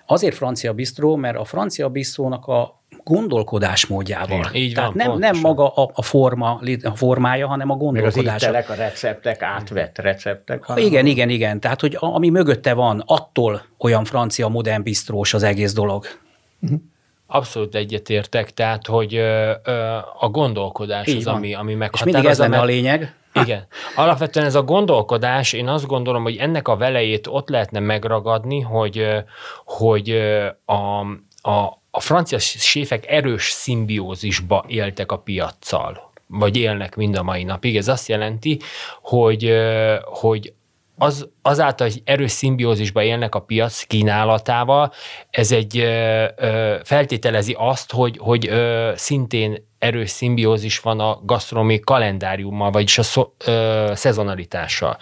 Azért 0.06 0.34
francia 0.36 0.72
bistró, 0.72 1.16
mert 1.16 1.36
a 1.36 1.44
francia 1.44 1.88
bistrónak 1.88 2.46
a 2.46 2.82
gondolkodásmódjával. 3.04 4.38
Igen, 4.38 4.54
így 4.54 4.74
Tehát 4.74 4.92
van, 4.94 5.06
nem, 5.06 5.18
nem 5.18 5.40
maga 5.40 5.68
a, 5.68 5.90
a, 5.94 6.02
forma, 6.02 6.60
a 6.82 6.94
formája, 6.96 7.46
hanem 7.46 7.70
a 7.70 7.74
Meg 7.74 7.82
az 7.82 7.88
gondolkodása. 8.14 8.46
ételek, 8.48 8.70
a 8.70 8.74
receptek, 8.74 9.42
átvett 9.42 9.98
receptek. 9.98 10.62
hanem- 10.62 10.84
Igen, 10.84 11.06
igen, 11.06 11.28
igen. 11.28 11.60
Tehát, 11.60 11.80
hogy 11.80 11.96
a- 12.00 12.14
ami 12.14 12.28
mögötte 12.28 12.74
van, 12.74 13.02
attól 13.06 13.62
olyan 13.78 14.04
francia 14.04 14.48
modern 14.48 14.82
bistrós 14.82 15.34
az 15.34 15.42
egész 15.42 15.72
dolog. 15.72 16.06
Abszolút 17.26 17.74
egyetértek, 17.74 18.54
tehát, 18.54 18.86
hogy 18.86 19.14
ö, 19.14 19.50
ö, 19.64 19.96
a 20.18 20.28
gondolkodás 20.28 21.06
Így 21.06 21.16
az, 21.16 21.24
van. 21.24 21.34
ami, 21.34 21.54
ami 21.54 21.70
És 21.72 21.78
meghatározza. 21.78 22.12
mindig 22.18 22.30
ez 22.30 22.38
lenne 22.38 22.58
a 22.58 22.64
lényeg. 22.64 23.14
Igen. 23.32 23.66
Alapvetően 23.96 24.46
ez 24.46 24.54
a 24.54 24.62
gondolkodás, 24.62 25.52
én 25.52 25.68
azt 25.68 25.86
gondolom, 25.86 26.22
hogy 26.22 26.36
ennek 26.36 26.68
a 26.68 26.76
velejét 26.76 27.26
ott 27.26 27.48
lehetne 27.48 27.80
megragadni, 27.80 28.60
hogy, 28.60 29.06
hogy 29.64 30.10
a, 30.64 31.00
a, 31.50 31.82
a 31.90 32.00
francia 32.00 32.38
séfek 32.38 33.06
erős 33.06 33.50
szimbiózisba 33.50 34.64
éltek 34.66 35.12
a 35.12 35.18
piaccal, 35.18 36.12
vagy 36.26 36.56
élnek 36.56 36.96
mind 36.96 37.16
a 37.16 37.22
mai 37.22 37.44
napig. 37.44 37.76
Ez 37.76 37.88
azt 37.88 38.08
jelenti, 38.08 38.60
hogy, 39.02 39.52
hogy 40.04 40.52
az, 40.98 41.28
azáltal, 41.42 41.88
hogy 41.88 42.02
erős 42.04 42.30
szimbiózisban 42.30 43.02
élnek 43.04 43.34
a 43.34 43.40
piac 43.40 43.82
kínálatával, 43.82 44.92
ez 45.30 45.52
egy 45.52 45.78
ö, 45.78 46.24
ö, 46.36 46.76
feltételezi 46.84 47.54
azt, 47.58 47.92
hogy, 47.92 48.16
hogy 48.20 48.48
ö, 48.48 48.92
szintén 48.94 49.68
erős 49.78 50.10
szimbiózis 50.10 50.78
van 50.78 51.00
a 51.00 51.20
gasztronómiai 51.24 51.80
kalendáriummal, 51.80 52.70
vagyis 52.70 52.98
a 52.98 53.02
szó, 53.02 53.34
ö, 53.46 53.90
szezonalitással. 53.94 54.98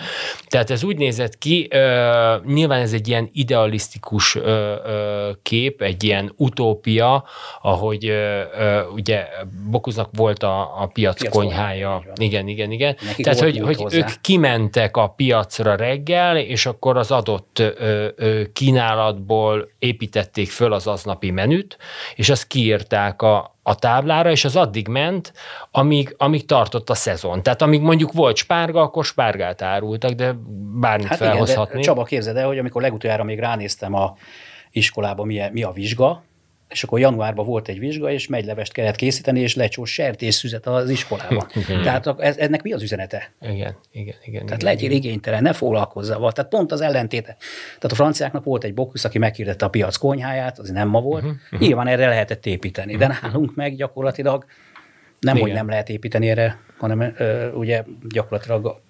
Tehát 0.47 0.71
ez 0.71 0.85
úgy 0.85 0.97
nézett 0.97 1.39
ki, 1.39 1.69
ö, 1.71 2.37
nyilván 2.45 2.81
ez 2.81 2.93
egy 2.93 3.09
ilyen 3.09 3.29
idealisztikus 3.33 4.35
ö, 4.35 4.75
ö, 4.85 5.31
kép, 5.43 5.83
egy 5.83 6.05
ilyen 6.05 6.33
utópia, 6.37 7.25
ahogy 7.63 8.07
ö, 8.07 8.41
ö, 8.59 8.81
ugye 8.87 9.27
Bokuznak 9.71 10.11
volt 10.17 10.43
a, 10.43 10.83
a 10.83 10.87
piac, 10.87 11.21
Piac 11.21 11.33
konyhája. 11.33 11.89
van. 11.89 12.13
Igen, 12.21 12.49
igen, 12.49 12.71
igen. 12.71 12.97
Nekik 13.05 13.25
Tehát, 13.25 13.41
hogy, 13.41 13.59
hogy 13.59 13.77
hozzá. 13.77 13.97
ők 13.99 14.09
kimentek 14.21 14.97
a 14.97 15.07
piacra 15.07 15.75
reggel, 15.75 16.37
és 16.41 16.67
akkor 16.67 16.97
az 16.97 17.11
adott 17.11 17.59
ö, 17.59 18.09
ö, 18.17 18.43
kínálatból 18.53 19.71
építették 19.79 20.51
föl 20.51 20.73
az 20.73 20.87
aznapi 20.87 21.31
menüt, 21.31 21.79
és 22.15 22.31
azt 22.31 22.47
kiírták 22.47 23.23
a, 23.23 23.57
a 23.63 23.75
táblára, 23.75 24.31
és 24.31 24.45
az 24.45 24.57
addig 24.57 24.89
ment, 24.89 25.33
amíg, 25.71 26.15
amíg 26.19 26.47
tartott 26.47 26.91
a 26.91 26.95
szezon. 26.95 27.43
Tehát 27.43 27.63
amíg 27.63 27.81
mondjuk 27.81 28.13
volt 28.13 28.37
spárga, 28.37 28.81
akkor 28.81 29.05
spárgát 29.05 29.63
árultak, 29.63 30.11
de 30.11 30.35
bármit 30.81 31.07
Hát 31.07 31.17
igen, 31.17 31.31
de 31.31 31.37
felhozhatni. 31.37 31.83
Csaba 31.83 32.05
képzeld 32.05 32.37
el, 32.37 32.47
hogy 32.47 32.59
amikor 32.59 32.83
legutoljára 32.83 33.25
még 33.25 33.39
ránéztem 33.39 33.95
a 33.95 34.17
iskolában, 34.71 35.27
mi, 35.27 35.43
mi 35.53 35.63
a 35.63 35.71
vizsga, 35.71 36.23
és 36.69 36.83
akkor 36.83 36.99
januárban 36.99 37.47
volt 37.47 37.69
egy 37.69 37.79
vizsga, 37.79 38.11
és 38.11 38.27
megylevest 38.27 38.73
kellett 38.73 38.97
készíteni, 38.97 39.41
és 39.41 39.55
lecsós 39.55 39.93
sertésszüzet 39.93 40.67
az 40.67 40.91
iskolában. 40.91 41.47
Tehát 41.85 42.07
ez, 42.19 42.37
ennek 42.37 42.63
mi 42.63 42.73
az 42.73 42.83
üzenete? 42.83 43.33
Igen, 43.41 43.77
igen, 43.93 44.15
igen. 44.25 44.47
Tehát 44.47 44.63
igen, 44.63 44.75
legyél 44.75 44.91
igénytelen, 44.91 45.43
ne 45.43 45.53
foglalkozzál 45.53 46.19
vele. 46.19 46.33
Tehát 46.33 46.51
pont 46.51 46.73
az 46.73 46.81
ellentéte. 46.81 47.37
Tehát 47.67 47.93
a 47.93 47.95
franciáknak 47.95 48.45
volt 48.45 48.65
egy 48.65 48.75
Bocuse, 48.75 49.09
aki 49.09 49.19
meghirdette 49.19 49.65
a 49.65 49.69
piac 49.69 49.97
konyháját, 49.97 50.59
az 50.59 50.71
nem 50.71 50.89
ma 50.89 51.01
volt. 51.01 51.23
Mhm, 51.23 51.37
Uh-huh, 51.53 51.61
Nyilván 51.69 51.87
erre 51.87 52.09
lehetett 52.09 52.47
építeni, 52.47 52.97
de 52.97 53.19
nálunk 53.23 53.55
meg 53.55 53.77
gyakorlatilag 53.77 54.45
nem, 55.21 55.35
hogy 55.35 55.45
Igen. 55.45 55.57
nem 55.57 55.69
lehet 55.69 55.89
építeni 55.89 56.29
erre, 56.29 56.59
hanem 56.79 57.01
ö, 57.17 57.51
ugye 57.51 57.85
gyakorlatilag 58.09 58.81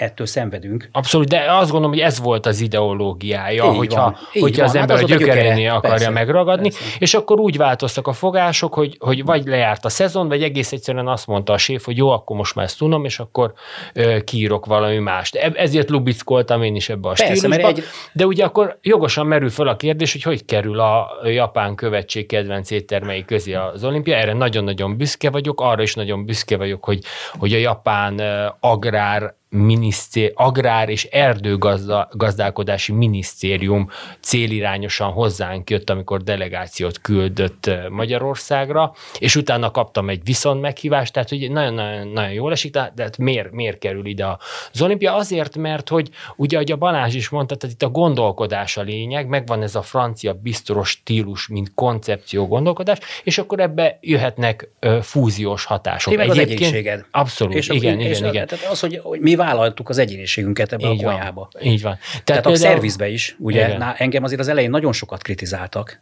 ettől 0.00 0.26
szenvedünk. 0.26 0.88
Abszolút, 0.92 1.28
de 1.28 1.44
azt 1.52 1.70
gondolom, 1.70 1.90
hogy 1.90 2.04
ez 2.04 2.20
volt 2.20 2.46
az 2.46 2.60
ideológiája, 2.60 3.64
Így 3.64 3.76
hogyha, 3.76 4.02
van, 4.02 4.16
hogyha 4.40 4.64
az 4.64 4.72
van. 4.72 4.80
Hát 4.80 4.90
ember 4.90 5.04
az 5.04 5.10
a 5.10 5.16
gyökerénél 5.16 5.70
akarja 5.70 5.88
persze, 5.96 6.10
megragadni, 6.10 6.70
persze. 6.70 6.84
és 6.98 7.14
akkor 7.14 7.38
úgy 7.40 7.56
változtak 7.56 8.06
a 8.06 8.12
fogások, 8.12 8.74
hogy, 8.74 8.96
hogy 9.00 9.24
vagy 9.24 9.46
lejárt 9.46 9.84
a 9.84 9.88
szezon, 9.88 10.28
vagy 10.28 10.42
egész 10.42 10.72
egyszerűen 10.72 11.08
azt 11.08 11.26
mondta 11.26 11.52
a 11.52 11.58
séf, 11.58 11.84
hogy 11.84 11.96
jó, 11.96 12.08
akkor 12.10 12.36
most 12.36 12.54
már 12.54 12.64
ezt 12.64 12.78
tudom, 12.78 13.04
és 13.04 13.18
akkor 13.18 13.52
ö, 13.94 14.20
kiírok 14.24 14.66
valami 14.66 14.98
mást. 14.98 15.34
E- 15.34 15.52
Ezért 15.54 15.90
lubickoltam 15.90 16.62
én 16.62 16.74
is 16.74 16.88
ebbe 16.88 17.08
a 17.08 17.12
Persze, 17.12 17.34
stílusba, 17.34 17.66
egy- 17.68 17.82
de 18.12 18.26
ugye 18.26 18.44
akkor 18.44 18.78
jogosan 18.82 19.26
merül 19.26 19.50
fel 19.50 19.68
a 19.68 19.76
kérdés, 19.76 20.12
hogy 20.12 20.22
hogy 20.22 20.44
kerül 20.44 20.80
a 20.80 21.08
japán 21.24 21.74
követség 21.74 22.26
kedvenc 22.26 22.70
éttermei 22.70 23.24
közé 23.24 23.54
az 23.54 23.84
olimpia. 23.84 24.16
Erre 24.16 24.32
nagyon-nagyon 24.32 24.96
büszke 24.96 25.30
vagyok, 25.30 25.60
arra 25.60 25.82
is 25.82 25.94
nagyon 25.94 26.24
büszke 26.24 26.56
vagyok, 26.56 26.84
hogy, 26.84 27.04
hogy 27.38 27.52
a 27.52 27.58
japán 27.58 28.20
agrár 28.60 29.34
minisztér, 29.50 30.32
agrár 30.34 30.88
és 30.88 31.04
erdőgazdálkodási 31.04 32.92
minisztérium 32.92 33.88
célirányosan 34.20 35.12
hozzánk 35.12 35.70
jött, 35.70 35.90
amikor 35.90 36.22
delegációt 36.22 37.00
küldött 37.00 37.70
Magyarországra, 37.88 38.92
és 39.18 39.36
utána 39.36 39.70
kaptam 39.70 40.08
egy 40.08 40.24
viszont 40.24 40.60
meghívást, 40.60 41.12
tehát 41.12 41.28
hogy 41.28 41.50
nagyon-nagyon 41.50 42.08
nagyon 42.08 42.32
jól 42.32 42.52
esik, 42.52 42.72
de 42.72 42.92
de 42.94 43.02
hát 43.02 43.18
miért, 43.18 43.52
miért 43.52 43.78
kerül 43.78 44.06
ide 44.06 44.36
az 44.72 44.82
olimpia? 44.82 45.14
Azért, 45.14 45.56
mert 45.56 45.88
hogy 45.88 46.10
ugye, 46.36 46.56
ahogy 46.56 46.72
a 46.72 46.76
Balázs 46.76 47.14
is 47.14 47.28
mondta, 47.28 47.54
tehát 47.56 47.74
itt 47.74 47.82
a 47.82 47.88
gondolkodás 47.88 48.76
a 48.76 48.82
lényeg, 48.82 49.26
megvan 49.26 49.62
ez 49.62 49.74
a 49.74 49.82
francia 49.82 50.32
biztoros 50.32 50.88
stílus, 50.88 51.48
mint 51.48 51.74
koncepció 51.74 52.46
gondolkodás, 52.46 52.98
és 53.24 53.38
akkor 53.38 53.60
ebbe 53.60 53.98
jöhetnek 54.00 54.68
fúziós 55.02 55.64
hatások. 55.64 56.12
Ti 56.12 56.18
meg 56.18 56.28
az. 56.28 57.04
Abszolút, 57.10 57.54
És 57.54 57.68
igen, 57.68 57.92
akkor- 57.92 58.00
igen, 58.00 58.12
és 58.12 58.18
igen. 58.18 58.46
Tehát 58.46 58.64
az, 58.70 58.80
hogy, 58.80 59.00
hogy 59.02 59.20
mi 59.20 59.34
vállaltuk 59.40 59.88
az 59.88 59.98
egyéniségünket 59.98 60.72
ebbe 60.72 60.88
Így 60.88 61.02
a 61.02 61.06
van. 61.06 61.14
konyhába. 61.14 61.48
Így 61.62 61.82
van. 61.82 61.98
Tehát, 62.00 62.24
Tehát 62.24 62.46
a 62.46 62.54
szervizbe 62.54 63.08
is, 63.08 63.36
ugye, 63.38 63.66
Igen. 63.66 63.78
na, 63.78 63.94
engem 63.96 64.24
azért 64.24 64.40
az 64.40 64.48
elején 64.48 64.70
nagyon 64.70 64.92
sokat 64.92 65.22
kritizáltak, 65.22 66.00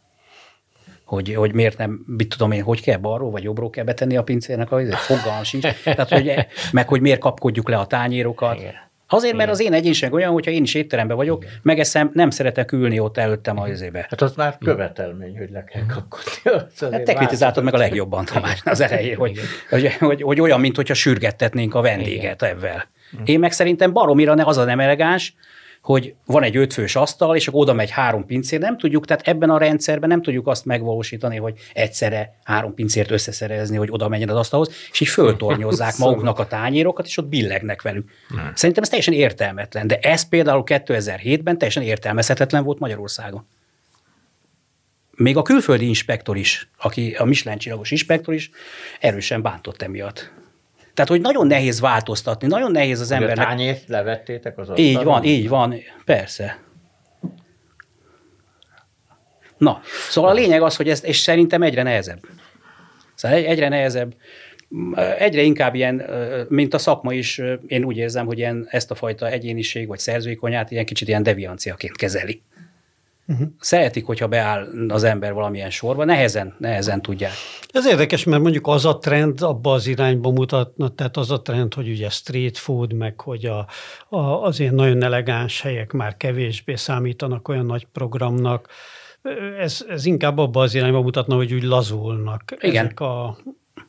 hogy, 1.05 1.35
hogy 1.35 1.53
miért 1.55 1.79
nem, 1.79 2.05
mit 2.07 2.29
tudom 2.29 2.53
én, 2.53 2.62
hogy 2.62 2.83
kell 2.83 2.98
balról 2.98 3.31
vagy 3.31 3.42
jobbról 3.42 3.70
kell 3.70 3.85
betenni 3.85 4.16
a 4.16 4.22
pincérnek, 4.22 4.72
a 4.72 4.96
fogalmam 4.96 5.42
sincs. 5.42 5.66
Tehát, 5.85 6.09
hogy, 6.09 6.35
meg 6.72 6.88
hogy 6.88 7.01
miért 7.01 7.20
kapkodjuk 7.20 7.68
le 7.68 7.77
a 7.77 7.87
tányérokat. 7.87 8.59
Igen. 8.59 8.87
Azért, 9.11 9.37
mert 9.37 9.51
az 9.51 9.61
én 9.61 9.72
egyéniség 9.72 10.12
olyan, 10.12 10.33
hogyha 10.33 10.51
én 10.51 10.62
is 10.62 10.74
étteremben 10.74 11.16
vagyok, 11.16 11.44
megeszem, 11.62 12.11
nem 12.14 12.31
szeretek 12.31 12.72
ülni 12.72 12.98
ott 12.98 13.16
előttem 13.16 13.59
a 13.59 13.68
izébe. 13.68 14.07
Hát 14.11 14.22
az 14.22 14.35
már 14.35 14.59
követelmény, 14.59 15.38
hogy 15.38 15.51
le 15.51 15.64
kell 15.64 15.87
kapkodni. 15.87 16.61
Hát 16.90 17.03
te 17.03 17.12
kritizáltad 17.12 17.64
meg 17.64 17.74
a 17.74 17.77
legjobban, 17.77 18.24
Tamás, 18.24 18.61
az 18.64 18.81
elején, 18.81 19.16
hogy, 19.16 19.38
hogy, 19.70 19.92
hogy, 19.92 20.22
hogy 20.22 20.40
olyan, 20.40 20.61
mint 20.61 20.77
hogyha 20.77 20.94
sürgettetnénk 20.94 21.74
a 21.74 21.81
vendéget 21.81 22.42
ebben. 22.42 22.83
Én 23.25 23.38
meg 23.38 23.53
szerintem 23.53 23.92
baromira 23.92 24.35
ne, 24.35 24.44
az 24.44 24.57
a 24.57 24.64
nem 24.64 24.81
elegáns, 24.81 25.35
hogy 25.83 26.14
van 26.27 26.42
egy 26.42 26.57
ötfős 26.57 26.97
asztal, 26.97 27.37
és 27.37 27.49
akkor 27.49 27.61
oda 27.61 27.73
megy 27.73 27.90
három 27.90 28.27
pincér, 28.27 28.61
nem 28.61 28.79
tudjuk, 28.79 29.07
tehát 29.07 29.29
ebben 29.29 29.51
a 29.51 29.59
rendszerben 29.59 30.09
nem 30.09 30.23
tudjuk 30.23 30.47
azt 30.47 30.64
megvalósítani, 30.64 31.37
hogy 31.37 31.55
egyszerre 31.73 32.38
három 32.44 32.75
pincért 32.75 33.11
összeszerezni, 33.11 33.77
hogy 33.77 33.88
oda 33.90 34.09
menjen 34.09 34.29
az 34.29 34.37
asztalhoz, 34.37 34.71
és 34.90 35.01
így 35.01 35.09
föltornyozzák 35.09 35.97
maguknak 35.97 36.38
a 36.38 36.47
tányérokat, 36.47 37.07
és 37.07 37.16
ott 37.16 37.29
billegnek 37.29 37.83
velük. 37.83 38.11
Szerintem 38.55 38.83
ez 38.83 38.88
teljesen 38.88 39.14
értelmetlen, 39.14 39.87
de 39.87 39.99
ez 39.99 40.29
például 40.29 40.62
2007-ben 40.66 41.59
teljesen 41.59 41.83
értelmezhetetlen 41.83 42.64
volt 42.64 42.79
Magyarországon 42.79 43.47
még 45.18 45.37
a 45.37 45.42
külföldi 45.42 45.87
inspektor 45.87 46.37
is, 46.37 46.68
aki 46.79 47.14
a 47.14 47.25
Michelin 47.25 47.59
csillagos 47.59 47.90
inspektor 47.90 48.35
is, 48.35 48.51
erősen 49.01 49.42
bántott 49.42 49.83
emiatt. 49.83 50.33
Tehát, 50.99 51.13
hogy 51.13 51.21
nagyon 51.21 51.47
nehéz 51.47 51.81
változtatni, 51.81 52.47
nagyon 52.47 52.71
nehéz 52.71 53.01
az 53.01 53.09
Hogy 53.09 53.17
a 53.17 53.21
embernek. 53.21 53.47
tányért 53.47 53.89
levettétek 53.89 54.59
az 54.59 54.69
asztalon? 54.69 54.91
Így 54.91 55.03
van, 55.05 55.25
így 55.25 55.49
van, 55.49 55.75
persze. 56.05 56.59
Na, 59.59 59.81
szóval 60.11 60.31
a 60.31 60.35
lényeg 60.35 60.63
az, 60.63 60.77
hogy 60.77 60.89
ez, 60.89 61.05
és 61.05 61.19
szerintem 61.19 61.63
egyre 61.63 61.83
nehezebb. 61.83 62.19
Szóval 63.15 63.37
egy- 63.37 63.45
egyre 63.45 63.69
nehezebb, 63.69 64.15
egyre 65.19 65.43
inkább 65.43 65.75
ilyen, 65.75 66.03
mint 66.49 66.75
a 66.75 66.79
szakma 66.79 67.13
is, 67.13 67.41
én 67.67 67.85
úgy 67.85 67.97
érzem, 67.97 68.27
hogy 68.27 68.39
ilyen, 68.39 68.67
ezt 68.71 68.91
a 68.91 68.95
fajta 68.95 69.29
egyéniség 69.31 69.87
vagy 69.87 69.99
szerzői 69.99 70.35
konyhát 70.35 70.71
ilyen 70.71 70.85
kicsit 70.85 71.09
ilyen 71.09 71.23
devianciaként 71.23 71.97
kezeli. 71.97 72.43
Uh-huh. 73.29 73.49
Szeretik, 73.61 74.07
hogyha 74.07 74.29
beáll 74.29 74.67
az 74.88 75.05
ember 75.05 75.33
valamilyen 75.33 75.71
sorba, 75.71 76.05
nehezen, 76.05 76.55
nehezen 76.59 77.03
tudják. 77.03 77.33
Ez 77.73 77.87
érdekes, 77.87 78.25
mert 78.25 78.43
mondjuk 78.43 78.67
az 78.67 78.85
a 78.85 78.99
trend 78.99 79.43
abba 79.43 79.73
az 79.73 79.87
irányba 79.87 80.31
mutatna, 80.31 80.88
tehát 80.88 81.17
az 81.17 81.31
a 81.31 81.43
trend, 81.43 81.75
hogy 81.75 81.88
ugye 81.88 82.09
street 82.09 82.59
food, 82.59 82.93
meg 82.93 83.21
hogy 83.21 83.47
a, 83.47 83.67
a, 84.09 84.19
az 84.19 84.61
ilyen 84.61 84.75
nagyon 84.75 85.03
elegáns 85.03 85.61
helyek 85.61 85.93
már 85.93 86.17
kevésbé 86.17 86.75
számítanak 86.75 87.49
olyan 87.49 87.67
nagy 87.67 87.87
programnak, 87.93 88.69
ez, 89.59 89.85
ez 89.88 90.05
inkább 90.05 90.38
abba 90.38 90.61
az 90.61 90.75
irányba 90.75 91.01
mutatna, 91.01 91.35
hogy 91.35 91.55
úgy 91.55 91.62
lazulnak 91.62 92.55
Igen. 92.61 92.85
ezek 92.85 93.01
a, 93.01 93.38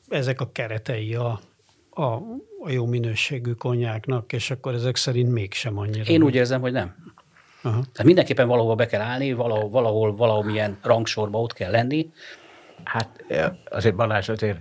ezek 0.10 0.42
a 0.42 0.52
keretei 0.52 1.16
a, 1.16 1.40
a, 1.90 2.04
a 2.64 2.70
jó 2.70 2.86
minőségű 2.86 3.52
konyáknak, 3.52 4.34
és 4.34 4.52
akkor 4.52 4.74
ezek 4.74 4.96
szerint 4.96 5.32
mégsem 5.32 5.78
annyira. 5.78 6.04
Én 6.04 6.24
úgy 6.24 6.36
érzem, 6.36 6.62
hogy 6.62 6.72
nem. 6.72 6.96
Aha. 7.62 7.80
Tehát 7.80 8.04
mindenképpen 8.04 8.48
valahol 8.48 8.76
be 8.76 8.86
kell 8.86 9.02
állni, 9.02 9.34
valahol, 9.34 9.70
valahol 9.70 10.16
valamilyen 10.16 10.78
rangsorba 10.84 11.40
ott 11.40 11.54
kell 11.54 11.72
lenni. 11.72 12.10
Hát 12.84 13.24
azért 13.70 13.96
Balázs, 13.96 14.30
azért 14.30 14.60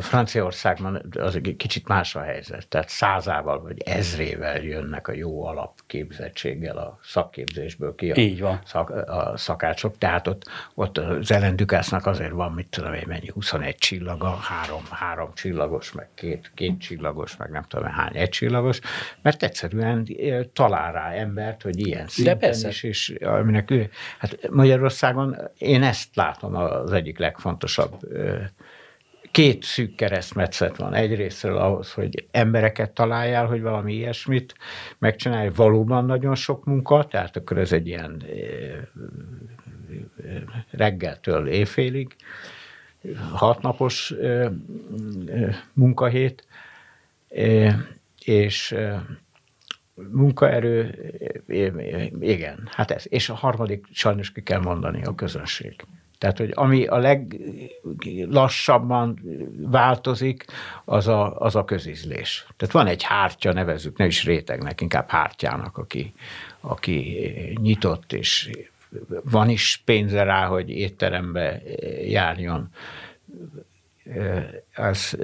Franciaországban 0.00 1.02
az 1.18 1.34
egy 1.34 1.56
kicsit 1.56 1.88
más 1.88 2.16
a 2.16 2.20
helyzet. 2.20 2.68
Tehát 2.68 2.88
százával 2.88 3.60
vagy 3.62 3.82
ezrével 3.84 4.62
jönnek 4.62 5.08
a 5.08 5.12
jó 5.12 5.44
alapképzettséggel 5.44 6.76
a 6.76 6.98
szakképzésből 7.02 7.94
ki 7.94 8.10
a, 8.10 8.16
Így 8.16 8.40
van. 8.40 8.60
Szak, 8.64 8.90
a 8.90 9.32
szakácsok. 9.36 9.98
Tehát 9.98 10.26
ott, 10.26 10.50
ott 10.74 10.98
az 10.98 11.32
Ellen 11.32 11.56
Dukásznak 11.56 12.06
azért 12.06 12.32
van, 12.32 12.52
mit 12.52 12.66
tudom 12.66 12.92
én, 12.92 13.04
mennyi, 13.06 13.30
21 13.34 13.76
csillaga, 13.76 14.28
három, 14.28 14.82
három 14.90 15.34
csillagos, 15.34 15.92
meg 15.92 16.08
két, 16.14 16.50
két 16.54 16.80
csillagos, 16.80 17.36
meg 17.36 17.50
nem 17.50 17.64
tudom 17.68 17.86
hány 17.86 18.16
egy 18.16 18.28
csillagos, 18.28 18.80
mert 19.22 19.42
egyszerűen 19.42 20.06
eh, 20.18 20.40
talál 20.52 20.92
rá 20.92 21.10
embert, 21.10 21.62
hogy 21.62 21.86
ilyen 21.86 22.08
szinten 22.08 22.54
is, 22.68 22.82
és 22.82 23.14
aminek 23.20 23.70
ő, 23.70 23.90
hát 24.18 24.48
Magyarországon 24.50 25.36
én 25.58 25.82
ezt 25.82 26.16
látom 26.16 26.54
az 26.54 26.92
egyik 26.92 27.18
legfontosabb 27.18 27.96
ö, 28.00 28.36
két 29.38 29.62
szűk 29.62 29.94
keresztmetszet 29.94 30.76
van. 30.76 30.94
Egyrésztről 30.94 31.56
ahhoz, 31.56 31.92
hogy 31.92 32.26
embereket 32.30 32.90
találjál, 32.90 33.46
hogy 33.46 33.62
valami 33.62 33.94
ilyesmit 33.94 34.54
megcsinálj, 34.98 35.50
valóban 35.54 36.04
nagyon 36.04 36.34
sok 36.34 36.64
munka, 36.64 37.04
tehát 37.04 37.36
akkor 37.36 37.58
ez 37.58 37.72
egy 37.72 37.86
ilyen 37.86 38.24
reggeltől 40.70 41.48
éjfélig, 41.48 42.16
hatnapos 43.32 44.14
munkahét, 45.72 46.46
és 48.24 48.74
munkaerő, 49.94 50.94
igen, 52.20 52.68
hát 52.70 52.90
ez. 52.90 53.04
És 53.08 53.28
a 53.28 53.34
harmadik 53.34 53.86
sajnos 53.92 54.32
ki 54.32 54.42
kell 54.42 54.60
mondani 54.60 55.02
a 55.04 55.14
közönség. 55.14 55.84
Tehát, 56.18 56.38
hogy 56.38 56.52
ami 56.54 56.86
a 56.86 56.98
leglassabban 56.98 59.20
változik, 59.56 60.44
az 60.84 61.08
a, 61.08 61.40
az 61.40 61.56
a 61.56 61.64
közizlés. 61.64 62.46
Tehát 62.56 62.74
van 62.74 62.86
egy 62.86 63.02
hártya, 63.02 63.52
nevezzük, 63.52 63.96
ne 63.96 64.06
is 64.06 64.24
rétegnek, 64.24 64.80
inkább 64.80 65.08
hártyának, 65.08 65.78
aki, 65.78 66.14
aki 66.60 67.18
nyitott, 67.60 68.12
és 68.12 68.50
van 69.24 69.48
is 69.48 69.82
pénze 69.84 70.22
rá, 70.22 70.46
hogy 70.46 70.70
étterembe 70.70 71.62
járjon. 72.06 72.70
Az, 74.74 75.18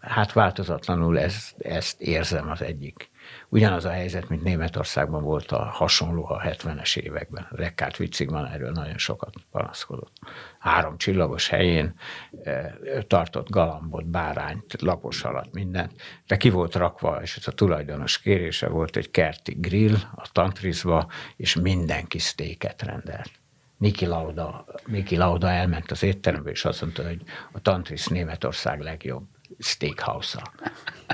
hát 0.00 0.32
változatlanul 0.32 1.18
ezt, 1.18 1.60
ezt 1.60 2.00
érzem 2.00 2.50
az 2.50 2.62
egyik. 2.62 3.10
Ugyanaz 3.54 3.84
a 3.84 3.90
helyzet, 3.90 4.28
mint 4.28 4.42
Németországban 4.42 5.22
volt 5.22 5.52
a 5.52 5.64
hasonló 5.64 6.24
a 6.24 6.40
70-es 6.40 6.96
években. 6.96 7.46
Rekkárt 7.50 7.98
Witzigman 7.98 8.46
erről 8.46 8.70
nagyon 8.70 8.98
sokat 8.98 9.34
panaszkodott. 9.50 10.16
Három 10.58 10.96
csillagos 10.96 11.48
helyén 11.48 11.94
eh, 12.42 12.72
tartott 13.06 13.50
galambot, 13.50 14.06
bárányt, 14.06 14.82
lapos 14.82 15.22
alatt, 15.22 15.52
mindent, 15.52 15.92
de 16.26 16.36
ki 16.36 16.50
volt 16.50 16.74
rakva, 16.74 17.22
és 17.22 17.36
ez 17.36 17.48
a 17.48 17.52
tulajdonos 17.52 18.20
kérése 18.20 18.68
volt 18.68 18.96
egy 18.96 19.10
kerti 19.10 19.56
grill 19.58 19.96
a 20.14 20.28
tantrizba, 20.32 21.10
és 21.36 21.54
mindenki 21.54 22.18
sztéket 22.18 22.82
rendelt. 22.82 23.30
Niki 23.76 24.06
Lauda, 24.06 24.64
Niki 24.86 25.16
Lauda 25.16 25.50
elment 25.50 25.90
az 25.90 26.02
étterembe, 26.02 26.50
és 26.50 26.64
azt 26.64 26.80
mondta, 26.80 27.06
hogy 27.06 27.22
a 27.52 27.60
Tantris 27.60 28.06
Németország 28.06 28.80
legjobb 28.80 29.24
steakhouse-a. 29.58 30.52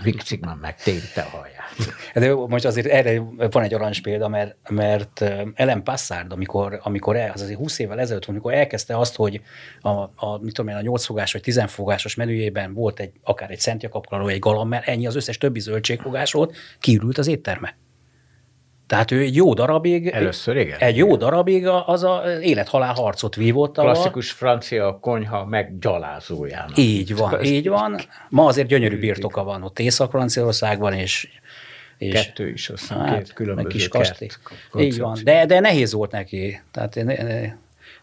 Vic 0.03 0.23
Cigman 0.25 0.57
meg 0.57 0.83
térte 0.83 1.21
a 1.21 1.29
haját. 1.29 1.95
De 2.15 2.35
most 2.35 2.65
azért 2.65 2.87
erre 2.87 3.19
van 3.51 3.63
egy 3.63 3.75
aranyos 3.75 4.01
példa, 4.01 4.29
mert, 4.29 4.57
mert 4.71 5.21
Ellen 5.55 5.83
Passard, 5.83 6.33
amikor, 6.33 6.81
amikor 6.83 7.17
el, 7.17 7.31
az 7.31 7.41
azért 7.41 7.59
20 7.59 7.79
évvel 7.79 8.01
ezelőtt, 8.01 8.25
amikor 8.25 8.55
elkezdte 8.55 8.99
azt, 8.99 9.17
hogy 9.17 9.41
a, 9.81 9.89
a, 9.91 10.39
mit 10.41 10.55
tudom 10.55 10.71
én, 10.71 10.77
a 10.77 10.81
8 10.81 11.05
fogás 11.05 11.33
vagy 11.33 11.43
10 11.43 11.63
fogásos 11.67 12.15
menüjében 12.15 12.75
volt 12.75 13.01
egy, 13.01 13.13
akár 13.23 13.51
egy 13.51 13.61
szentjakapkaló, 13.61 14.29
egy 14.29 14.39
galammel, 14.39 14.83
ennyi 14.85 15.07
az 15.07 15.17
összes 15.17 15.39
többi 15.39 15.61
zöldségfogás 15.61 16.33
volt, 16.33 16.57
kiürült 16.79 17.19
az 17.19 17.27
étterme. 17.27 17.77
Tehát 18.91 19.11
ő 19.11 19.21
egy 19.21 19.35
jó 19.37 19.55
darabig, 19.55 20.07
Először, 20.09 20.57
igen. 20.57 20.79
egy 20.79 20.97
jó 20.97 21.17
darabig 21.17 21.67
az 21.67 22.05
a 22.05 22.23
élet-halál 22.41 22.93
harcot 22.93 23.35
vívott. 23.35 23.79
a- 23.79 23.83
Klasszikus 23.83 24.31
francia 24.31 24.99
konyha 25.01 25.45
meggyalázójának. 25.45 26.79
Így 26.79 27.17
van, 27.17 27.45
így 27.45 27.69
van. 27.69 28.01
Ma 28.29 28.45
azért 28.47 28.69
gyönyörű 28.69 28.99
birtoka 28.99 29.45
van 29.45 29.63
ott 29.63 29.79
Észak-Franciaországban, 29.79 30.93
és, 30.93 31.29
és 31.99 32.13
Kettő 32.13 32.49
is, 32.49 32.69
azt 32.69 32.81
hiszem, 32.81 32.99
hát, 32.99 33.17
két 33.17 33.33
különböző 33.33 33.69
kis 33.69 33.89
kastély. 33.89 34.29
Így 34.79 34.99
van, 34.99 35.19
de, 35.25 35.47
de 35.47 35.61
nehéz 35.61 35.93
volt 35.93 36.11
neki. 36.11 36.61
Tehát 36.71 36.97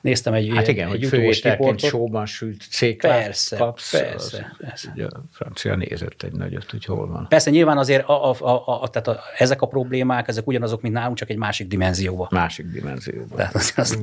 néztem 0.01 0.33
egy 0.33 0.51
Hát 0.55 0.67
igen, 0.67 0.86
egy 0.86 0.91
hogy 0.91 1.05
főételként 1.05 1.79
sóban 1.79 2.25
sült 2.25 2.62
céklát 2.69 3.23
Persze, 3.23 3.57
kapsz, 3.57 3.91
persze, 3.91 4.38
az, 4.51 4.57
persze. 4.57 4.91
Ugye 4.95 5.05
a 5.05 5.23
francia 5.31 5.75
nézett 5.75 6.23
egy 6.23 6.31
nagyot, 6.31 6.71
hogy 6.71 6.86
hol 6.86 7.07
van. 7.07 7.27
Persze 7.29 7.49
nyilván 7.49 7.77
azért 7.77 8.07
a, 8.07 8.29
a, 8.29 8.36
a, 8.39 8.81
a, 8.81 8.88
tehát 8.88 9.07
a, 9.07 9.19
ezek 9.38 9.62
a 9.62 9.67
problémák, 9.67 10.27
ezek 10.27 10.47
ugyanazok, 10.47 10.81
mint 10.81 10.93
nálunk, 10.93 11.17
csak 11.17 11.29
egy 11.29 11.38
másik 11.38 11.67
dimenzióban. 11.67 12.27
Másik 12.31 12.65
dimenzióban. 12.65 13.38
Tehát 13.38 13.55
azért 13.55 13.77
az, 13.77 13.99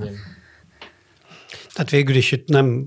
Tehát 1.72 1.90
végül 1.90 2.14
is 2.14 2.32
itt 2.32 2.48
nem 2.48 2.86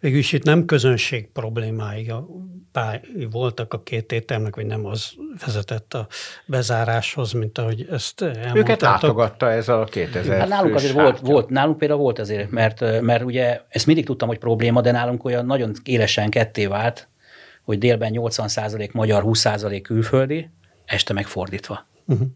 végül 0.00 0.18
is 0.18 0.32
itt 0.32 0.42
nem 0.42 0.64
közönség 0.64 1.28
problémái 1.28 2.08
a 2.08 2.26
pály, 2.72 3.00
voltak 3.30 3.74
a 3.74 3.82
két 3.82 4.12
éttermnek, 4.12 4.56
vagy 4.56 4.66
nem 4.66 4.86
az 4.86 5.12
vezetett 5.44 5.94
a 5.94 6.06
bezáráshoz, 6.46 7.32
mint 7.32 7.58
ahogy 7.58 7.86
ezt 7.90 8.22
elmondtátok. 8.22 8.56
Őket 8.56 8.80
látogatta 8.80 9.50
ez 9.50 9.68
a 9.68 9.84
2000 9.84 10.38
Hát 10.38 10.48
nálunk 10.48 10.74
azért 10.74 10.92
volt, 10.92 11.18
volt, 11.18 11.48
nálunk 11.48 11.78
például 11.78 12.00
volt 12.00 12.18
azért, 12.18 12.50
mert, 12.50 13.00
mert 13.00 13.22
ugye 13.22 13.60
ezt 13.68 13.86
mindig 13.86 14.04
tudtam, 14.04 14.28
hogy 14.28 14.38
probléma, 14.38 14.80
de 14.80 14.90
nálunk 14.90 15.24
olyan 15.24 15.46
nagyon 15.46 15.72
élesen 15.84 16.30
ketté 16.30 16.66
vált, 16.66 17.08
hogy 17.62 17.78
délben 17.78 18.12
80% 18.14 18.92
magyar, 18.92 19.22
20% 19.26 19.80
külföldi, 19.82 20.50
este 20.84 21.12
megfordítva. 21.12 21.86
Uh-huh. 22.06 22.28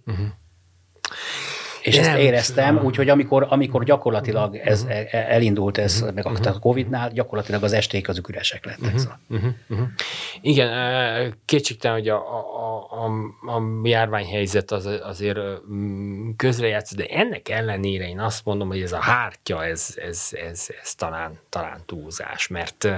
És 1.87 1.99
ezt 1.99 2.11
Nem. 2.11 2.19
éreztem, 2.19 2.85
úgyhogy 2.85 3.09
amikor, 3.09 3.47
amikor 3.49 3.85
gyakorlatilag 3.85 4.57
ez 4.57 4.85
e- 4.89 5.09
e- 5.11 5.27
elindult 5.29 5.79
ez, 5.79 6.05
meg 6.15 6.27
a, 6.27 6.59
Covid-nál, 6.59 7.11
gyakorlatilag 7.11 7.63
az 7.63 7.73
esték 7.73 8.09
azok 8.09 8.29
üresek 8.29 8.65
lettek. 8.65 8.99
Szóval. 8.99 9.19
Uh-huh, 9.29 9.51
uh-huh. 9.69 9.87
Igen, 10.41 10.73
eh, 10.73 11.31
kétségtelen, 11.45 11.99
hogy 11.99 12.09
a, 12.09 12.17
a, 12.17 12.77
a, 12.91 13.57
a 13.57 13.63
járványhelyzet 13.83 14.71
az, 14.71 14.87
azért 15.03 15.39
közrejátszott, 16.37 16.99
de 16.99 17.05
ennek 17.05 17.49
ellenére 17.49 18.09
én 18.09 18.21
azt 18.21 18.45
mondom, 18.45 18.69
hogy 18.69 18.81
ez 18.81 18.93
a 18.93 19.01
hártya, 19.01 19.65
ez, 19.65 19.95
ez, 19.97 20.29
ez, 20.49 20.69
ez 20.83 20.95
talán, 20.95 21.39
talán 21.49 21.81
túlzás, 21.87 22.49
mert, 22.49 22.89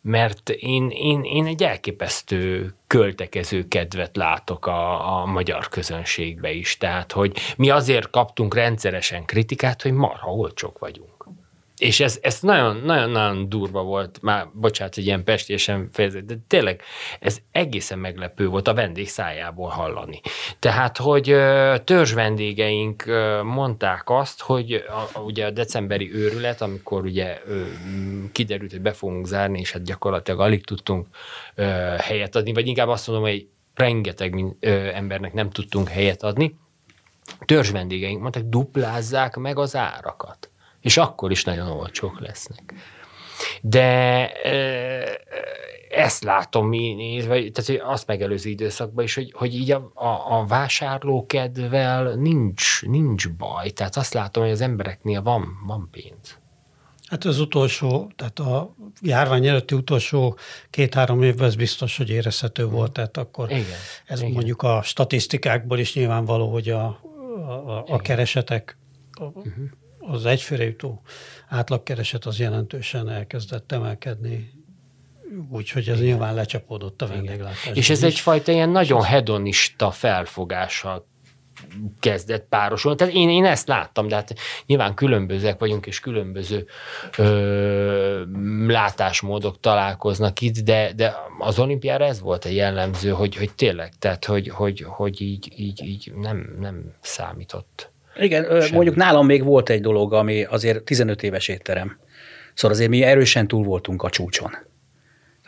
mert 0.00 0.50
én, 0.50 0.88
én, 0.90 1.22
én 1.22 1.46
egy 1.46 1.62
elképesztő 1.62 2.74
költekező 2.88 3.68
kedvet 3.68 4.16
látok 4.16 4.66
a, 4.66 5.20
a 5.20 5.26
magyar 5.26 5.68
közönségbe 5.68 6.50
is. 6.50 6.76
Tehát, 6.76 7.12
hogy 7.12 7.38
mi 7.56 7.70
azért 7.70 8.10
kaptunk 8.10 8.54
rendszeresen 8.54 9.24
kritikát, 9.24 9.82
hogy 9.82 9.92
marha 9.92 10.30
olcsók 10.30 10.78
vagyunk. 10.78 11.17
És 11.78 12.00
ez, 12.00 12.18
ez 12.22 12.40
nagyon, 12.40 12.76
nagyon, 12.76 13.10
nagyon 13.10 13.48
durva 13.48 13.82
volt, 13.82 14.18
már 14.22 14.46
bocsánat, 14.52 14.94
hogy 14.94 15.06
ilyen 15.06 15.24
pestésen 15.24 15.88
fejezet, 15.92 16.24
de 16.24 16.34
tényleg 16.46 16.82
ez 17.20 17.38
egészen 17.52 17.98
meglepő 17.98 18.48
volt 18.48 18.68
a 18.68 18.74
vendég 18.74 19.08
szájából 19.08 19.68
hallani. 19.68 20.20
Tehát, 20.58 20.96
hogy 20.96 21.36
törzs 21.84 22.12
vendégeink 22.12 23.04
mondták 23.42 24.02
azt, 24.06 24.42
hogy 24.42 24.72
a, 25.14 25.18
ugye 25.18 25.46
a 25.46 25.50
decemberi 25.50 26.14
őrület, 26.14 26.60
amikor 26.60 27.04
ugye 27.04 27.40
kiderült, 28.32 28.70
hogy 28.70 28.80
be 28.80 28.92
fogunk 28.92 29.26
zárni, 29.26 29.58
és 29.60 29.72
hát 29.72 29.82
gyakorlatilag 29.82 30.40
alig 30.40 30.64
tudtunk 30.64 31.06
helyet 31.98 32.36
adni, 32.36 32.52
vagy 32.52 32.66
inkább 32.66 32.88
azt 32.88 33.06
mondom, 33.06 33.24
hogy 33.24 33.48
rengeteg 33.74 34.44
embernek 34.94 35.32
nem 35.32 35.50
tudtunk 35.50 35.88
helyet 35.88 36.22
adni, 36.22 36.56
törzs 37.44 37.70
vendégeink 37.70 38.20
mondták, 38.20 38.44
duplázzák 38.44 39.36
meg 39.36 39.58
az 39.58 39.76
árakat. 39.76 40.47
És 40.80 40.96
akkor 40.96 41.30
is 41.30 41.44
nagyon 41.44 41.70
olcsók 41.70 42.20
lesznek. 42.20 42.74
De 43.62 44.26
ezt 45.90 46.24
látom 46.24 46.72
én, 46.72 47.28
vagy, 47.28 47.52
tehát 47.52 47.82
azt 47.82 48.06
megelőző 48.06 48.50
időszakban 48.50 49.04
is, 49.04 49.14
hogy, 49.14 49.32
hogy 49.36 49.54
így 49.54 49.70
a, 49.70 49.90
a, 49.94 50.38
a 50.38 50.46
vásárlókedvel 50.46 52.14
nincs, 52.14 52.82
nincs 52.82 53.28
baj. 53.28 53.70
Tehát 53.70 53.96
azt 53.96 54.14
látom, 54.14 54.42
hogy 54.42 54.52
az 54.52 54.60
embereknél 54.60 55.22
van, 55.22 55.46
van 55.66 55.88
pénz. 55.90 56.38
Hát 57.08 57.24
az 57.24 57.40
utolsó, 57.40 58.12
tehát 58.16 58.38
a 58.38 58.74
járvány 59.02 59.46
előtti 59.46 59.74
utolsó 59.74 60.38
két-három 60.70 61.22
évben 61.22 61.46
ez 61.46 61.54
biztos, 61.54 61.96
hogy 61.96 62.10
érezhető 62.10 62.66
volt, 62.66 62.92
tehát 62.92 63.16
akkor 63.16 63.50
Igen, 63.50 63.64
ez 64.06 64.20
igen. 64.20 64.32
mondjuk 64.32 64.62
a 64.62 64.82
statisztikákból 64.82 65.78
is 65.78 65.94
nyilvánvaló, 65.94 66.50
hogy 66.52 66.68
a, 66.68 66.84
a, 67.66 67.84
a 67.86 67.98
keresetek, 67.98 68.78
a, 69.10 69.24
az 70.10 70.26
egyfőre 70.26 70.64
jutó 70.64 71.02
átlagkereset 71.48 72.24
az 72.24 72.38
jelentősen 72.38 73.08
elkezdett 73.08 73.72
emelkedni, 73.72 74.50
úgyhogy 75.50 75.88
ez 75.88 76.00
nyilván 76.00 76.34
lecsapódott 76.34 77.02
a 77.02 77.06
vendéglátásban. 77.06 77.74
És 77.74 77.90
ez 77.90 78.02
is. 78.02 78.04
egyfajta 78.04 78.52
ilyen 78.52 78.68
nagyon 78.68 79.02
hedonista 79.02 79.90
felfogással 79.90 81.06
kezdett 82.00 82.46
párosulni. 82.48 82.96
Tehát 82.96 83.14
én, 83.14 83.28
én 83.28 83.44
ezt 83.44 83.68
láttam, 83.68 84.08
de 84.08 84.14
hát 84.14 84.34
nyilván 84.66 84.94
különbözőek 84.94 85.58
vagyunk, 85.58 85.86
és 85.86 86.00
különböző 86.00 86.66
ö, 87.16 88.22
látásmódok 88.66 89.60
találkoznak 89.60 90.40
itt, 90.40 90.58
de, 90.58 90.92
de 90.96 91.14
az 91.38 91.58
olimpiára 91.58 92.04
ez 92.04 92.20
volt 92.20 92.44
a 92.44 92.48
jellemző, 92.48 93.10
hogy, 93.10 93.36
hogy 93.36 93.54
tényleg, 93.54 93.92
tehát 93.98 94.24
hogy, 94.24 94.48
hogy, 94.48 94.80
hogy 94.80 95.20
így, 95.20 95.52
így, 95.56 95.82
így 95.82 96.12
nem, 96.14 96.56
nem 96.60 96.94
számított. 97.00 97.90
Igen, 98.18 98.44
ö, 98.48 98.66
mondjuk 98.72 98.96
nálam 98.96 99.26
még 99.26 99.44
volt 99.44 99.70
egy 99.70 99.80
dolog, 99.80 100.12
ami 100.12 100.42
azért 100.44 100.82
15 100.82 101.22
éves 101.22 101.48
étterem. 101.48 101.98
Szóval 102.54 102.76
azért 102.76 102.90
mi 102.90 103.02
erősen 103.02 103.48
túl 103.48 103.64
voltunk 103.64 104.02
a 104.02 104.10
csúcson. 104.10 104.50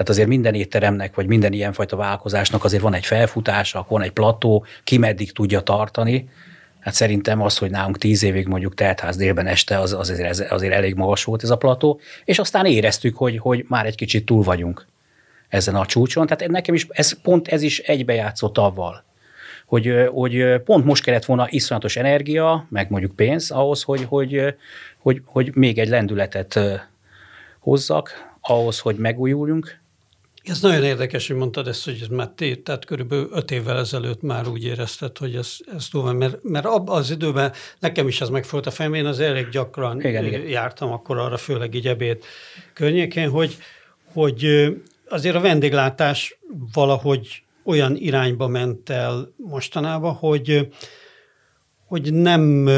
Tehát 0.00 0.09
azért 0.09 0.28
minden 0.28 0.54
étteremnek, 0.54 1.14
vagy 1.14 1.26
minden 1.26 1.52
ilyenfajta 1.52 1.96
vállalkozásnak 1.96 2.64
azért 2.64 2.83
van 2.83 2.94
egy 2.94 3.06
felfutása, 3.06 3.87
van 3.88 4.02
egy 4.02 4.11
plató, 4.11 4.64
ki 4.85 4.98
meddig 4.98 5.33
tudja 5.33 5.61
tartani. 5.61 6.28
Hát 6.80 6.94
szerintem 6.94 7.42
az, 7.42 7.59
hogy 7.59 7.70
nálunk 7.70 7.98
tíz 7.98 8.22
évig 8.22 8.46
mondjuk 8.46 8.74
teltház 8.74 9.16
délben 9.16 9.46
este, 9.46 9.78
az, 9.78 9.92
az 9.92 10.11
azért, 10.11 10.50
azért 10.50 10.72
elég 10.72 10.94
magas 10.94 11.24
volt 11.24 11.42
ez 11.42 11.50
a 11.50 11.56
plató, 11.56 12.00
és 12.24 12.38
aztán 12.38 12.66
éreztük, 12.66 13.16
hogy, 13.16 13.38
hogy 13.38 13.64
már 13.68 13.87
egy 13.87 13.94
kicsit 13.94 14.24
túl 14.24 14.42
vagyunk 14.42 14.87
ezen 15.48 15.74
a 15.74 15.87
csúcson. 15.87 16.26
Tehát 16.26 16.48
nekem 16.48 16.74
is, 16.74 16.87
ez, 16.90 17.20
pont 17.20 17.48
ez 17.48 17.62
is 17.62 17.78
egybejátszott 17.78 18.59
avval, 18.59 19.04
hogy, 19.70 20.09
hogy 20.12 20.61
pont 20.64 20.85
most 20.85 21.02
kellett 21.02 21.24
volna 21.24 21.46
iszonyatos 21.50 21.96
energia, 21.96 22.66
meg 22.68 22.90
mondjuk 22.90 23.16
pénz 23.16 23.50
ahhoz, 23.50 23.83
hogy, 23.83 24.04
hogy, 24.04 24.54
hogy, 24.98 25.22
hogy 25.24 25.54
még 25.54 25.78
egy 25.78 25.88
lendületet 25.88 26.61
hozzak, 27.59 28.11
ahhoz, 28.40 28.78
hogy 28.78 28.96
megújuljunk. 28.96 29.78
Ez 30.42 30.61
nagyon 30.61 30.85
érdekes, 30.85 31.26
hogy 31.26 31.37
mondtad 31.37 31.68
ezt, 31.68 31.85
hogy 31.85 31.98
ez 32.00 32.06
már 32.06 32.28
té, 32.28 32.54
tehát 32.54 32.85
körülbelül 32.85 33.28
öt 33.33 33.50
évvel 33.50 33.78
ezelőtt 33.78 34.22
már 34.22 34.48
úgy 34.48 34.64
érezted, 34.64 35.18
hogy 35.18 35.35
ez, 35.35 35.56
ez 35.76 35.88
túl 35.88 36.02
van, 36.02 36.16
mert, 36.16 36.42
mert 36.42 36.66
abban 36.66 36.96
az 36.96 37.11
időben 37.11 37.52
nekem 37.78 38.09
is 38.09 38.20
ez 38.20 38.28
megfolt 38.28 38.66
a 38.66 38.70
fejem, 38.70 38.94
én 38.94 39.06
az 39.06 39.20
elég 39.20 39.48
gyakran 39.48 40.00
Igen, 40.00 40.24
igen, 40.24 40.42
jártam 40.42 40.92
akkor 40.92 41.18
arra, 41.18 41.37
főleg 41.37 41.74
így 41.74 41.87
ebéd 41.87 42.24
környékén, 42.72 43.30
hogy, 43.30 43.56
hogy 44.12 44.46
azért 45.09 45.37
a 45.37 45.40
vendéglátás 45.40 46.38
valahogy 46.72 47.42
olyan 47.70 47.96
irányba 47.96 48.48
ment 48.48 48.90
el 48.90 49.35
mostanában, 49.37 50.12
hogy, 50.12 50.68
hogy 51.87 52.12
nem, 52.14 52.68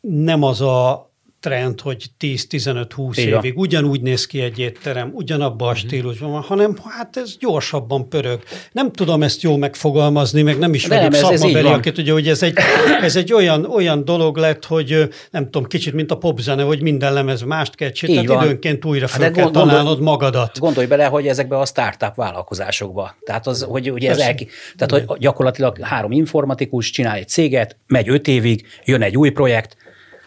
nem 0.00 0.42
az 0.42 0.60
a 0.60 1.07
trend, 1.40 1.80
hogy 1.80 2.06
10-15-20 2.20 3.18
Így 3.18 3.30
van. 3.30 3.44
évig 3.44 3.58
ugyanúgy 3.58 4.00
néz 4.02 4.26
ki 4.26 4.40
egy 4.40 4.58
étterem, 4.58 5.10
ugyanabban 5.14 5.68
a 5.68 5.74
stílusban 5.74 6.30
van, 6.30 6.40
hanem 6.42 6.76
hát 6.88 7.16
ez 7.16 7.36
gyorsabban 7.38 8.08
pörög. 8.08 8.42
Nem 8.72 8.92
tudom 8.92 9.22
ezt 9.22 9.42
jól 9.42 9.58
megfogalmazni, 9.58 10.42
meg 10.42 10.58
nem 10.58 10.74
is 10.74 10.86
vagyok 10.86 11.14
ez- 11.14 11.22
ez 11.22 11.38
szakmabeli, 11.40 11.68
aki 11.68 11.92
tudja, 11.92 12.12
hogy 12.12 12.28
ez 12.28 12.42
egy, 12.42 12.54
ez 13.02 13.16
egy 13.16 13.32
olyan, 13.32 13.64
olyan 13.64 14.04
dolog 14.04 14.36
lett, 14.36 14.64
hogy 14.64 15.08
nem 15.30 15.44
tudom, 15.44 15.64
kicsit 15.64 15.92
mint 15.92 16.10
a 16.10 16.16
popzene, 16.16 16.62
hogy 16.62 16.82
minden 16.82 17.12
lemez 17.12 17.42
mást 17.42 17.74
kell 17.74 17.90
csinálni, 17.90 18.26
tehát 18.26 18.40
van. 18.40 18.48
időnként 18.50 18.84
újra 18.84 19.06
Hát 19.06 19.10
fel 19.10 19.28
de 19.28 19.34
kell 19.34 19.42
gond- 19.42 19.54
gondol- 19.54 19.72
találnod 19.74 20.00
magadat. 20.00 20.58
Gondolj 20.58 20.86
bele, 20.86 21.04
hogy 21.04 21.26
ezekbe 21.26 21.58
a 21.58 21.66
startup 21.66 22.14
vállalkozásokba. 22.14 23.16
Tehát, 23.24 23.46
az, 23.46 23.62
hogy 23.62 23.90
ugye 23.90 24.08
ez 24.10 24.14
Persze. 24.16 24.30
elki, 24.30 24.48
tehát 24.76 25.06
hogy 25.06 25.18
gyakorlatilag 25.18 25.78
három 25.80 26.12
informatikus 26.12 26.90
csinál 26.90 27.16
egy 27.16 27.28
céget, 27.28 27.76
megy 27.86 28.08
öt 28.08 28.28
évig, 28.28 28.66
jön 28.84 29.02
egy 29.02 29.16
új 29.16 29.30
projekt. 29.30 29.76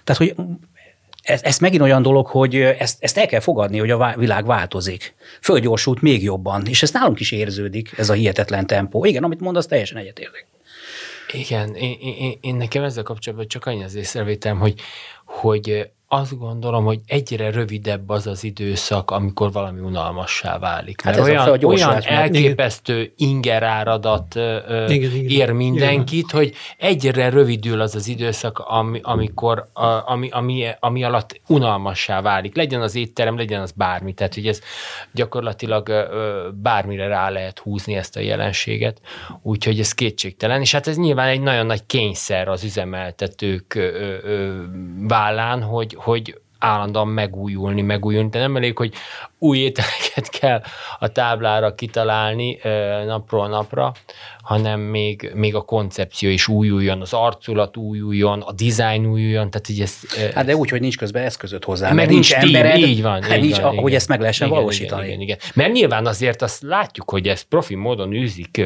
Tehát, 0.04 0.21
hogy 0.21 0.45
ez, 1.21 1.43
ez 1.43 1.57
megint 1.57 1.81
olyan 1.81 2.01
dolog, 2.01 2.27
hogy 2.27 2.55
ezt, 2.55 3.04
ezt 3.04 3.17
el 3.17 3.27
kell 3.27 3.39
fogadni, 3.39 3.79
hogy 3.79 3.89
a 3.89 4.13
világ 4.17 4.46
változik. 4.46 5.15
Fölgyorsult 5.41 6.02
még 6.02 6.23
jobban, 6.23 6.65
és 6.67 6.81
ez 6.83 6.91
nálunk 6.91 7.19
is 7.19 7.31
érződik, 7.31 7.98
ez 7.98 8.10
a 8.10 8.13
hihetetlen 8.13 8.67
tempó. 8.67 9.06
Igen, 9.06 9.23
amit 9.23 9.39
mondasz, 9.39 9.65
teljesen 9.65 9.98
egyetértek. 9.98 10.46
Igen, 11.33 11.75
én, 11.75 11.98
én, 12.00 12.37
én 12.41 12.56
nekem 12.56 12.83
ezzel 12.83 13.04
kapcsolatban 13.04 13.48
csak 13.48 13.65
annyi 13.65 13.83
az 13.83 13.96
észrevételem, 13.96 14.60
hogy, 14.60 14.79
hogy 15.25 15.89
azt 16.13 16.37
gondolom, 16.37 16.85
hogy 16.85 16.99
egyre 17.05 17.51
rövidebb 17.51 18.09
az 18.09 18.27
az 18.27 18.43
időszak, 18.43 19.12
amikor 19.12 19.51
valami 19.51 19.79
unalmassá 19.79 20.59
válik. 20.59 21.01
Hát 21.01 21.17
ez 21.17 21.23
olyan, 21.23 21.47
a 21.47 21.65
olyan 21.65 22.01
elképesztő 22.03 23.13
ingeráradat 23.17 24.35
igen, 24.35 24.89
igen, 24.89 25.29
ér 25.29 25.51
mindenkit, 25.51 26.25
igen. 26.31 26.37
hogy 26.37 26.53
egyre 26.77 27.29
rövidül 27.29 27.81
az 27.81 27.95
az 27.95 28.07
időszak, 28.07 28.59
ami, 28.59 28.99
amikor, 29.03 29.67
a, 29.73 30.12
ami, 30.12 30.29
ami, 30.29 30.67
ami 30.79 31.03
alatt 31.03 31.41
unalmassá 31.47 32.21
válik. 32.21 32.55
Legyen 32.55 32.81
az 32.81 32.95
étterem, 32.95 33.37
legyen 33.37 33.62
az 33.62 33.71
bármi. 33.71 34.13
Tehát, 34.13 34.33
hogy 34.33 34.47
ez 34.47 34.62
gyakorlatilag 35.13 35.91
bármire 36.53 37.07
rá 37.07 37.29
lehet 37.29 37.59
húzni 37.59 37.95
ezt 37.95 38.15
a 38.15 38.19
jelenséget. 38.19 39.01
Úgyhogy 39.41 39.79
ez 39.79 39.93
kétségtelen. 39.93 40.62
És 40.62 40.71
hát 40.71 40.87
ez 40.87 40.97
nyilván 40.97 41.27
egy 41.27 41.41
nagyon 41.41 41.65
nagy 41.65 41.85
kényszer 41.85 42.47
az 42.47 42.63
üzemeltetők 42.63 43.79
vállán, 45.07 45.63
hogy, 45.63 45.99
hogy 46.02 46.41
állandóan 46.60 47.08
megújulni, 47.08 47.81
megújulni, 47.81 48.29
de 48.29 48.39
nem 48.39 48.56
elég, 48.56 48.77
hogy 48.77 48.93
új 49.42 49.58
ételeket 49.58 50.29
kell 50.39 50.62
a 51.00 51.08
táblára 51.08 51.75
kitalálni 51.75 52.60
napról 53.06 53.48
napra, 53.48 53.94
hanem 54.42 54.79
még, 54.79 55.31
még 55.33 55.56
a 55.56 55.62
koncepció 55.62 56.29
is 56.29 56.48
újuljon, 56.48 57.02
az 57.02 57.13
arculat 57.13 57.77
újuljon, 57.77 58.42
a 58.42 58.52
design 58.52 59.06
újuljon, 59.06 59.50
tehát 59.50 59.69
így 59.69 59.81
ez... 59.81 60.00
Hát 60.33 60.46
de 60.46 60.56
úgy, 60.56 60.69
hogy 60.69 60.81
nincs 60.81 60.98
közben 60.98 61.23
eszközött 61.23 61.63
hozzá, 61.63 61.85
mert, 61.85 61.96
mert 61.96 62.10
nincs 62.10 62.33
embered, 62.33 62.77
így 62.77 63.02
van, 63.02 63.21
hát 63.21 63.37
így 63.37 63.44
nincs, 63.44 63.56
van, 63.56 63.65
ahogy 63.65 63.77
igen. 63.77 63.96
ezt 63.96 64.08
meg 64.08 64.19
lehessen 64.19 64.48
igen, 64.48 64.60
valósítani. 64.60 65.06
Igen, 65.06 65.21
igen, 65.21 65.37
igen. 65.37 65.52
Mert 65.54 65.71
nyilván 65.71 66.06
azért 66.06 66.42
azt 66.42 66.62
látjuk, 66.62 67.10
hogy 67.10 67.27
ez 67.27 67.42
profi 67.42 67.75
módon 67.75 68.13
űzik 68.13 68.62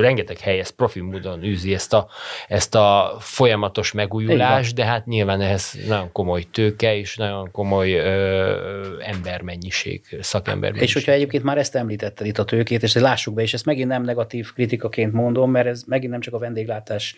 rengeteg 0.00 0.38
hely 0.38 0.58
ezt 0.58 0.72
profi 0.72 1.00
módon 1.00 1.42
űzi 1.44 1.74
ezt 1.74 1.92
a, 1.92 2.08
ezt 2.48 2.74
a 2.74 3.16
folyamatos 3.18 3.92
megújulást, 3.92 4.74
de 4.74 4.84
hát 4.84 5.06
nyilván 5.06 5.40
ehhez 5.40 5.78
nagyon 5.88 6.12
komoly 6.12 6.42
tőke 6.42 6.96
és 6.96 7.16
nagyon 7.16 7.50
komoly 7.50 7.92
ö, 7.92 9.01
embermennyiség, 9.02 10.18
szakembermennyiség. 10.20 10.88
És 10.88 10.94
hogyha 10.94 11.12
egyébként 11.12 11.42
már 11.42 11.58
ezt 11.58 11.74
említetted 11.74 12.26
itt 12.26 12.38
a 12.38 12.44
tőkét, 12.44 12.82
és 12.82 12.94
lássuk 12.94 13.34
be, 13.34 13.42
és 13.42 13.54
ezt 13.54 13.64
megint 13.64 13.88
nem 13.88 14.02
negatív 14.02 14.52
kritikaként 14.52 15.12
mondom, 15.12 15.50
mert 15.50 15.66
ez 15.66 15.82
megint 15.86 16.10
nem 16.10 16.20
csak 16.20 16.34
a 16.34 16.38
vendéglátás 16.38 17.16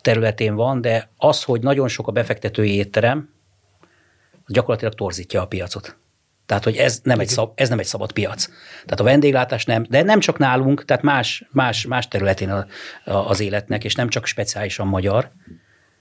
területén 0.00 0.54
van, 0.54 0.80
de 0.80 1.10
az, 1.16 1.42
hogy 1.42 1.60
nagyon 1.60 1.88
sok 1.88 2.08
a 2.08 2.12
befektetői 2.12 2.74
étterem, 2.74 3.34
gyakorlatilag 4.46 4.94
torzítja 4.94 5.42
a 5.42 5.46
piacot. 5.46 5.96
Tehát, 6.46 6.64
hogy 6.64 6.76
ez 6.76 7.00
nem, 7.02 7.20
egy 7.20 7.28
szab, 7.28 7.52
ez 7.54 7.68
nem 7.68 7.78
egy 7.78 7.86
szabad 7.86 8.12
piac. 8.12 8.46
Tehát 8.84 9.00
a 9.00 9.04
vendéglátás 9.04 9.64
nem, 9.64 9.86
de 9.88 10.02
nem 10.02 10.20
csak 10.20 10.38
nálunk, 10.38 10.84
tehát 10.84 11.02
más, 11.02 11.44
más, 11.50 11.86
más 11.86 12.08
területén 12.08 12.50
a, 12.50 12.66
a, 13.04 13.12
az 13.12 13.40
életnek, 13.40 13.84
és 13.84 13.94
nem 13.94 14.08
csak 14.08 14.26
speciálisan 14.26 14.86
magyar. 14.86 15.30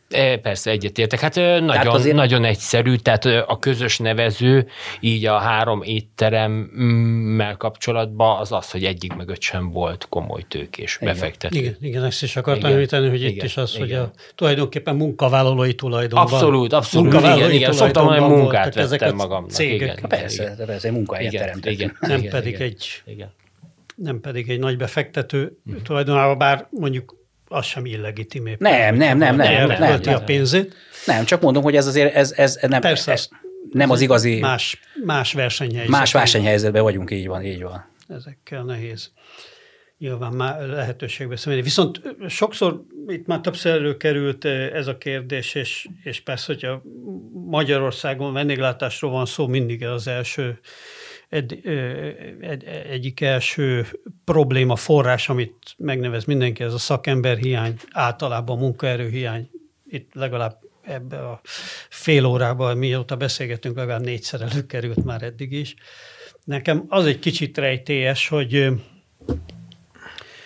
E, 0.10 0.38
persze, 0.38 0.72
egyetértek. 0.72 1.20
Hát 1.20 1.36
nagyon, 1.36 1.88
azért... 1.88 2.16
nagyon 2.16 2.44
egyszerű, 2.44 2.96
tehát 2.96 3.26
a 3.26 3.60
közös 3.60 3.98
nevező 3.98 4.68
így 5.00 5.26
a 5.26 5.38
három 5.38 5.82
étteremmel 5.82 7.58
kapcsolatban 7.58 8.40
az 8.40 8.52
az, 8.52 8.72
hogy 8.72 8.84
egyik 8.84 9.14
mögött 9.14 9.42
sem 9.42 9.72
volt 9.72 10.06
komoly 10.10 10.46
tőkés 10.48 10.98
igen. 11.02 11.14
befektető. 11.14 11.58
Igen, 11.58 11.76
igen, 11.82 12.04
ezt 12.04 12.24
is 12.24 12.36
akartam 12.36 12.72
említeni, 12.72 13.10
hogy 13.10 13.22
igen, 13.22 13.34
itt 13.34 13.44
is 13.44 13.58
az, 13.58 13.76
igen. 13.76 13.88
hogy 13.88 13.94
a 13.94 14.12
tulajdonképpen 14.36 14.96
munkavállalói 14.96 15.76
tulajdonban. 15.76 16.34
Abszolút, 16.34 16.74
abszolút. 16.74 17.12
Munkavállalói 17.12 17.48
igen, 17.48 17.60
igen. 17.62 17.74
Szoktam 17.74 18.06
mondani, 18.06 18.36
munkát 18.36 18.74
vettem 18.76 19.16
magamnak. 19.16 19.52
Cégek. 19.52 19.98
Igen, 19.98 20.10
persze, 20.10 20.44
igen. 20.44 20.66
persze, 20.66 20.88
egy 20.88 20.94
munkahelyet 20.94 21.34
teremtett. 21.34 21.72
Igen, 21.72 21.98
nem 22.00 22.18
igen, 22.18 22.32
pedig 22.32 22.54
igen. 22.54 22.68
egy 22.68 23.02
igen. 23.06 23.32
nem 23.96 24.20
pedig 24.20 24.50
egy 24.50 24.60
nagy 24.60 24.78
befektető 24.78 25.58
tulajdonában, 25.84 26.38
bár 26.38 26.68
mondjuk 26.70 27.19
az 27.50 27.66
sem 27.66 27.86
illegitim 27.86 28.46
éppen. 28.46 28.72
Nem, 28.72 28.96
nem, 28.96 29.18
nem, 29.18 29.36
nem. 29.36 29.68
Nem, 29.68 29.80
nem, 29.80 30.00
nem, 30.04 30.16
a 30.16 30.24
pénzét. 30.24 30.76
Nem, 31.06 31.26
csak 31.26 31.42
mondom, 31.42 31.64
hogy 31.64 31.76
ez 31.76 31.88
azért 31.88 32.16
ez, 32.16 32.32
ez 32.32 32.60
nem, 32.68 32.82
Persze, 32.82 33.12
ez, 33.12 33.30
nem 33.72 33.90
az 33.90 34.02
igazi... 34.02 34.40
Más, 34.40 34.80
más 35.06 35.34
versenyhelyzetben. 35.34 36.00
Más 36.00 36.12
versenyhelyzetben 36.12 36.84
vagyunk, 36.84 37.12
így 37.12 37.28
van, 37.28 37.44
így 37.44 37.64
van. 37.64 37.86
Ezekkel 38.08 38.64
nehéz 38.64 39.12
nyilván 40.00 40.34
már 40.34 40.68
lehetőségbe 40.68 41.36
személni. 41.36 41.64
Viszont 41.64 42.02
sokszor 42.28 42.84
itt 43.08 43.26
már 43.26 43.40
többször 43.40 43.72
előkerült 43.72 44.46
ez 44.46 44.88
a 44.88 44.98
kérdés, 44.98 45.56
és, 45.56 45.88
és 46.04 46.20
persze, 46.20 46.54
hogyha 46.54 46.82
Magyarországon 47.46 48.34
vendéglátásról 48.34 49.12
van 49.12 49.26
szó, 49.26 49.48
mindig 49.48 49.86
az 49.86 50.08
első 50.08 50.60
egy, 51.30 51.68
egy, 52.42 52.64
egyik 52.90 53.22
első 53.22 53.86
probléma 54.26 54.76
forrás, 54.76 55.30
amit 55.30 55.76
megnevez 55.78 56.26
mindenki, 56.26 56.64
ez 56.64 56.74
a 56.74 56.78
szakemberhiány, 56.78 57.76
általában 57.92 58.58
munkaerőhiány. 58.58 59.50
Itt 59.88 60.14
legalább 60.14 60.60
ebbe 60.82 61.18
a 61.18 61.42
fél 61.90 62.26
órában, 62.26 62.78
mióta 62.78 63.16
beszélgetünk, 63.16 63.76
legalább 63.76 64.04
négyszer 64.04 64.42
előkerült 64.42 65.04
már 65.04 65.22
eddig 65.24 65.52
is. 65.52 65.76
Nekem 66.44 66.86
az 66.88 67.06
egy 67.06 67.20
kicsit 67.20 67.58
rejtélyes, 67.58 68.28
hogy 68.28 68.68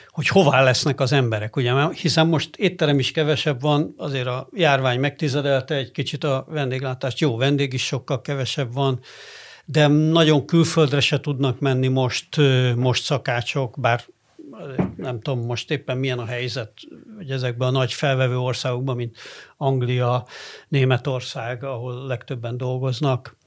hogy 0.08 0.28
hová 0.28 0.64
lesznek 0.64 1.00
az 1.00 1.12
emberek, 1.12 1.56
ugye, 1.56 1.90
hiszen 1.90 2.28
most 2.28 2.56
étterem 2.56 3.00
is 3.00 3.12
kevesebb 3.12 3.62
van, 3.62 3.94
azért 3.98 4.28
a 4.28 4.50
járvány 4.52 5.00
megtizedelte 5.00 5.76
egy 5.76 5.92
kicsit 5.92 6.24
a 6.24 6.46
vendéglátást, 6.50 7.20
jó, 7.20 7.38
vendég 7.38 7.74
is 7.74 7.86
sokkal 7.86 8.22
kevesebb 8.22 8.74
van, 8.74 9.00
de 9.66 9.88
nagyon 9.88 10.46
külföldre 10.46 11.00
se 11.00 11.20
tudnak 11.20 11.60
menni 11.60 11.88
most, 11.88 12.28
most 12.76 13.04
szakácsok, 13.04 13.76
bár 13.80 14.04
nem 14.98 15.20
tudom 15.20 15.46
most 15.46 15.72
éppen 15.72 15.98
milyen 15.98 16.20
a 16.20 16.26
helyzet, 16.26 16.72
hogy 17.18 17.32
ezekben 17.32 17.68
a 17.68 17.72
nagy 17.72 17.94
felvevő 17.94 18.38
országokban, 18.38 18.96
mint 18.96 19.18
Anglia, 19.58 20.26
Németország, 20.68 21.64
ahol 21.64 22.08
legtöbben 22.08 22.58
dolgoznak, 22.58 23.38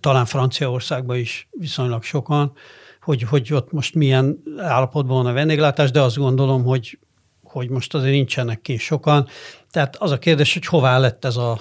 talán 0.00 0.24
Franciaországban 0.24 1.16
is 1.16 1.48
viszonylag 1.50 2.02
sokan, 2.02 2.52
hogy, 3.00 3.22
hogy 3.22 3.52
ott 3.52 3.72
most 3.72 3.94
milyen 3.94 4.42
állapotban 4.58 5.16
van 5.16 5.26
a 5.26 5.32
vendéglátás, 5.32 5.90
de 5.90 6.00
azt 6.00 6.16
gondolom, 6.16 6.64
hogy, 6.64 6.98
hogy 7.42 7.68
most 7.68 7.94
azért 7.94 8.12
nincsenek 8.12 8.60
ki 8.60 8.76
sokan. 8.76 9.28
Tehát 9.70 9.96
az 9.96 10.10
a 10.10 10.18
kérdés, 10.18 10.52
hogy 10.52 10.66
hová 10.66 10.98
lett 10.98 11.24
ez 11.24 11.36
a, 11.36 11.60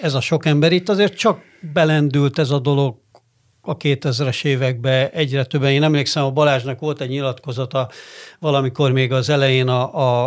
ez 0.00 0.14
a 0.14 0.20
sok 0.20 0.46
ember. 0.46 0.72
Itt 0.72 0.88
azért 0.88 1.16
csak 1.16 1.40
belendült 1.72 2.38
ez 2.38 2.50
a 2.50 2.58
dolog 2.58 2.96
a 3.68 3.76
2000-es 3.76 4.44
években 4.44 5.08
egyre 5.12 5.44
többen. 5.44 5.70
Én 5.70 5.82
emlékszem, 5.82 6.24
a 6.24 6.30
Balázsnak 6.30 6.80
volt 6.80 7.00
egy 7.00 7.08
nyilatkozata 7.08 7.90
valamikor 8.38 8.92
még 8.92 9.12
az 9.12 9.28
elején 9.28 9.68
a, 9.68 9.94
a, 9.94 10.26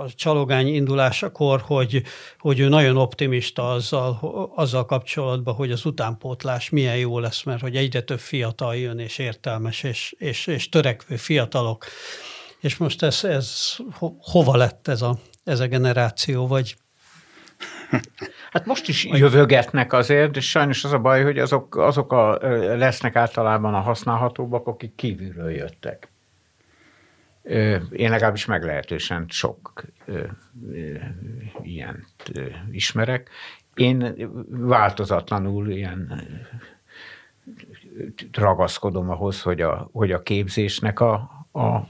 a 0.00 0.06
csalogány 0.14 0.74
indulásakor, 0.74 1.60
hogy, 1.60 2.02
hogy 2.38 2.58
ő 2.58 2.68
nagyon 2.68 2.96
optimista 2.96 3.70
azzal, 3.70 4.18
azzal 4.54 4.84
kapcsolatban, 4.84 5.54
hogy 5.54 5.70
az 5.70 5.84
utánpótlás 5.84 6.70
milyen 6.70 6.96
jó 6.96 7.18
lesz, 7.18 7.42
mert 7.42 7.60
hogy 7.60 7.76
egyre 7.76 8.00
több 8.00 8.20
fiatal 8.20 8.76
jön, 8.76 8.98
és 8.98 9.18
értelmes, 9.18 9.82
és, 9.82 10.14
és, 10.18 10.46
és 10.46 10.68
törekvő 10.68 11.16
fiatalok. 11.16 11.84
És 12.60 12.76
most 12.76 13.02
ez, 13.02 13.24
ez 13.24 13.76
hova 14.18 14.56
lett 14.56 14.88
ez 14.88 15.02
a, 15.02 15.18
ez 15.44 15.60
a 15.60 15.66
generáció, 15.66 16.46
vagy 16.46 16.76
Hát 18.50 18.66
most 18.66 18.88
is 18.88 19.04
jövögetnek 19.04 19.92
azért, 19.92 20.30
de 20.30 20.40
sajnos 20.40 20.84
az 20.84 20.92
a 20.92 20.98
baj, 20.98 21.22
hogy 21.22 21.38
azok, 21.38 21.76
azok 21.76 22.12
a, 22.12 22.38
lesznek 22.76 23.16
általában 23.16 23.74
a 23.74 23.80
használhatóbbak, 23.80 24.66
akik 24.66 24.94
kívülről 24.94 25.50
jöttek. 25.50 26.08
Én 27.90 28.10
legalábbis 28.10 28.44
meglehetősen 28.44 29.26
sok 29.28 29.84
ilyen 31.62 32.06
ismerek. 32.70 33.30
Én 33.74 34.14
változatlanul 34.48 35.70
ilyen 35.70 36.22
ragaszkodom 38.32 39.10
ahhoz, 39.10 39.42
hogy 39.42 39.60
a, 39.60 39.88
hogy 39.92 40.12
a 40.12 40.22
képzésnek 40.22 41.00
a, 41.00 41.12
a 41.52 41.88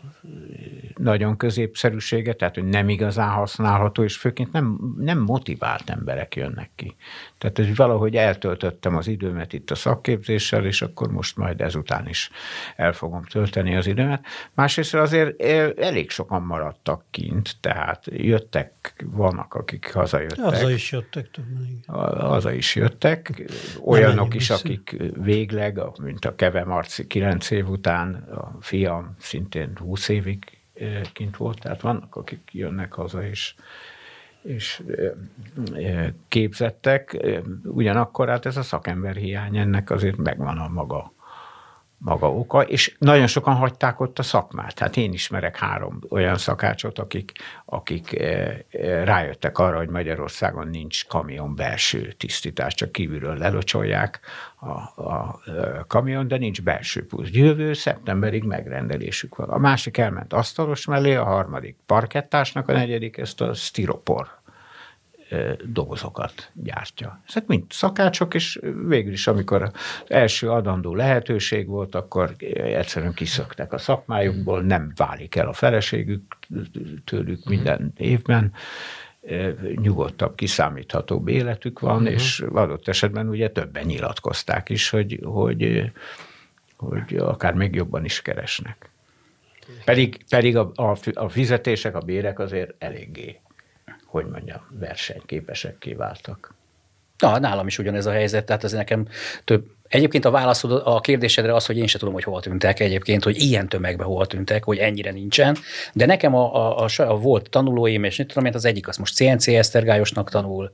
nagyon 0.97 1.37
középszerűsége, 1.37 2.33
tehát 2.33 2.55
hogy 2.55 2.65
nem 2.65 2.89
igazán 2.89 3.29
használható, 3.29 4.03
és 4.03 4.17
főként 4.17 4.53
nem, 4.53 4.79
nem 4.99 5.19
motivált 5.19 5.91
emberek 5.91 6.37
jönnek 6.37 6.71
ki. 6.75 6.97
Tehát 7.39 7.57
hogy 7.57 7.77
valahogy 7.77 8.17
eltöltöttem 8.17 8.97
az 8.97 9.07
időmet 9.07 9.53
itt 9.53 9.71
a 9.71 9.75
szakképzéssel, 9.75 10.65
és 10.65 10.83
akkor 10.83 11.13
most 11.13 11.37
majd 11.37 11.61
ezután 11.61 12.09
is 12.09 12.31
el 12.77 12.93
fogom 12.93 13.25
tölteni 13.25 13.77
az 13.77 13.87
időmet. 13.87 14.25
Másrészt 14.55 14.95
azért 14.95 15.43
elég 15.81 16.11
sokan 16.11 16.43
maradtak 16.43 17.05
kint, 17.11 17.57
tehát 17.61 18.05
jöttek, 18.07 19.05
vannak, 19.05 19.55
akik 19.55 19.93
hazajöttek. 19.93 20.45
Haza 20.45 20.71
is 20.71 20.93
jöttek 20.93 21.31
többen. 21.31 21.85
Haza 22.19 22.53
is 22.53 22.75
jöttek. 22.75 23.43
Olyanok 23.85 24.35
is, 24.35 24.51
akik 24.51 24.97
végleg, 25.23 25.81
mint 26.03 26.25
a 26.25 26.35
Keve 26.35 26.65
Marci 26.65 27.07
9 27.07 27.51
év 27.51 27.69
után, 27.69 28.15
a 28.15 28.57
fiam 28.61 29.17
szintén 29.19 29.73
20 29.77 30.09
évig 30.09 30.45
kint 31.13 31.37
volt, 31.37 31.61
tehát 31.61 31.81
vannak, 31.81 32.17
akik 32.17 32.51
jönnek 32.53 32.93
haza, 32.93 33.27
és, 33.27 33.55
és 34.43 34.83
képzettek, 36.29 37.27
ugyanakkor 37.65 38.29
hát 38.29 38.47
ez 38.47 38.57
a 38.57 38.63
szakember 38.63 39.17
hiány, 39.17 39.57
ennek 39.57 39.91
azért 39.91 40.17
megvan 40.17 40.59
a 40.59 40.69
maga 40.69 41.14
maga 41.99 42.33
oka, 42.33 42.63
és 42.63 42.95
nagyon 42.99 43.27
sokan 43.27 43.55
hagyták 43.55 44.01
ott 44.01 44.19
a 44.19 44.23
szakmát. 44.23 44.79
Hát 44.79 44.97
én 44.97 45.13
ismerek 45.13 45.57
három 45.57 45.99
olyan 46.11 46.37
szakácsot, 46.37 46.99
akik, 46.99 47.33
akik 47.65 48.19
eh, 48.19 48.59
eh, 48.71 49.05
rájöttek 49.05 49.59
arra, 49.59 49.77
hogy 49.77 49.89
Magyarországon 49.89 50.69
nincs 50.69 51.07
kamion 51.07 51.55
belső 51.55 52.13
tisztítás, 52.13 52.75
csak 52.75 52.93
kívülről 52.93 53.37
lelocsolják 53.37 54.21
a, 54.57 55.03
a, 55.03 55.41
a 55.47 55.85
kamion, 55.87 56.29
de 56.29 56.37
nincs 56.37 56.63
belső 56.63 57.07
pusz. 57.07 57.29
Jövő 57.31 57.73
szeptemberig 57.73 58.45
megrendelésük 58.45 59.37
van. 59.37 59.49
A 59.49 59.59
másik 59.59 59.99
elment 59.99 60.33
asztalos 60.33 60.87
mellé, 60.87 61.15
a 61.15 61.25
harmadik 61.25 61.77
parkettásnak, 61.87 62.69
a 62.69 62.73
negyedik 62.73 63.19
ezt 63.19 63.41
a 63.41 63.55
stiropor 63.55 64.43
dobozokat 65.65 66.51
gyártja. 66.53 67.23
Ezek 67.29 67.47
mind 67.47 67.65
szakácsok, 67.69 68.35
és 68.35 68.61
végül 68.87 69.13
is, 69.13 69.27
amikor 69.27 69.63
az 69.63 69.73
első 70.07 70.51
adandó 70.51 70.95
lehetőség 70.95 71.67
volt, 71.67 71.95
akkor 71.95 72.35
egyszerűen 72.55 73.15
kiszöktek 73.15 73.73
a 73.73 73.79
szakmájukból, 73.79 74.63
nem 74.63 74.93
válik 74.97 75.35
el 75.35 75.49
a 75.49 75.53
feleségük 75.53 76.23
tőlük 77.05 77.45
minden 77.45 77.93
évben, 77.97 78.53
nyugodtabb, 79.77 80.35
kiszámíthatóbb 80.35 81.29
életük 81.29 81.81
van, 81.81 81.97
uh-huh. 81.97 82.13
és 82.13 82.45
adott 82.53 82.89
esetben 82.89 83.29
ugye 83.29 83.51
többen 83.51 83.85
nyilatkozták 83.85 84.69
is, 84.69 84.89
hogy, 84.89 85.21
hogy, 85.23 85.93
hogy 86.77 87.17
akár 87.17 87.55
még 87.55 87.75
jobban 87.75 88.05
is 88.05 88.23
keresnek. 88.23 88.89
Pedig, 89.85 90.25
pedig 90.29 90.57
a, 90.57 90.73
a, 90.75 90.97
a 91.15 91.29
fizetések, 91.29 91.95
a 91.97 92.01
bérek 92.01 92.39
azért 92.39 92.75
eléggé 92.79 93.41
hogy 94.15 94.27
mondjam, 94.27 94.61
versenyképesekké 94.71 95.93
váltak. 95.93 96.55
Na, 97.19 97.39
nálam 97.39 97.67
is 97.67 97.79
ugyanez 97.79 98.07
a 98.07 98.11
helyzet, 98.11 98.45
tehát 98.45 98.65
ez 98.65 98.73
nekem 98.73 99.07
több. 99.45 99.67
Egyébként 99.89 100.25
a 100.25 100.31
válaszod 100.31 100.83
a 100.85 101.01
kérdésedre 101.01 101.55
az, 101.55 101.67
hogy 101.67 101.77
én 101.77 101.87
sem 101.87 101.99
tudom, 101.99 102.15
hogy 102.15 102.23
hol 102.23 102.41
tűntek 102.41 102.81
egyébként, 102.81 103.25
hogy 103.25 103.37
ilyen 103.37 103.69
tömegben 103.69 104.07
hol 104.07 104.27
tűntek, 104.27 104.65
hogy 104.65 104.79
ennyire 104.79 105.11
nincsen. 105.11 105.57
De 105.93 106.07
nekem 106.07 106.35
a, 106.35 106.55
a, 106.55 106.85
a, 106.85 107.03
a 107.03 107.17
volt 107.17 107.51
tanulóim, 107.51 108.05
és 108.05 108.17
nem 108.17 108.27
tudom, 108.27 108.51
az 108.53 108.65
egyik 108.65 108.89
az 108.89 108.97
most 108.97 109.15
CNC 109.15 109.47
Esztergályosnak 109.47 110.31
tanul, 110.31 110.73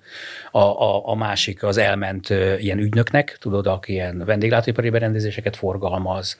a, 0.51 0.59
a, 0.59 1.09
a 1.09 1.14
másik 1.14 1.62
az 1.62 1.76
elment 1.76 2.28
ilyen 2.59 2.78
ügynöknek, 2.78 3.36
tudod, 3.41 3.66
aki 3.66 3.93
ilyen 3.93 4.24
vendéglátóipari 4.24 4.91
berendezéseket 4.91 5.57
forgalmaz. 5.57 6.38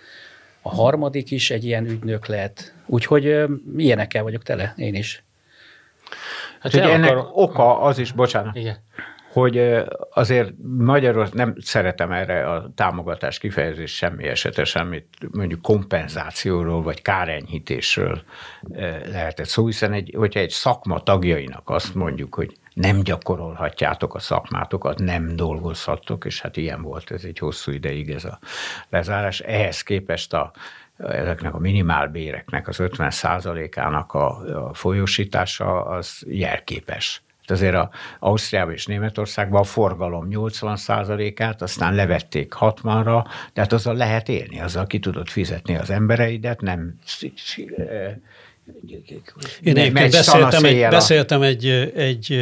A 0.62 0.74
harmadik 0.74 1.30
is 1.30 1.51
egy 1.51 1.64
ilyen 1.64 1.86
ügynök 1.86 2.26
lett. 2.26 2.72
Úgyhogy 2.86 3.44
ilyenekkel 3.76 4.22
vagyok 4.22 4.42
tele, 4.42 4.74
én 4.76 4.94
is. 4.94 5.22
Hát 6.61 6.72
hogy 6.72 6.80
ennek 6.80 7.11
akar... 7.16 7.30
oka 7.32 7.80
az 7.80 7.98
is, 7.98 8.12
bocsánat, 8.12 8.56
Igen. 8.56 8.76
hogy 9.32 9.82
azért 10.11 10.52
Magyarország, 10.78 11.34
nem 11.34 11.54
szeretem 11.61 12.12
erre 12.12 12.50
a 12.50 12.70
támogatás 12.74 13.38
kifejezés 13.38 13.96
semmi 13.96 14.26
esete, 14.26 14.64
semmit 14.64 15.06
mondjuk 15.30 15.62
kompenzációról 15.62 16.82
vagy 16.82 17.02
kárenyhítésről 17.02 18.22
lehetett 19.11 19.46
szó, 19.46 19.66
hiszen 19.66 19.92
egy, 19.92 20.14
hogyha 20.16 20.40
egy 20.40 20.50
szakma 20.50 21.02
tagjainak 21.02 21.70
azt 21.70 21.94
mondjuk, 21.94 22.34
hogy 22.34 22.58
nem 22.74 23.02
gyakorolhatjátok 23.02 24.14
a 24.14 24.18
szakmátokat, 24.18 24.98
nem 24.98 25.36
dolgozhattok, 25.36 26.24
és 26.24 26.40
hát 26.40 26.56
ilyen 26.56 26.82
volt 26.82 27.11
ez 27.11 27.24
egy 27.24 27.38
hosszú 27.38 27.72
ideig 27.72 28.11
ez 28.11 28.24
a 28.24 28.38
lezárás. 28.88 29.40
Ehhez 29.40 29.82
képest 29.82 30.32
a 30.32 30.52
ezeknek 31.09 31.55
a 31.55 31.59
minimálbéreknek 31.59 32.68
az 32.68 32.80
50 32.80 33.12
ának 33.76 34.12
a, 34.14 34.26
a 34.68 34.74
folyósítása 34.74 35.84
az 35.84 36.24
jelképes. 36.26 37.22
Azért 37.46 37.74
a 37.74 37.90
Ausztriában 38.18 38.72
és 38.72 38.86
Németországban 38.86 39.61
a 39.61 39.64
forgalom 39.64 40.26
80 40.26 40.78
át 41.36 41.62
aztán 41.62 41.94
levették 41.94 42.55
60-ra, 42.61 43.24
de 43.53 43.61
hát 43.61 43.72
azzal 43.72 43.94
lehet 43.94 44.28
élni, 44.28 44.61
azzal 44.61 44.86
ki 44.86 44.98
tudod 44.98 45.28
fizetni 45.28 45.76
az 45.76 45.90
embereidet, 45.90 46.61
nem 46.61 46.98
én 49.62 49.92
beszéltem, 49.92 50.64
egy, 50.64 50.88
beszéltem 50.88 51.42
egy, 51.42 51.66
egy 51.94 52.32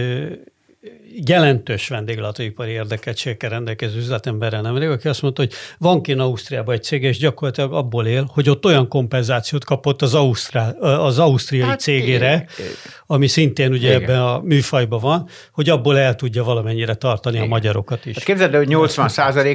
jelentős 1.26 1.88
vendéglátóipari 1.88 2.70
érdekeltségekkel 2.70 3.50
rendelkező 3.50 3.98
üzletemberrel 3.98 4.60
nemrég, 4.60 4.88
aki 4.88 5.08
azt 5.08 5.22
mondta, 5.22 5.42
hogy 5.42 5.52
van 5.78 6.02
kint 6.02 6.20
Ausztriában 6.20 6.74
egy 6.74 6.82
cég, 6.82 7.02
és 7.02 7.18
gyakorlatilag 7.18 7.72
abból 7.72 8.06
él, 8.06 8.30
hogy 8.34 8.50
ott 8.50 8.64
olyan 8.64 8.88
kompenzációt 8.88 9.64
kapott 9.64 10.02
az, 10.02 10.14
Ausztrál, 10.14 10.70
az 10.80 11.18
ausztriai 11.18 11.68
hát 11.68 11.80
cégére, 11.80 12.46
igen. 12.58 12.70
ami 13.06 13.26
szintén 13.26 13.72
ugye 13.72 13.88
igen. 13.88 14.02
ebben 14.02 14.20
a 14.20 14.40
műfajban 14.40 15.00
van, 15.00 15.28
hogy 15.52 15.68
abból 15.68 15.98
el 15.98 16.14
tudja 16.14 16.44
valamennyire 16.44 16.94
tartani 16.94 17.36
igen. 17.36 17.48
a 17.48 17.50
magyarokat 17.50 18.06
is. 18.06 18.14
Hát 18.14 18.24
képzeld 18.24 18.54
hogy 18.54 18.68
80 18.68 19.10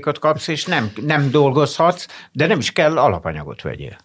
ot 0.05 0.19
kapsz, 0.19 0.47
és 0.47 0.65
nem, 0.65 0.91
nem 1.05 1.31
dolgozhatsz, 1.31 2.05
de 2.31 2.47
nem 2.47 2.59
is 2.59 2.71
kell 2.71 2.97
alapanyagot 2.97 3.61
vegyél. 3.61 3.97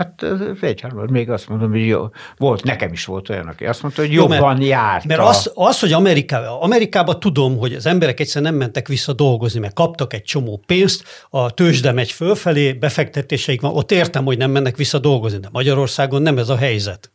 Hát 0.00 0.24
egyharmad, 0.60 1.10
még 1.10 1.30
azt 1.30 1.48
mondom, 1.48 1.70
hogy 1.70 1.86
jó. 1.86 2.08
Volt, 2.36 2.62
nekem 2.62 2.92
is 2.92 3.04
volt 3.04 3.28
olyan, 3.28 3.46
aki 3.46 3.66
azt 3.66 3.82
mondta, 3.82 4.00
hogy 4.00 4.12
jobban 4.12 4.36
jó, 4.36 4.46
mert, 4.46 4.62
járt. 4.62 5.04
Mert 5.04 5.20
az, 5.20 5.50
az, 5.54 5.80
hogy 5.80 5.92
Amerikában, 5.92 6.60
Amerikában 6.60 7.20
tudom, 7.20 7.58
hogy 7.58 7.74
az 7.74 7.86
emberek 7.86 8.20
egyszerűen 8.20 8.50
nem 8.50 8.60
mentek 8.60 8.88
vissza 8.88 9.12
dolgozni, 9.12 9.60
mert 9.60 9.74
kaptak 9.74 10.12
egy 10.12 10.22
csomó 10.22 10.62
pénzt, 10.66 11.04
a 11.30 11.50
tőzsde 11.50 11.92
megy 11.92 12.12
fölfelé, 12.12 12.72
befektetéseik 12.72 13.60
van, 13.60 13.74
ott 13.74 13.90
értem, 13.90 14.24
hogy 14.24 14.38
nem 14.38 14.50
mennek 14.50 14.76
vissza 14.76 14.98
dolgozni, 14.98 15.38
de 15.38 15.48
Magyarországon 15.52 16.22
nem 16.22 16.38
ez 16.38 16.48
a 16.48 16.56
helyzet. 16.56 17.10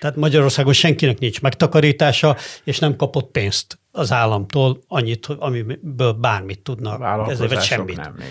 Tehát 0.00 0.16
Magyarországon 0.16 0.72
senkinek 0.72 1.18
nincs 1.18 1.40
megtakarítása, 1.40 2.36
és 2.64 2.78
nem 2.78 2.96
kapott 2.96 3.30
pénzt 3.30 3.78
az 3.92 4.12
államtól 4.12 4.78
annyit, 4.88 5.26
amiből 5.38 6.12
bármit 6.12 6.60
tudnak, 6.60 7.28
ezért 7.30 7.62
semmit. 7.62 7.96
Nem, 7.96 8.14
igen. 8.16 8.30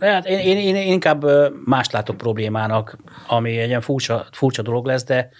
Hát 0.00 0.26
én, 0.26 0.38
én, 0.38 0.56
én 0.56 0.76
inkább 0.76 1.24
mást 1.64 1.92
látok 1.92 2.16
problémának, 2.16 2.96
ami 3.28 3.58
egy 3.58 3.68
ilyen 3.68 3.80
furcsa, 3.80 4.26
furcsa 4.32 4.62
dolog 4.62 4.86
lesz, 4.86 5.04
de 5.04 5.30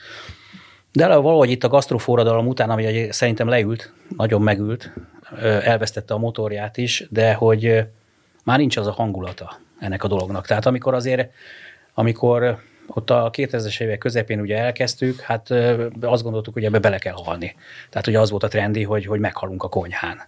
de 0.92 1.06
valahogy 1.16 1.50
itt 1.50 1.64
a 1.64 1.68
gasztroforradalom 1.68 2.46
után, 2.46 2.70
ami 2.70 3.08
szerintem 3.10 3.48
leült, 3.48 3.92
nagyon 4.16 4.42
megült, 4.42 4.92
elvesztette 5.40 6.14
a 6.14 6.18
motorját 6.18 6.76
is, 6.76 7.06
de 7.10 7.34
hogy 7.34 7.84
már 8.44 8.58
nincs 8.58 8.76
az 8.76 8.86
a 8.86 8.92
hangulata 8.92 9.58
ennek 9.80 10.04
a 10.04 10.08
dolognak. 10.08 10.46
Tehát 10.46 10.66
amikor 10.66 10.94
azért, 10.94 11.30
amikor 11.94 12.58
ott 12.86 13.10
a 13.10 13.30
2000-es 13.32 13.80
évek 13.80 13.98
közepén 13.98 14.40
ugye 14.40 14.58
elkezdtük, 14.58 15.20
hát 15.20 15.50
azt 16.00 16.22
gondoltuk, 16.22 16.54
hogy 16.54 16.64
ebbe 16.64 16.78
bele 16.78 16.98
kell 16.98 17.14
halni. 17.24 17.54
Tehát 17.90 18.06
ugye 18.06 18.20
az 18.20 18.30
volt 18.30 18.42
a 18.42 18.48
trendi, 18.48 18.82
hogy, 18.82 19.06
hogy 19.06 19.20
meghalunk 19.20 19.62
a 19.62 19.68
konyhán. 19.68 20.22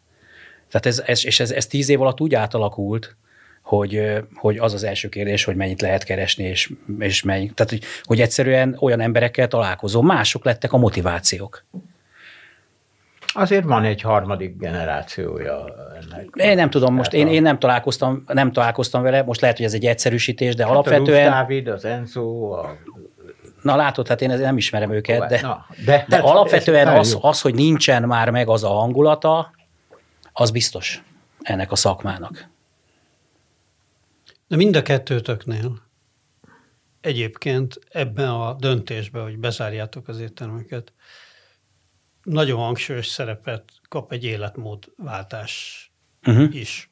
Tehát 0.68 0.86
ez, 0.86 1.02
ez, 1.06 1.26
és 1.26 1.40
ez, 1.40 1.50
ez 1.50 1.66
tíz 1.66 1.88
év 1.88 2.00
alatt 2.00 2.20
úgy 2.20 2.34
átalakult, 2.34 3.16
hogy, 3.64 4.22
hogy 4.34 4.58
az 4.58 4.74
az 4.74 4.84
első 4.84 5.08
kérdés, 5.08 5.44
hogy 5.44 5.56
mennyit 5.56 5.80
lehet 5.80 6.04
keresni, 6.04 6.44
és, 6.44 6.72
és 6.98 7.22
mennyi. 7.22 7.50
Tehát, 7.54 7.72
hogy, 7.72 7.82
hogy 8.02 8.20
egyszerűen 8.20 8.76
olyan 8.80 9.00
emberekkel 9.00 9.48
találkozom, 9.48 10.06
mások 10.06 10.44
lettek 10.44 10.72
a 10.72 10.76
motivációk. 10.76 11.64
Azért 13.34 13.64
van 13.64 13.84
egy 13.84 14.00
harmadik 14.00 14.56
generációja 14.58 15.64
ennek. 15.94 16.28
Én 16.34 16.56
nem 16.56 16.70
tudom, 16.70 16.94
most 16.94 17.12
én, 17.12 17.26
én 17.26 17.42
nem, 17.42 17.58
találkoztam, 17.58 18.24
nem 18.26 18.52
találkoztam 18.52 19.02
vele, 19.02 19.22
most 19.22 19.40
lehet, 19.40 19.56
hogy 19.56 19.66
ez 19.66 19.74
egy 19.74 19.86
egyszerűsítés, 19.86 20.54
de 20.54 20.62
hát 20.62 20.72
alapvetően... 20.72 21.26
A 21.26 21.30
Dávid, 21.30 21.68
az 21.68 21.84
Enzo, 21.84 22.50
a 22.50 22.76
Na 23.62 23.76
látod, 23.76 24.08
hát 24.08 24.22
én 24.22 24.28
nem 24.28 24.56
ismerem 24.56 24.90
őket, 24.90 25.28
de, 25.28 25.40
Na, 25.40 25.66
de, 25.84 26.04
de 26.08 26.16
hát 26.16 26.24
alapvetően 26.24 26.88
az, 26.88 27.18
az, 27.20 27.40
hogy 27.40 27.54
nincsen 27.54 28.02
már 28.02 28.30
meg 28.30 28.48
az 28.48 28.64
a 28.64 28.68
hangulata, 28.68 29.50
az 30.32 30.50
biztos 30.50 31.02
ennek 31.42 31.72
a 31.72 31.76
szakmának. 31.76 32.52
De 34.54 34.60
mind 34.60 34.76
a 34.76 34.82
kettőtöknél 34.82 35.82
egyébként 37.00 37.78
ebben 37.88 38.28
a 38.28 38.52
döntésben, 38.52 39.22
hogy 39.22 39.38
bezárjátok 39.38 40.08
az 40.08 40.20
éttermeket, 40.20 40.92
nagyon 42.22 42.58
hangsúlyos 42.58 43.06
szerepet 43.06 43.72
kap 43.88 44.12
egy 44.12 44.24
életmódváltás 44.24 45.92
uh-huh. 46.26 46.54
is. 46.54 46.90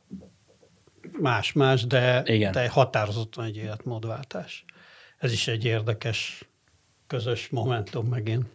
Más-más, 1.20 1.86
de, 1.86 2.22
Igen. 2.26 2.52
de 2.52 2.68
határozottan 2.68 3.44
egy 3.44 3.56
életmódváltás. 3.56 4.64
Ez 5.18 5.32
is 5.32 5.48
egy 5.48 5.64
érdekes 5.64 6.48
közös 7.06 7.48
momentum 7.48 8.06
megint. 8.06 8.46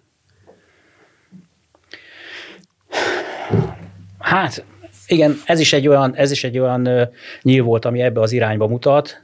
Hát 4.20 4.66
igen, 5.08 5.42
ez 5.46 5.60
is 5.60 5.74
egy 5.74 5.88
olyan, 5.88 6.16
ez 6.16 6.32
is 6.32 6.44
egy 6.44 6.60
olyan 6.60 7.10
nyíl 7.42 7.64
volt, 7.64 7.86
ami 7.86 8.02
ebbe 8.02 8.22
az 8.22 8.32
irányba 8.32 8.68
mutat, 8.68 9.22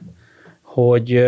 hogy, 0.62 1.24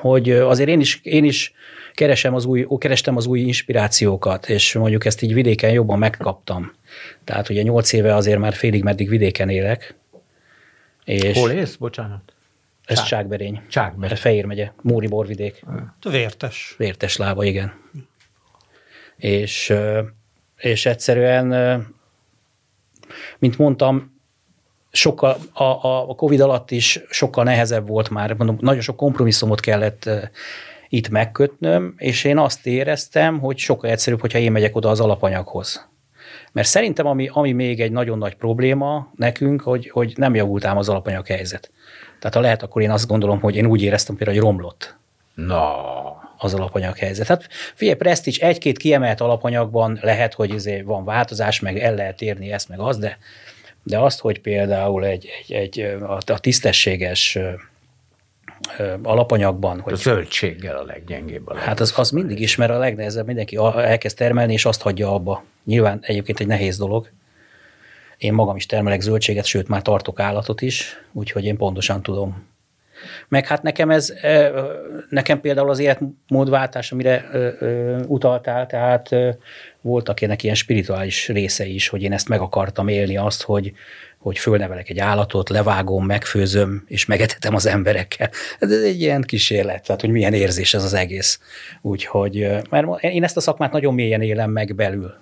hogy 0.00 0.30
azért 0.30 0.68
én 0.68 0.80
is, 0.80 1.00
én 1.02 1.24
is 1.24 1.52
keresem 1.94 2.34
az 2.34 2.44
új, 2.44 2.66
kerestem 2.78 3.16
az 3.16 3.26
új 3.26 3.40
inspirációkat, 3.40 4.48
és 4.48 4.74
mondjuk 4.74 5.04
ezt 5.04 5.22
így 5.22 5.34
vidéken 5.34 5.70
jobban 5.70 5.98
megkaptam. 5.98 6.72
Tehát 7.24 7.48
ugye 7.48 7.62
nyolc 7.62 7.92
éve 7.92 8.14
azért 8.14 8.38
már 8.38 8.54
félig 8.54 8.82
meddig 8.82 9.08
vidéken 9.08 9.48
élek. 9.48 9.94
És 11.04 11.38
Hol 11.38 11.50
élsz? 11.50 11.76
Bocsánat. 11.76 12.32
Ez 12.84 13.02
Csákberény. 13.02 13.60
Csákberény. 13.68 14.16
Fehér 14.16 14.44
megye, 14.44 14.72
Móri 14.82 15.06
borvidék. 15.06 15.64
Vértes. 16.10 16.74
Vértes 16.78 17.16
lába, 17.16 17.44
igen. 17.44 17.72
És, 19.16 19.74
és 20.56 20.86
egyszerűen, 20.86 21.52
mint 23.38 23.58
mondtam, 23.58 24.20
sokkal, 24.90 25.36
a, 25.52 25.64
a 26.08 26.14
Covid 26.14 26.40
alatt 26.40 26.70
is 26.70 27.00
sokkal 27.10 27.44
nehezebb 27.44 27.88
volt 27.88 28.10
már, 28.10 28.34
mondom, 28.34 28.56
nagyon 28.60 28.80
sok 28.80 28.96
kompromisszumot 28.96 29.60
kellett 29.60 30.10
itt 30.88 31.08
megkötnöm, 31.08 31.94
és 31.96 32.24
én 32.24 32.38
azt 32.38 32.66
éreztem, 32.66 33.38
hogy 33.38 33.58
sokkal 33.58 33.90
egyszerűbb, 33.90 34.20
hogyha 34.20 34.38
én 34.38 34.52
megyek 34.52 34.76
oda 34.76 34.88
az 34.88 35.00
alapanyaghoz. 35.00 35.88
Mert 36.52 36.68
szerintem, 36.68 37.06
ami, 37.06 37.28
ami 37.32 37.52
még 37.52 37.80
egy 37.80 37.92
nagyon 37.92 38.18
nagy 38.18 38.34
probléma 38.34 39.10
nekünk, 39.16 39.60
hogy, 39.60 39.90
hogy 39.90 40.12
nem 40.16 40.34
javult 40.34 40.64
ám 40.64 40.76
az 40.76 40.88
alapanyag 40.88 41.26
helyzet. 41.26 41.70
Tehát 42.18 42.34
ha 42.34 42.40
lehet, 42.40 42.62
akkor 42.62 42.82
én 42.82 42.90
azt 42.90 43.06
gondolom, 43.06 43.40
hogy 43.40 43.56
én 43.56 43.66
úgy 43.66 43.82
éreztem 43.82 44.16
például, 44.16 44.38
hogy 44.38 44.46
romlott. 44.46 44.96
Na. 45.34 45.76
Az 46.38 46.54
alapanyag 46.54 46.96
helyzet. 46.96 47.26
Hát 47.26 47.48
figyelj, 47.74 47.96
Prestige 47.96 48.46
egy-két 48.46 48.78
kiemelt 48.78 49.20
alapanyagban 49.20 49.98
lehet, 50.02 50.34
hogy 50.34 50.54
izé 50.54 50.80
van 50.80 51.04
változás, 51.04 51.60
meg 51.60 51.78
el 51.78 51.94
lehet 51.94 52.22
érni 52.22 52.52
ezt, 52.52 52.68
meg 52.68 52.80
azt, 52.80 53.00
de, 53.00 53.18
de 53.82 53.98
azt, 53.98 54.20
hogy 54.20 54.40
például 54.40 55.04
egy, 55.04 55.28
egy, 55.42 55.52
egy 55.52 55.96
a 56.26 56.38
tisztességes 56.40 57.38
alapanyagban. 59.02 59.80
Hogy, 59.80 59.92
a 59.92 59.96
zöldséggel 59.96 60.76
a 60.76 60.84
leggyengébb. 60.84 61.48
A 61.48 61.56
hát 61.56 61.80
az, 61.80 61.92
az 61.96 62.10
mindig 62.10 62.40
is, 62.40 62.56
mert 62.56 62.70
a 62.70 62.78
legnehezebb 62.78 63.26
mindenki 63.26 63.56
elkezd 63.76 64.16
termelni, 64.16 64.52
és 64.52 64.64
azt 64.64 64.82
hagyja 64.82 65.14
abba. 65.14 65.44
Nyilván 65.64 65.98
egyébként 66.02 66.40
egy 66.40 66.46
nehéz 66.46 66.78
dolog. 66.78 67.10
Én 68.18 68.32
magam 68.32 68.56
is 68.56 68.66
termelek 68.66 69.00
zöldséget, 69.00 69.44
sőt 69.44 69.68
már 69.68 69.82
tartok 69.82 70.20
állatot 70.20 70.60
is, 70.60 70.96
úgyhogy 71.12 71.44
én 71.44 71.56
pontosan 71.56 72.02
tudom. 72.02 72.46
Meg 73.28 73.46
hát 73.46 73.62
nekem 73.62 73.90
ez, 73.90 74.12
nekem 75.08 75.40
például 75.40 75.70
az 75.70 75.78
életmódváltás, 75.78 76.92
amire 76.92 77.28
utaltál, 78.06 78.66
tehát 78.66 79.08
voltak 79.80 80.20
ennek 80.20 80.42
ilyen 80.42 80.54
spirituális 80.54 81.28
részei 81.28 81.74
is, 81.74 81.88
hogy 81.88 82.02
én 82.02 82.12
ezt 82.12 82.28
meg 82.28 82.40
akartam 82.40 82.88
élni, 82.88 83.16
azt, 83.16 83.42
hogy, 83.42 83.72
hogy 84.18 84.38
fölnevelek 84.38 84.88
egy 84.88 84.98
állatot, 84.98 85.48
levágom, 85.48 86.06
megfőzöm, 86.06 86.84
és 86.86 87.06
megetetem 87.06 87.54
az 87.54 87.66
emberekkel. 87.66 88.30
Ez 88.58 88.70
egy 88.70 89.00
ilyen 89.00 89.22
kísérlet, 89.22 89.82
tehát 89.86 90.00
hogy 90.00 90.10
milyen 90.10 90.34
érzés 90.34 90.74
ez 90.74 90.84
az 90.84 90.94
egész. 90.94 91.40
Úgyhogy, 91.80 92.48
mert 92.70 93.02
én 93.02 93.24
ezt 93.24 93.36
a 93.36 93.40
szakmát 93.40 93.72
nagyon 93.72 93.94
mélyen 93.94 94.22
élem 94.22 94.50
meg 94.50 94.74
belül. 94.74 95.14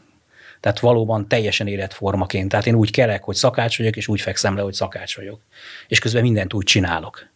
Tehát 0.61 0.81
valóban 0.81 1.29
teljesen 1.29 1.66
életformaként. 1.66 2.49
Tehát 2.49 2.66
én 2.66 2.74
úgy 2.74 2.91
kelek, 2.91 3.22
hogy 3.22 3.35
szakács 3.35 3.79
vagyok, 3.79 3.97
és 3.97 4.09
úgy 4.09 4.20
fekszem 4.20 4.57
le, 4.57 4.62
hogy 4.62 4.72
szakács 4.72 5.16
vagyok. 5.16 5.41
És 5.89 5.99
közben 5.99 6.22
mindent 6.22 6.55
úgy 6.55 6.64
csinálok. 6.64 7.27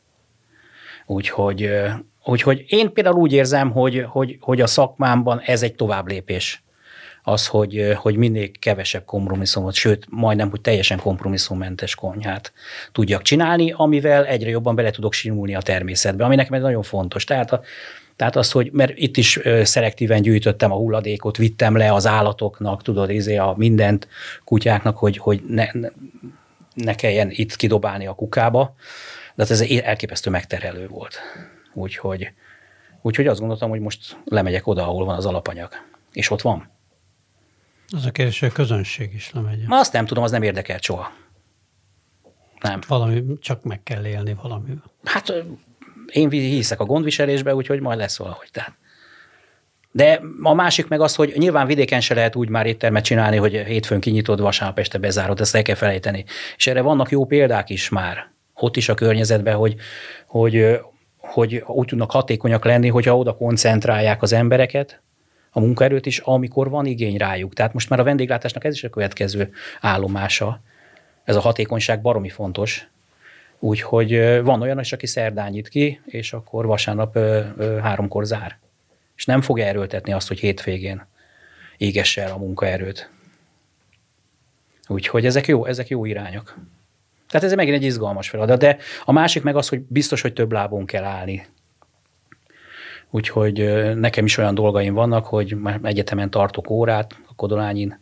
Úgyhogy, 1.10 1.70
úgyhogy 2.24 2.64
én 2.68 2.92
például 2.92 3.16
úgy 3.16 3.32
érzem, 3.32 3.70
hogy, 3.70 4.04
hogy, 4.08 4.36
hogy 4.40 4.60
a 4.60 4.66
szakmámban 4.66 5.40
ez 5.44 5.62
egy 5.62 5.74
tovább 5.74 6.08
lépés 6.08 6.62
az, 7.22 7.46
hogy, 7.46 7.92
hogy 7.96 8.16
minél 8.16 8.50
kevesebb 8.58 9.04
kompromisszumot, 9.04 9.74
sőt, 9.74 10.06
majdnem, 10.10 10.50
hogy 10.50 10.60
teljesen 10.60 10.98
kompromisszummentes 10.98 11.94
konyhát 11.94 12.52
tudjak 12.92 13.22
csinálni, 13.22 13.72
amivel 13.76 14.26
egyre 14.26 14.50
jobban 14.50 14.74
bele 14.74 14.90
tudok 14.90 15.12
simulni 15.12 15.54
a 15.54 15.60
természetbe, 15.60 16.24
ami 16.24 16.34
nekem 16.34 16.60
nagyon 16.60 16.82
fontos. 16.82 17.24
Tehát 17.24 17.52
a, 17.52 17.60
tehát 18.16 18.36
az, 18.36 18.50
hogy, 18.50 18.70
mert 18.72 18.92
itt 18.98 19.16
is 19.16 19.40
szelektíven 19.62 20.22
gyűjtöttem 20.22 20.72
a 20.72 20.76
hulladékot, 20.76 21.36
vittem 21.36 21.76
le 21.76 21.92
az 21.92 22.06
állatoknak, 22.06 22.82
tudod, 22.82 23.10
izé 23.10 23.36
a 23.36 23.54
mindent 23.56 24.08
kutyáknak, 24.44 24.96
hogy, 24.96 25.16
hogy 25.16 25.42
ne, 25.48 25.66
ne 26.74 26.94
kelljen 26.94 27.28
itt 27.30 27.56
kidobálni 27.56 28.06
a 28.06 28.14
kukába. 28.14 28.74
De 29.40 29.46
hát 29.46 29.60
ez 29.60 29.84
elképesztő 29.84 30.30
megterelő 30.30 30.88
volt. 30.88 31.18
Úgyhogy, 31.72 32.32
úgyhogy 33.02 33.26
azt 33.26 33.38
gondoltam, 33.38 33.70
hogy 33.70 33.80
most 33.80 34.16
lemegyek 34.24 34.66
oda, 34.66 34.82
ahol 34.82 35.04
van 35.04 35.16
az 35.16 35.26
alapanyag. 35.26 35.72
És 36.12 36.30
ott 36.30 36.40
van. 36.40 36.70
Az 37.90 38.06
a 38.06 38.10
kérdés, 38.10 38.40
hogy 38.40 38.48
a 38.48 38.52
közönség 38.52 39.14
is 39.14 39.30
lemegy. 39.32 39.66
Ma 39.66 39.78
azt 39.78 39.92
nem 39.92 40.06
tudom, 40.06 40.24
az 40.24 40.30
nem 40.30 40.42
érdekel 40.42 40.78
soha. 40.80 41.12
Nem. 42.60 42.80
Valami, 42.88 43.24
csak 43.38 43.62
meg 43.62 43.82
kell 43.82 44.06
élni 44.06 44.36
valamivel. 44.42 44.84
Hát 45.04 45.32
én 46.12 46.30
hiszek 46.30 46.80
a 46.80 46.84
gondviselésbe, 46.84 47.54
úgyhogy 47.54 47.80
majd 47.80 47.98
lesz 47.98 48.18
valahogy. 48.18 48.48
Tehát. 48.52 48.74
De 49.92 50.20
a 50.42 50.54
másik 50.54 50.88
meg 50.88 51.00
az, 51.00 51.14
hogy 51.14 51.32
nyilván 51.36 51.66
vidéken 51.66 52.00
se 52.00 52.14
lehet 52.14 52.36
úgy 52.36 52.48
már 52.48 52.66
éttermet 52.66 53.04
csinálni, 53.04 53.36
hogy 53.36 53.52
hétfőn 53.52 54.00
kinyitod, 54.00 54.40
vasárnap 54.40 54.78
este 54.78 54.98
bezárod, 54.98 55.40
ezt 55.40 55.54
el 55.54 55.62
kell 55.62 55.74
felejteni. 55.74 56.24
És 56.56 56.66
erre 56.66 56.80
vannak 56.80 57.10
jó 57.10 57.26
példák 57.26 57.70
is 57.70 57.88
már, 57.88 58.38
ott 58.62 58.76
is 58.76 58.88
a 58.88 58.94
környezetben, 58.94 59.56
hogy, 59.56 59.76
hogy, 60.26 60.80
hogy 61.16 61.64
úgy 61.66 61.86
tudnak 61.86 62.10
hatékonyak 62.10 62.64
lenni, 62.64 62.88
hogyha 62.88 63.16
oda 63.16 63.36
koncentrálják 63.36 64.22
az 64.22 64.32
embereket, 64.32 65.00
a 65.50 65.60
munkaerőt 65.60 66.06
is, 66.06 66.18
amikor 66.18 66.70
van 66.70 66.86
igény 66.86 67.16
rájuk. 67.16 67.54
Tehát 67.54 67.72
most 67.72 67.88
már 67.88 68.00
a 68.00 68.04
vendéglátásnak 68.04 68.64
ez 68.64 68.74
is 68.74 68.84
a 68.84 68.90
következő 68.90 69.52
állomása. 69.80 70.60
Ez 71.24 71.36
a 71.36 71.40
hatékonyság 71.40 72.00
baromi 72.00 72.28
fontos. 72.28 72.88
Úgyhogy 73.58 74.40
van 74.42 74.62
olyan 74.62 74.80
is, 74.80 74.92
aki 74.92 75.06
szerdán 75.06 75.50
nyit 75.50 75.68
ki, 75.68 76.00
és 76.04 76.32
akkor 76.32 76.66
vasárnap 76.66 77.18
háromkor 77.82 78.24
zár. 78.24 78.58
És 79.16 79.24
nem 79.24 79.40
fog 79.40 79.58
erőltetni 79.58 80.12
azt, 80.12 80.28
hogy 80.28 80.38
hétvégén 80.38 81.06
égesse 81.76 82.22
el 82.22 82.32
a 82.32 82.38
munkaerőt. 82.38 83.10
Úgyhogy 84.88 85.26
ezek 85.26 85.46
jó, 85.46 85.64
ezek 85.64 85.88
jó 85.88 86.04
irányok. 86.04 86.58
Tehát 87.30 87.46
ez 87.46 87.52
megint 87.52 87.76
egy 87.76 87.82
izgalmas 87.82 88.28
feladat, 88.28 88.58
de 88.58 88.76
a 89.04 89.12
másik 89.12 89.42
meg 89.42 89.56
az, 89.56 89.68
hogy 89.68 89.80
biztos, 89.80 90.20
hogy 90.20 90.32
több 90.32 90.52
lábon 90.52 90.86
kell 90.86 91.04
állni. 91.04 91.46
Úgyhogy 93.10 93.58
nekem 93.94 94.24
is 94.24 94.36
olyan 94.36 94.54
dolgaim 94.54 94.94
vannak, 94.94 95.26
hogy 95.26 95.56
már 95.56 95.80
egyetemen 95.82 96.30
tartok 96.30 96.70
órát 96.70 97.20
a 97.28 97.34
Kodolányin, 97.34 97.98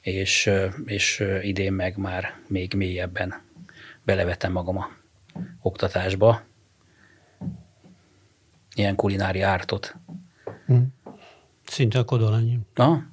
és, 0.00 0.50
és 0.84 1.24
idén 1.42 1.72
meg 1.72 1.96
már 1.96 2.34
még 2.46 2.74
mélyebben 2.74 3.34
belevetem 4.02 4.52
magam 4.52 4.78
a 4.78 4.88
oktatásba. 5.62 6.42
Ilyen 8.74 8.94
kulinári 8.94 9.40
ártot. 9.40 9.94
Hm. 10.66 10.76
Szinte 11.66 11.98
a 11.98 12.04
Kodolányin. 12.04 12.60
Na, 12.74 13.09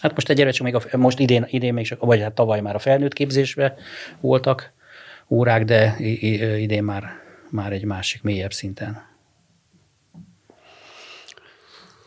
Hát 0.00 0.14
most 0.14 0.28
egyre 0.28 0.50
csak 0.50 0.64
még 0.64 0.74
a, 0.74 0.96
most 0.96 1.18
idén, 1.18 1.46
idén 1.48 1.74
még 1.74 1.86
csak, 1.86 2.00
vagy 2.04 2.20
hát 2.20 2.32
tavaly 2.32 2.60
már 2.60 2.74
a 2.74 2.78
felnőtt 2.78 3.12
képzésbe 3.12 3.74
voltak 4.20 4.72
órák, 5.28 5.64
de 5.64 5.96
idén 6.58 6.84
már, 6.84 7.04
már 7.50 7.72
egy 7.72 7.84
másik 7.84 8.22
mélyebb 8.22 8.52
szinten. 8.52 9.08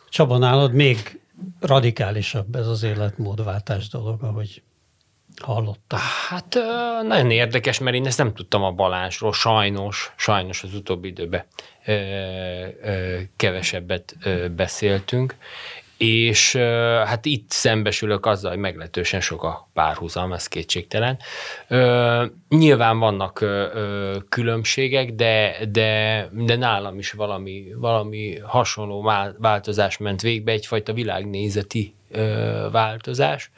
Csaba, 0.08 0.38
nálad 0.38 0.72
még 0.72 1.20
radikálisabb 1.60 2.56
ez 2.56 2.66
az 2.66 2.82
életmódváltás 2.82 3.88
dolog, 3.88 4.22
ahogy 4.22 4.62
hallottam. 5.42 5.98
Hát 6.28 6.58
nagyon 7.02 7.30
érdekes, 7.30 7.78
mert 7.78 7.96
én 7.96 8.06
ezt 8.06 8.18
nem 8.18 8.34
tudtam 8.34 8.62
a 8.62 8.72
Balázsról, 8.72 9.32
sajnos, 9.32 10.12
sajnos 10.16 10.62
az 10.62 10.74
utóbbi 10.74 11.08
időben 11.08 11.44
kevesebbet 13.36 14.16
beszéltünk, 14.56 15.36
és 15.96 16.56
hát 17.04 17.24
itt 17.24 17.50
szembesülök 17.50 18.26
azzal, 18.26 18.50
hogy 18.50 18.60
meglehetősen 18.60 19.20
sok 19.20 19.42
a 19.42 19.68
párhuzam, 19.72 20.32
ez 20.32 20.48
kétségtelen. 20.48 21.18
Nyilván 22.48 22.98
vannak 22.98 23.44
különbségek, 24.28 25.12
de, 25.12 25.56
de, 25.70 26.28
de 26.32 26.56
nálam 26.56 26.98
is 26.98 27.12
valami, 27.12 27.64
valami 27.76 28.38
hasonló 28.42 29.10
változás 29.38 29.98
ment 29.98 30.20
végbe, 30.20 30.52
egyfajta 30.52 30.92
világnézeti 30.92 31.94
változás. 32.72 33.50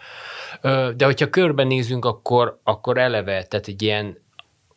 De 0.97 1.05
hogyha 1.05 1.31
körbenézünk, 1.31 2.05
akkor, 2.05 2.61
akkor 2.65 2.99
eleve, 2.99 3.43
tehát 3.43 3.69
egy 3.69 3.83
ilyen 3.83 4.25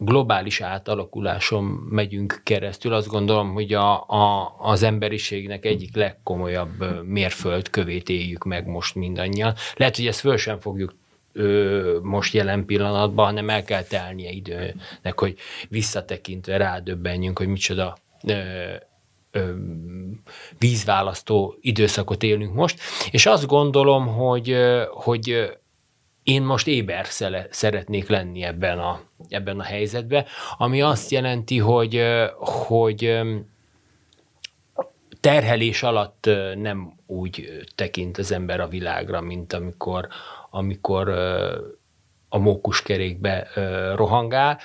globális 0.02 0.62
átalakuláson 0.62 1.64
megyünk 1.90 2.42
keresztül. 2.44 2.94
Azt 2.94 3.08
gondolom, 3.08 3.54
hogy 3.54 3.74
a, 3.74 4.04
a, 4.08 4.56
az 4.60 4.84
emberiségnek 4.84 5.66
egyik 5.66 5.96
legkomolyabb 5.96 7.04
mérföldkövét 7.06 8.10
éljük 8.10 8.44
meg 8.44 8.68
most 8.68 8.96
mindannyian. 8.96 9.54
Lehet, 9.76 9.96
hogy 9.96 10.08
ezt 10.08 10.20
föl 10.20 10.38
sem 10.38 10.60
fogjuk 10.60 10.96
ö, 11.34 12.00
most 12.02 12.34
jelen 12.34 12.66
pillanatban, 12.66 13.26
hanem 13.26 13.50
el 13.50 13.64
kell 13.64 13.84
telnie 13.84 14.32
időnek, 14.32 15.20
hogy 15.20 15.36
visszatekintve 15.70 16.58
rádöbbenjünk, 16.58 17.38
hogy 17.38 17.48
micsoda 17.48 17.98
ö, 18.28 18.34
ö, 19.32 19.54
vízválasztó 20.58 21.58
időszakot 21.62 22.24
élünk 22.24 22.54
most. 22.54 22.80
És 23.12 23.26
azt 23.26 23.48
gondolom, 23.48 24.08
hogy, 24.08 24.56
hogy 24.90 25.58
én 26.24 26.42
most 26.42 26.68
éber 26.68 27.06
szeretnék 27.50 28.08
lenni 28.08 28.44
ebben 28.44 28.80
a, 28.80 29.02
ebben 29.30 29.60
a 29.60 29.64
helyzetben, 29.64 30.26
ami 30.58 30.82
azt 30.82 31.12
jelenti, 31.12 31.58
hogy, 31.58 32.04
hogy 32.40 33.20
terhelés 35.20 35.84
alatt 35.84 36.30
nem 36.56 36.94
úgy 37.06 37.64
tekint 37.76 38.18
az 38.18 38.32
ember 38.32 38.60
a 38.60 38.68
világra, 38.68 39.22
mint 39.22 39.54
amikor, 39.54 40.08
amikor 40.50 41.10
a 42.30 42.38
mókuskerékbe 42.38 43.48
rohangál, 43.96 44.60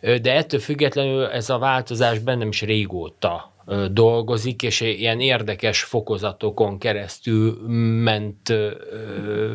de 0.00 0.34
ettől 0.34 0.60
függetlenül 0.60 1.26
ez 1.26 1.50
a 1.50 1.58
változás 1.58 2.18
bennem 2.18 2.48
is 2.48 2.62
régóta 2.62 3.49
dolgozik, 3.90 4.62
és 4.62 4.80
ilyen 4.80 5.20
érdekes 5.20 5.82
fokozatokon 5.82 6.78
keresztül 6.78 7.68
ment 8.02 8.52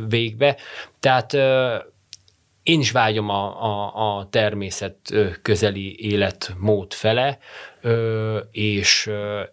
végbe. 0.07 0.57
Tehát 0.99 1.33
én 2.63 2.79
is 2.79 2.91
vágyom 2.91 3.29
a, 3.29 3.63
a, 3.63 4.17
a 4.17 4.29
természet 4.29 4.97
közeli 5.41 6.09
életmód 6.09 6.93
fele, 6.93 7.37
és, 8.51 9.09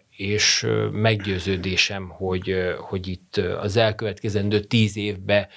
és 0.09 0.67
meggyőződésem, 0.91 2.09
hogy, 2.09 2.55
hogy 2.79 3.07
itt 3.07 3.37
az 3.37 3.77
elkövetkezendő 3.77 4.59
tíz 4.59 4.97
évben 4.97 5.47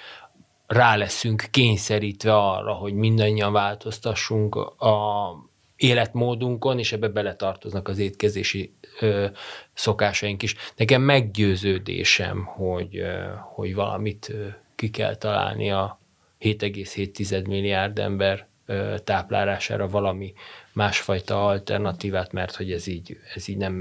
rá 0.66 0.96
leszünk 0.96 1.44
kényszerítve 1.50 2.34
arra, 2.36 2.72
hogy 2.72 2.94
mindannyian 2.94 3.52
változtassunk 3.52 4.54
a 4.54 5.28
életmódunkon, 5.76 6.78
és 6.78 6.92
ebbe 6.92 7.08
beletartoznak 7.08 7.88
az 7.88 7.98
étkezési 7.98 8.74
ö, 9.00 9.26
szokásaink 9.72 10.42
is. 10.42 10.54
Nekem 10.76 11.02
meggyőződésem, 11.02 12.44
hogy, 12.44 12.96
ö, 12.96 13.24
hogy 13.54 13.74
valamit 13.74 14.28
ö, 14.28 14.46
ki 14.74 14.90
kell 14.90 15.14
találni 15.14 15.70
a 15.70 15.98
7,7 16.40 17.46
milliárd 17.48 17.98
ember 17.98 18.46
ö, 18.66 18.94
táplálására 19.04 19.88
valami 19.88 20.32
másfajta 20.72 21.46
alternatívát, 21.46 22.32
mert 22.32 22.56
hogy 22.56 22.72
ez 22.72 22.86
így, 22.86 23.18
ez 23.34 23.48
így 23.48 23.56
nem 23.56 23.72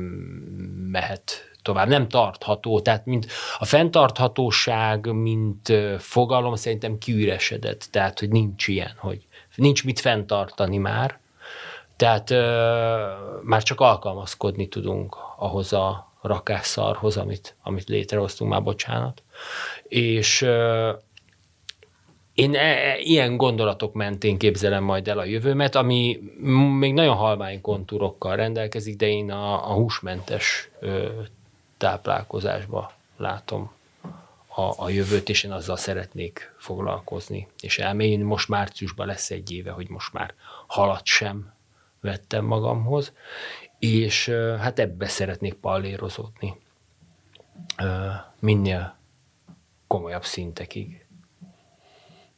mehet 0.92 1.50
tovább, 1.62 1.88
nem 1.88 2.08
tartható. 2.08 2.80
Tehát 2.80 3.06
mint 3.06 3.28
a 3.58 3.66
fenntarthatóság, 3.66 5.12
mint 5.12 5.74
fogalom 5.98 6.56
szerintem 6.56 6.98
kiüresedett, 6.98 7.88
tehát 7.92 8.20
hogy 8.20 8.30
nincs 8.30 8.68
ilyen, 8.68 8.94
hogy 8.98 9.28
nincs 9.56 9.84
mit 9.84 10.00
fenntartani 10.00 10.78
már, 10.78 11.20
tehát 11.96 12.30
ö, 12.30 13.12
már 13.44 13.64
csak 13.64 13.80
alkalmazkodni 13.80 14.68
tudunk 14.68 15.18
ahhoz 15.38 15.74
a 15.74 16.12
rakásszarhoz, 16.22 17.18
amit, 17.18 17.56
amit 17.64 17.88
létrehoztunk, 17.88 18.52
már 18.52 18.64
bocsánat. 18.64 19.24
És 19.88 20.42
ö, 20.42 20.92
én 22.34 22.56
e, 22.56 22.90
e, 22.90 22.98
ilyen 22.98 23.38
gondolatok 23.38 23.94
mentén 23.94 24.38
képzelem 24.38 24.84
majd 24.84 25.08
el 25.08 25.20
a 25.20 25.24
jövőmet, 25.24 25.76
ami 25.76 26.20
még 26.80 26.94
nagyon 26.94 27.16
halvány 27.16 27.62
kontúrokkal 27.62 28.36
rendelkezik, 28.36 28.96
de 28.96 29.08
én 29.08 29.32
a, 29.32 29.70
a 29.70 29.74
húsmentes 29.74 30.70
ö, 30.80 31.08
táplálkozásba 31.78 32.92
látom 33.18 33.72
a, 34.48 34.74
a 34.78 34.90
jövőt, 34.90 35.30
és 35.30 35.44
én 35.44 35.52
azzal 35.52 35.78
szeretnék 35.78 36.54
foglalkozni. 36.58 37.48
És 37.60 37.80
elmélyén 37.80 38.20
most 38.20 38.50
márciusban 38.50 39.08
lesz 39.08 39.32
egy 39.32 39.52
éve, 39.52 39.72
hogy 39.72 39.90
most 39.90 40.14
már 40.14 40.34
halat 40.68 41.06
sem 41.06 41.55
vettem 42.06 42.46
magamhoz, 42.46 43.14
és 43.80 44.30
hát 44.60 44.80
ebbe 44.80 45.08
szeretnék 45.08 45.54
pallérozódni 45.54 46.58
minél 48.40 48.98
komolyabb 49.88 50.24
szintekig. 50.24 51.06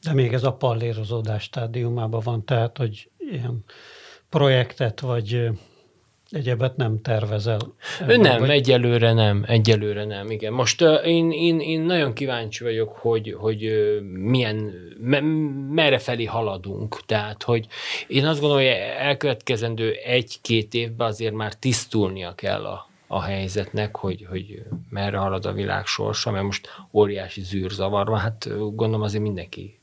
De 0.01 0.13
még 0.13 0.33
ez 0.33 0.43
a 0.43 0.53
pallérozódás 0.53 1.43
stádiumában 1.43 2.21
van, 2.23 2.45
tehát, 2.45 2.77
hogy 2.77 3.11
ilyen 3.17 3.63
projektet 4.29 4.99
vagy 4.99 5.49
Egyebet 6.29 6.75
nem 6.75 7.01
tervezel? 7.01 7.59
Ebben, 7.99 8.19
nem, 8.19 8.39
vagy? 8.39 8.49
egyelőre 8.49 9.13
nem, 9.13 9.43
egyelőre 9.47 10.05
nem, 10.05 10.31
igen. 10.31 10.53
Most 10.53 10.81
uh, 10.81 11.07
én, 11.07 11.31
én, 11.31 11.59
én 11.59 11.81
nagyon 11.81 12.13
kíváncsi 12.13 12.63
vagyok, 12.63 12.95
hogy, 12.95 13.35
hogy 13.37 13.65
uh, 13.65 14.01
milyen, 14.01 14.73
me, 14.97 15.19
merre 15.69 15.97
felé 15.97 16.25
haladunk. 16.25 17.05
Tehát, 17.05 17.43
hogy 17.43 17.67
én 18.07 18.25
azt 18.25 18.39
gondolom, 18.39 18.63
hogy 18.63 18.73
elkövetkezendő 18.97 19.91
egy-két 19.91 20.73
évben 20.73 21.07
azért 21.07 21.33
már 21.33 21.53
tisztulnia 21.53 22.35
kell 22.35 22.65
a, 22.65 22.89
a 23.07 23.21
helyzetnek, 23.21 23.95
hogy, 23.95 24.25
hogy 24.29 24.63
merre 24.89 25.17
halad 25.17 25.45
a 25.45 25.53
világ 25.53 25.85
sorsa, 25.85 26.31
mert 26.31 26.45
most 26.45 26.69
óriási 26.91 27.41
zűrzavar 27.41 28.07
van, 28.07 28.19
hát 28.19 28.47
gondolom 28.57 29.01
azért 29.01 29.23
mindenki 29.23 29.79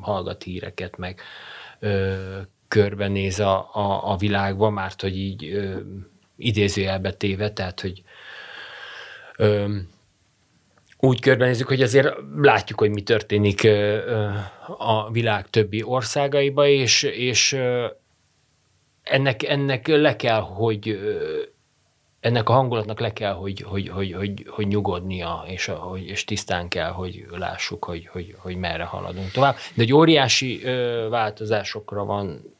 hallgat 0.00 0.42
híreket, 0.42 0.96
meg 0.96 1.20
körbenéz 2.68 3.40
a, 3.40 3.70
a, 3.72 4.12
a 4.12 4.16
világba, 4.16 4.70
már 4.70 4.92
hogy 4.98 5.16
így 5.16 5.44
ö, 5.44 5.76
idézőjelbe 6.36 7.12
téve, 7.12 7.52
tehát 7.52 7.80
hogy 7.80 8.02
ö, 9.36 9.74
úgy 10.98 11.20
körbenézzük, 11.20 11.68
hogy 11.68 11.82
azért 11.82 12.14
látjuk, 12.36 12.78
hogy 12.78 12.90
mi 12.90 13.02
történik 13.02 13.62
ö, 13.62 14.28
a 14.78 15.10
világ 15.10 15.50
többi 15.50 15.82
országaiba, 15.82 16.66
és, 16.66 17.02
és 17.02 17.52
ö, 17.52 17.86
ennek, 19.02 19.42
ennek 19.42 19.86
le 19.86 20.16
kell, 20.16 20.40
hogy 20.40 20.88
ö, 20.88 21.42
ennek 22.20 22.48
a 22.48 22.52
hangulatnak 22.52 23.00
le 23.00 23.12
kell, 23.12 23.32
hogy, 23.32 23.60
hogy, 23.60 23.88
hogy, 23.88 24.12
hogy, 24.12 24.46
hogy 24.48 24.66
nyugodnia, 24.66 25.44
és, 25.46 25.66
hogy, 25.66 26.06
és 26.06 26.24
tisztán 26.24 26.68
kell, 26.68 26.90
hogy 26.90 27.26
lássuk, 27.30 27.84
hogy, 27.84 28.06
hogy, 28.06 28.34
hogy 28.38 28.56
merre 28.56 28.84
haladunk 28.84 29.30
tovább. 29.30 29.56
De 29.74 29.82
egy 29.82 29.92
óriási 29.92 30.64
ö, 30.64 31.06
változásokra 31.10 32.04
van 32.04 32.56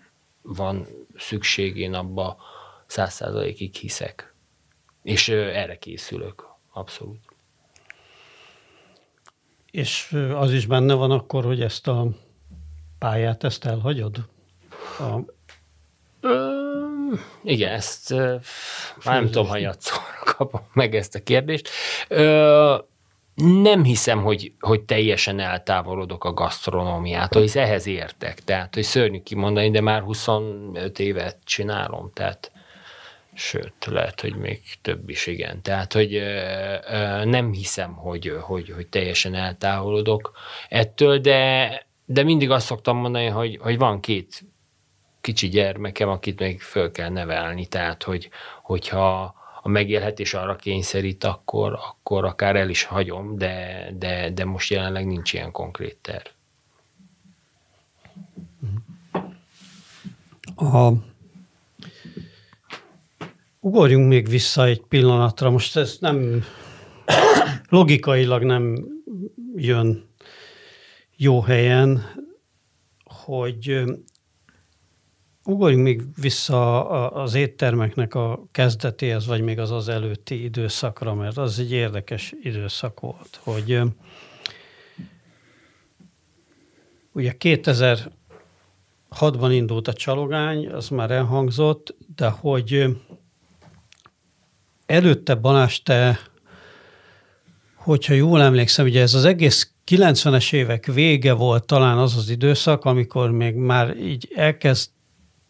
van 0.49 0.87
szükség, 1.17 1.77
én 1.77 1.95
abba 1.95 2.37
száz 2.87 3.13
százalékig 3.13 3.75
hiszek. 3.75 4.35
És 5.03 5.29
erre 5.29 5.79
készülök, 5.79 6.47
abszolút. 6.73 7.21
És 9.71 10.17
az 10.35 10.53
is 10.53 10.67
benne 10.67 10.95
van 10.95 11.11
akkor, 11.11 11.45
hogy 11.45 11.63
ezt 11.63 11.89
a 11.89 12.07
pályát, 12.99 13.45
ezt 13.45 13.65
elhagyod? 13.65 14.29
A... 14.99 15.19
Ö, 16.21 16.57
igen, 17.43 17.73
ezt 17.73 18.11
már 18.11 18.43
nem 19.05 19.27
tudom, 19.27 19.49
hogy 19.49 19.69
kapom 20.37 20.61
meg 20.73 20.95
ezt 20.95 21.15
a 21.15 21.23
kérdést. 21.23 21.69
Ö, 22.09 22.79
nem 23.45 23.85
hiszem, 23.85 24.23
hogy, 24.23 24.53
hogy 24.61 24.81
teljesen 24.83 25.41
eltávolodok 25.41 26.25
a 26.25 26.33
gasztronómiától, 26.33 27.43
hisz 27.43 27.57
ehhez 27.57 27.87
értek. 27.87 28.45
Tehát, 28.45 28.75
hogy 28.75 28.83
szörnyű 28.83 29.21
kimondani, 29.21 29.71
de 29.71 29.81
már 29.81 30.03
25 30.03 30.99
évet 30.99 31.37
csinálom, 31.45 32.11
tehát 32.15 32.53
sőt, 33.35 33.85
lehet, 33.87 34.21
hogy 34.21 34.37
még 34.37 34.63
több 34.83 35.09
is, 35.09 35.27
igen. 35.27 35.63
Tehát, 35.63 35.93
hogy 35.93 36.15
ö, 36.15 36.75
ö, 36.91 37.25
nem 37.25 37.53
hiszem, 37.53 37.93
hogy, 37.93 38.37
hogy, 38.41 38.71
hogy 38.71 38.87
teljesen 38.87 39.35
eltávolodok 39.35 40.33
ettől, 40.69 41.19
de, 41.19 41.71
de 42.05 42.23
mindig 42.23 42.51
azt 42.51 42.67
szoktam 42.67 42.97
mondani, 42.97 43.27
hogy, 43.27 43.59
hogy 43.63 43.79
van 43.79 44.01
két 44.01 44.45
kicsi 45.21 45.49
gyermekem, 45.49 46.09
akit 46.09 46.41
még 46.41 46.61
föl 46.61 46.91
kell 46.91 47.11
nevelni, 47.11 47.67
tehát, 47.67 48.03
hogy, 48.03 48.29
hogyha 48.63 49.38
a 49.69 49.71
megélhetés 49.71 50.35
arra 50.35 50.57
kényszerít, 50.57 51.25
akkor, 51.25 51.73
akkor 51.73 52.25
akár 52.25 52.57
el 52.57 52.69
is 52.69 52.83
hagyom, 52.83 53.37
de, 53.37 53.89
de, 53.99 54.31
de 54.31 54.45
most 54.45 54.71
jelenleg 54.71 55.07
nincs 55.07 55.33
ilyen 55.33 55.53
konkrét 55.53 55.97
terv. 56.01 56.27
A... 60.57 60.93
Ugorjunk 63.61 64.09
még 64.09 64.29
vissza 64.29 64.65
egy 64.65 64.83
pillanatra. 64.89 65.51
Most 65.51 65.77
ez 65.77 65.97
nem 66.01 66.45
logikailag 67.69 68.43
nem 68.43 68.89
jön 69.57 70.09
jó 71.17 71.41
helyen, 71.41 72.05
hogy 73.05 73.85
ugorjunk 75.49 75.85
még 75.85 76.03
vissza 76.21 76.89
az 77.11 77.35
éttermeknek 77.35 78.15
a 78.15 78.45
kezdetéhez, 78.53 79.27
vagy 79.27 79.41
még 79.41 79.59
az 79.59 79.71
az 79.71 79.89
előtti 79.89 80.45
időszakra, 80.45 81.15
mert 81.15 81.37
az 81.37 81.59
egy 81.59 81.73
érdekes 81.73 82.35
időszak 82.43 83.01
volt, 83.01 83.41
hogy 83.43 83.81
ugye 87.13 87.35
2006-ban 87.39 89.49
indult 89.51 89.89
a 89.89 89.93
csalogány, 89.93 90.69
az 90.69 90.89
már 90.89 91.11
elhangzott, 91.11 91.97
de 92.17 92.29
hogy 92.29 92.87
előtte 94.87 95.35
Balázs, 95.35 95.83
te, 95.83 96.21
hogyha 97.75 98.15
jól 98.15 98.43
emlékszem, 98.43 98.87
ugye 98.87 99.01
ez 99.01 99.15
az 99.15 99.25
egész 99.25 99.73
90-es 99.87 100.53
évek 100.53 100.87
vége 100.87 101.33
volt 101.33 101.67
talán 101.67 101.99
az 101.99 102.17
az 102.17 102.31
időszak, 102.31 102.85
amikor 102.85 103.31
még 103.31 103.55
már 103.55 103.97
így 103.97 104.33
elkezd 104.35 104.91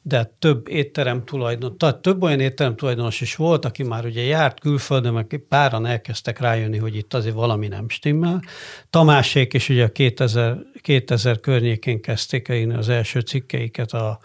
de 0.08 0.32
több 0.38 0.68
étterem 0.68 1.24
tulajdonos, 1.24 1.76
tehát 1.78 1.96
több 1.96 2.22
olyan 2.22 2.40
étterem 2.40 2.76
tulajdonos 2.76 3.20
is 3.20 3.36
volt, 3.36 3.64
aki 3.64 3.82
már 3.82 4.04
ugye 4.04 4.22
járt 4.22 4.60
külföldön, 4.60 5.12
meg 5.12 5.40
páran 5.48 5.86
elkezdtek 5.86 6.38
rájönni, 6.38 6.78
hogy 6.78 6.96
itt 6.96 7.14
azért 7.14 7.34
valami 7.34 7.68
nem 7.68 7.88
stimmel. 7.88 8.42
Tamásék 8.90 9.54
is 9.54 9.68
ugye 9.68 9.84
a 9.84 9.88
2000, 9.88 10.56
2000 10.80 11.40
környékén 11.40 12.00
kezdték 12.00 12.48
el 12.48 12.70
az 12.70 12.88
első 12.88 13.20
cikkeiket 13.20 13.92
a, 13.92 14.18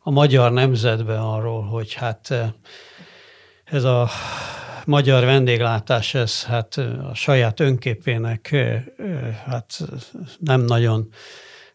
a 0.00 0.10
magyar 0.10 0.52
nemzetben 0.52 1.20
arról, 1.20 1.62
hogy 1.62 1.92
hát 1.92 2.30
eh, 2.30 2.50
ez 3.64 3.84
a 3.84 4.08
magyar 4.86 5.24
vendéglátás, 5.24 6.14
ez 6.14 6.44
hát 6.44 6.76
a 7.10 7.14
saját 7.14 7.60
önképének 7.60 8.52
eh, 8.52 8.84
eh, 8.96 9.34
hát 9.46 9.78
nem 10.38 10.60
nagyon 10.60 11.08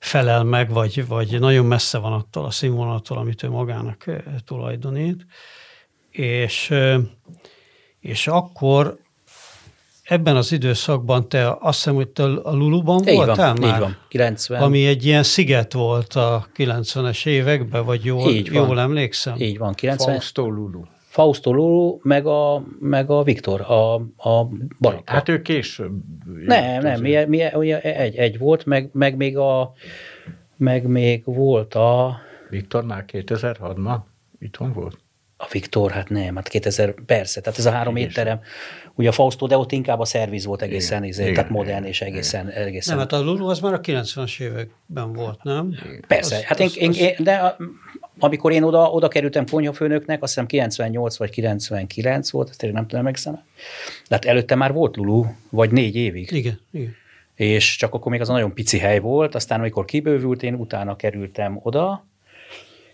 felel 0.02 0.44
meg, 0.44 0.70
vagy, 0.70 1.08
vagy 1.08 1.40
nagyon 1.40 1.66
messze 1.66 1.98
van 1.98 2.14
attól 2.14 2.46
a 2.46 2.52
színvonattól, 2.52 3.18
amit 3.18 3.44
ő 3.44 3.50
magának 3.50 4.06
tulajdonít. 4.46 5.26
És, 6.10 6.74
és 8.00 8.28
akkor 8.28 8.98
ebben 10.04 10.36
az 10.36 10.52
időszakban 10.52 11.30
te 11.30 11.58
azt 11.60 11.78
hiszem, 11.78 11.96
hogy 11.96 12.08
te 12.08 12.24
a 12.24 12.54
Luluban 12.54 13.08
Így 13.08 13.16
voltál 13.16 13.54
van, 13.54 13.62
már? 13.62 13.74
így 13.74 13.80
van. 13.80 13.98
90. 14.08 14.62
Ami 14.62 14.86
egy 14.86 15.06
ilyen 15.06 15.24
sziget 15.24 15.74
volt 15.74 16.14
a 16.14 16.48
90-es 16.56 17.26
években, 17.26 17.86
vagy 17.86 18.06
jól, 18.06 18.30
Így 18.32 18.52
van. 18.52 18.68
jól 18.68 18.80
emlékszem? 18.80 19.36
Így 19.40 19.58
van, 19.58 19.74
90. 19.74 20.08
Fausto 20.14 20.48
Lulu. 20.50 20.82
Fausto 21.12 21.52
Lulu, 21.54 21.98
meg 22.02 22.26
a, 22.26 22.64
meg 22.80 23.10
a 23.10 23.24
Viktor, 23.24 23.62
a, 23.62 23.94
a 24.30 24.48
barokra. 24.80 25.14
Hát 25.14 25.30
ő 25.30 25.42
később. 25.42 25.92
nem, 26.46 26.82
nem, 26.82 26.94
azért. 26.94 27.28
mi, 27.28 27.38
mi, 27.38 27.46
ugye 27.54 27.82
egy, 27.82 28.16
egy 28.16 28.38
volt, 28.38 28.66
meg, 28.66 28.90
meg 28.94 29.16
még 29.16 29.38
a 29.38 29.74
meg 30.58 30.86
még 30.88 31.22
volt 31.26 31.74
a, 31.76 32.18
Viktor 32.50 32.84
már 32.84 33.06
2006-ban 33.08 33.98
itthon 34.40 34.74
volt? 34.74 34.98
a 35.38 35.48
Viktor, 35.52 35.92
hát 35.92 36.10
nem, 36.10 36.36
hát 36.36 36.48
2000, 36.48 36.94
persze, 37.06 37.42
tehát 37.42 37.60
ez 37.60 37.66
a 37.66 37.72
három 37.72 37.96
Igen. 37.98 38.10
étterem, 38.10 38.40
ugye 38.96 39.10
a 39.10 39.12
Fausto, 39.12 39.48
de 39.48 39.58
ott 39.58 39.72
inkább 39.72 40.00
a 40.00 40.06
szerviz 40.06 40.46
volt 40.46 40.62
egészen, 40.62 40.98
Igen, 40.98 41.10
izé, 41.10 41.22
igen, 41.24 41.34
tehát 41.34 41.50
modern 41.50 41.70
igen, 41.78 41.86
és 41.86 42.02
egészen, 42.02 42.48
egészen 42.50 42.96
Nem, 42.98 43.08
hát 43.10 43.14
a 43.22 43.24
Lulu 43.24 43.48
az 43.48 43.60
már 43.60 43.74
a 43.74 43.80
90-es 43.82 44.40
években 44.42 45.14
volt, 45.14 45.44
nem? 45.44 45.76
Persze, 46.08 46.36
Az- 46.36 46.44
hát 46.44 46.60
én, 46.60 46.66
az- 46.66 46.78
én, 46.78 46.90
az- 46.90 46.98
én, 47.00 47.16
de 47.20 47.34
a, 47.36 47.58
amikor 48.24 48.52
én 48.52 48.64
oda, 48.64 48.92
oda 48.92 49.08
kerültem 49.08 49.46
konyhafőnöknek, 49.46 50.22
azt 50.22 50.34
hiszem 50.34 50.48
98 50.48 51.18
vagy 51.18 51.30
99 51.30 52.32
volt, 52.32 52.50
ezt 52.50 52.64
én 52.64 52.72
nem 52.72 52.82
tudom 52.82 53.00
emlékszem. 53.00 53.34
De 54.08 54.16
hát 54.16 54.26
előtte 54.26 54.56
már 54.56 54.74
volt 54.74 54.96
Lulu, 54.96 55.26
vagy 55.50 55.72
négy 55.72 55.96
évig. 55.96 56.32
Igen, 56.32 56.60
igen. 56.72 56.96
és 57.36 57.76
csak 57.76 57.94
akkor 57.94 58.12
még 58.12 58.22
az 58.22 58.30
a 58.30 58.34
nagyon 58.34 58.54
pici 58.54 58.78
hely 58.78 59.00
volt, 59.00 59.36
aztán 59.36 59.60
amikor 59.60 59.86
kibővült, 59.86 60.44
én 60.44 60.54
utána 60.54 60.96
kerültem 60.96 61.60
oda, 61.64 62.06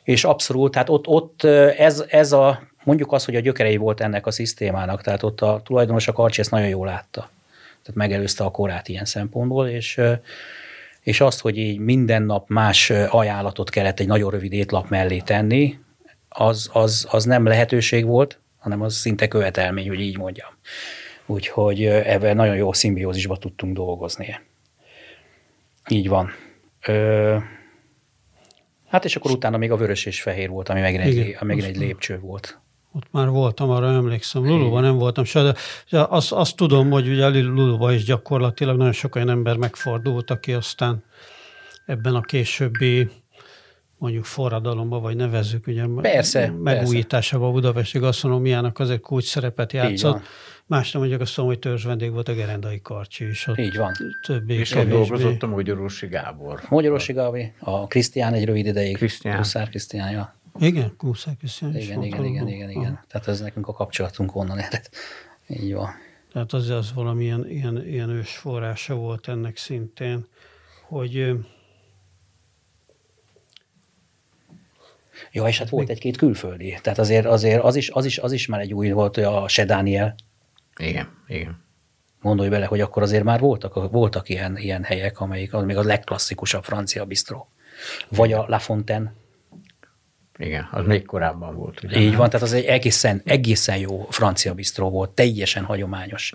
és 0.04 0.24
abszolút, 0.24 0.72
tehát 0.72 0.90
ott, 0.90 1.08
ott 1.08 1.44
ez, 1.78 2.06
ez 2.08 2.32
a, 2.32 2.62
mondjuk 2.84 3.12
az, 3.12 3.26
hogy 3.26 3.36
a 3.36 3.40
gyökerei 3.40 3.78
volt 3.78 4.02
ennek 4.02 4.26
a 4.26 4.32
szisztémának, 4.32 5.02
tehát 5.02 5.24
ott 5.24 5.42
a 5.42 5.62
tulajdonos 5.64 6.08
a 6.08 6.12
Karcsi 6.14 6.40
ezt 6.40 6.52
nagyon 6.52 6.70
jól 6.70 6.86
látta. 6.86 7.30
Tehát 7.82 7.94
megelőzte 7.94 8.44
a 8.44 8.52
korát 8.52 8.88
ilyen 8.88 9.06
szempontból, 9.06 9.68
és, 9.68 10.02
és 11.08 11.22
azt, 11.22 11.42
hogy 11.42 11.58
így 11.58 11.80
minden 11.80 12.24
nap 12.24 12.50
más 12.50 12.90
ajánlatot 12.90 13.70
kellett 13.70 14.00
egy 14.00 14.08
nagyon 14.08 14.32
rövid 14.32 14.54
étlap 14.54 14.90
mellé 14.90 15.20
tenni, 15.20 15.80
az, 16.30 16.70
az, 16.74 17.08
az 17.10 17.24
nem 17.24 17.46
lehetőség 17.46 18.06
volt, 18.06 18.40
hanem 18.58 18.82
az 18.82 18.96
szinte 18.96 19.28
követelmény, 19.28 19.88
hogy 19.88 20.00
így 20.00 20.18
mondjam. 20.18 20.50
Úgyhogy 21.26 21.86
ebben 21.86 22.36
nagyon 22.36 22.56
jó 22.56 22.74
szimbiózisba 22.74 23.38
tudtunk 23.38 23.76
dolgozni. 23.76 24.40
Így 25.90 26.08
van. 26.08 26.30
Ö, 26.86 27.38
hát 28.88 29.06
és 29.06 29.16
akkor 29.16 29.32
utána 29.32 29.58
még 29.58 29.72
a 29.72 29.78
vörös 29.78 30.06
és 30.06 30.22
fehér 30.22 30.50
volt, 30.50 30.70
ami 30.70 30.80
megint 30.80 31.04
egy, 31.04 31.16
Igen, 31.16 31.38
ami 31.40 31.56
megint 31.56 31.76
egy 31.76 31.82
lépcső 31.82 32.20
volt. 32.20 32.60
Ott 32.92 33.08
már 33.12 33.30
voltam, 33.30 33.70
arra 33.70 33.88
emlékszem. 33.88 34.46
Luluban 34.46 34.82
nem 34.82 34.98
voltam 34.98 35.24
se, 35.24 35.56
de 35.90 36.06
azt, 36.10 36.32
azt 36.32 36.56
tudom, 36.56 36.90
hogy 36.90 37.08
ugye 37.08 37.26
a 37.26 37.30
Luluban 37.30 37.94
is 37.94 38.04
gyakorlatilag 38.04 38.78
nagyon 38.78 38.94
sok 38.94 39.16
olyan 39.16 39.30
ember 39.30 39.58
megfordult, 39.58 40.30
aki 40.30 40.54
aztán 40.54 41.04
ebben 41.86 42.16
a 42.16 42.22
későbbi 42.22 43.10
mondjuk 43.98 44.26
forradalomba, 44.26 45.00
vagy 45.00 45.16
nevezzük, 45.16 45.68
ugye 45.68 45.86
Persze, 46.02 46.54
megújításában 46.64 47.50
a 47.50 47.52
budapesti 47.52 48.00
gasztronómiának 48.00 48.80
az 48.80 48.90
egy 48.90 49.00
kulcs 49.00 49.26
szerepet 49.26 49.74
játszott. 49.74 50.22
Más 50.66 50.92
nem 50.92 51.02
mondjuk 51.02 51.22
azt 51.22 51.34
tudom, 51.34 51.50
hogy 51.50 51.60
törzs 51.60 51.84
vendég 51.84 52.12
volt 52.12 52.28
a 52.28 52.34
Gerendai 52.34 52.82
Karcsi 52.82 53.28
is. 53.28 53.48
Ott 53.48 53.58
Így 53.58 53.78
van. 53.78 53.92
Többé 54.26 54.56
És 54.56 54.76
ott 54.76 54.88
dolgozott 54.88 55.44
a 55.44 55.48
Magyarorsi 55.48 56.08
Gábor. 56.08 56.62
Magyarorsi 56.70 57.14
Gavi, 57.14 57.54
a 57.60 57.88
Krisztián 57.88 58.34
egy 58.34 58.46
rövid 58.46 58.66
ideig. 58.66 58.96
Krisztián. 58.96 59.38
Huszár 59.38 59.70
Krisztián, 59.70 60.12
ja. 60.12 60.37
Igen, 60.60 60.94
Kúszák 60.98 61.38
Krisztián 61.38 61.76
is 61.76 61.86
Igen, 61.86 62.04
igen, 62.04 62.26
igen, 62.26 62.48
igen, 62.48 62.70
igen. 62.70 63.00
Tehát 63.08 63.28
ez 63.28 63.40
nekünk 63.40 63.68
a 63.68 63.74
kapcsolatunk 63.74 64.36
onnan 64.36 64.60
ered. 64.60 64.90
Így 65.62 65.74
van. 65.74 65.90
Tehát 66.32 66.54
az, 66.54 66.70
az 66.70 66.94
valamilyen 66.94 67.50
ilyen, 67.50 67.86
ilyen 67.88 68.10
ős 68.10 68.36
forrása 68.36 68.96
volt 68.96 69.28
ennek 69.28 69.58
szintén, 69.58 70.28
hogy 70.88 71.36
Ja, 75.32 75.48
és 75.48 75.58
hát 75.58 75.70
volt 75.70 75.90
egy-két 75.90 76.18
külföldi. 76.18 76.80
Tehát 76.82 77.00
azért, 77.00 77.26
azért 77.26 77.64
az, 77.64 77.76
is, 77.76 77.90
az, 77.90 78.06
is, 78.06 78.18
az 78.18 78.32
is 78.32 78.46
már 78.46 78.60
egy 78.60 78.74
új 78.74 78.92
volt, 78.92 79.16
hogy 79.16 79.24
a 79.24 79.48
Se 79.48 79.66
Daniel. 79.66 80.16
Igen, 80.78 81.08
igen. 81.28 81.64
Gondolj 82.22 82.50
bele, 82.50 82.66
hogy 82.66 82.82
akkor 82.82 83.02
azért 83.02 83.24
már 83.24 83.40
voltak, 83.40 83.92
voltak 83.92 84.30
ilyen, 84.30 84.58
ilyen 84.58 84.84
helyek, 84.84 85.20
amelyik 85.20 85.54
az 85.54 85.64
még 85.64 85.78
a 85.78 85.84
legklasszikusabb 85.84 86.64
francia 86.64 87.06
bistró. 87.06 87.50
Vagy 88.10 88.34
a 88.34 88.46
La 88.48 88.60
Fontaine. 88.60 89.14
Igen, 90.38 90.68
az 90.72 90.86
még 90.86 91.06
korábban 91.06 91.56
volt. 91.56 91.84
Ugye? 91.84 92.00
Így 92.00 92.16
van, 92.16 92.30
tehát 92.30 92.46
az 92.46 92.54
egy 92.54 92.66
egészen, 92.66 93.22
egészen 93.26 93.78
jó 93.78 94.08
francia 94.10 94.54
bistró 94.54 94.90
volt, 94.90 95.10
teljesen 95.10 95.64
hagyományos. 95.64 96.34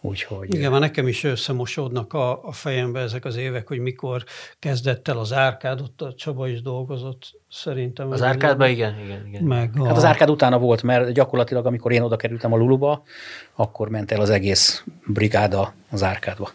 Úgyhogy 0.00 0.54
igen, 0.54 0.70
már 0.70 0.80
nekem 0.80 1.08
is 1.08 1.24
összemosódnak 1.24 2.12
a, 2.12 2.44
a 2.44 2.52
fejembe 2.52 3.00
ezek 3.00 3.24
az 3.24 3.36
évek, 3.36 3.68
hogy 3.68 3.78
mikor 3.78 4.24
kezdett 4.58 5.08
el 5.08 5.18
az 5.18 5.32
árkád, 5.32 5.80
ott 5.80 6.02
a 6.02 6.14
Csaba 6.14 6.48
is 6.48 6.62
dolgozott 6.62 7.40
szerintem. 7.50 8.10
Az 8.10 8.22
árkádban 8.22 8.68
igen, 8.68 8.98
igen, 9.04 9.26
igen. 9.26 9.42
Meg 9.42 9.70
a, 9.78 9.86
Hát 9.86 9.96
az 9.96 10.04
árkád 10.04 10.30
utána 10.30 10.58
volt, 10.58 10.82
mert 10.82 11.12
gyakorlatilag, 11.12 11.66
amikor 11.66 11.92
én 11.92 12.02
oda 12.02 12.16
kerültem 12.16 12.52
a 12.52 12.56
Luluba, 12.56 13.02
akkor 13.54 13.88
ment 13.88 14.12
el 14.12 14.20
az 14.20 14.30
egész 14.30 14.84
brigáda 15.06 15.72
az 15.90 16.02
árkádba. 16.02 16.50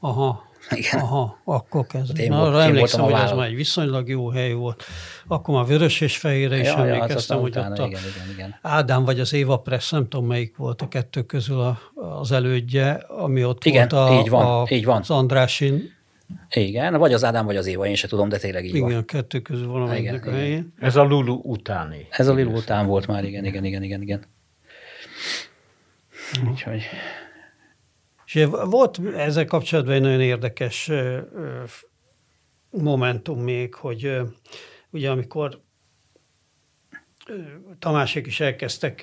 Aha, 0.00 0.51
Igen. 0.70 1.00
aha, 1.00 1.40
akkor 1.44 1.86
kezdett. 1.86 2.18
Én 2.18 2.28
Na, 2.28 2.42
arra 2.42 2.60
én 2.62 2.68
emlékszem, 2.68 3.00
voltam 3.00 3.00
a 3.00 3.04
hogy 3.04 3.12
ez 3.12 3.18
vállalat. 3.18 3.38
már 3.38 3.48
egy 3.48 3.54
viszonylag 3.56 4.08
jó 4.08 4.28
hely 4.28 4.52
volt. 4.52 4.84
Akkor 5.26 5.54
már 5.54 5.66
vörös 5.66 6.00
és 6.00 6.16
fehérre 6.16 6.58
is 6.60 6.66
Ja, 6.66 6.72
ja, 6.72 6.78
emlékeztem, 6.78 7.08
hát 7.08 7.16
aztán 7.16 7.38
hogy 7.38 7.50
utána, 7.50 7.72
ott 7.72 7.78
a 7.78 7.86
igen, 7.86 8.00
igen, 8.16 8.30
igen. 8.34 8.58
Ádám 8.62 9.04
vagy 9.04 9.20
az 9.20 9.32
Éva 9.32 9.56
Press, 9.56 9.90
nem 9.90 10.08
tudom 10.08 10.26
melyik 10.26 10.56
volt 10.56 10.82
a 10.82 10.88
kettő 10.88 11.22
közül 11.22 11.60
a, 11.60 11.78
az 12.20 12.32
elődje, 12.32 12.92
ami 13.08 13.44
ott 13.44 13.64
Igen, 13.64 13.88
volt 13.90 14.08
a, 14.10 14.14
így 14.20 14.28
van, 14.28 14.46
a, 14.46 14.64
így 14.68 14.84
van. 14.84 15.00
az 15.00 15.10
Andrásin. 15.10 16.00
Igen, 16.50 16.96
vagy 16.96 17.12
az 17.12 17.24
Ádám, 17.24 17.44
vagy 17.46 17.56
az 17.56 17.66
Éva, 17.66 17.86
én 17.86 17.94
se 17.94 18.08
tudom, 18.08 18.28
de 18.28 18.38
tényleg 18.38 18.64
így 18.64 18.74
Igen, 18.74 18.88
van. 18.88 18.96
a 18.96 19.04
kettő 19.04 19.40
közül 19.40 19.66
valamelyiknek 19.66 20.14
Igen, 20.14 20.26
a 20.28 20.30
igen. 20.36 20.40
helyén. 20.40 20.72
Ez 20.80 20.96
a 20.96 21.02
Lulu 21.02 21.40
utáni. 21.42 22.06
Ez 22.10 22.28
a 22.28 22.34
Lilu 22.34 22.52
után 22.56 22.86
volt 22.86 23.06
már, 23.06 23.24
igen, 23.24 23.44
igen, 23.44 23.64
igen, 23.64 23.82
igen, 23.82 24.02
igen. 24.02 24.22
Úgyhogy, 26.50 26.82
És 28.34 28.48
volt 28.64 29.00
ezzel 29.16 29.44
kapcsolatban 29.44 29.94
egy 29.94 30.00
nagyon 30.00 30.20
érdekes 30.20 30.90
momentum 32.70 33.42
még, 33.42 33.74
hogy 33.74 34.16
ugye 34.90 35.10
amikor 35.10 35.60
Tamásék 37.78 38.26
is 38.26 38.40
elkezdtek 38.40 39.02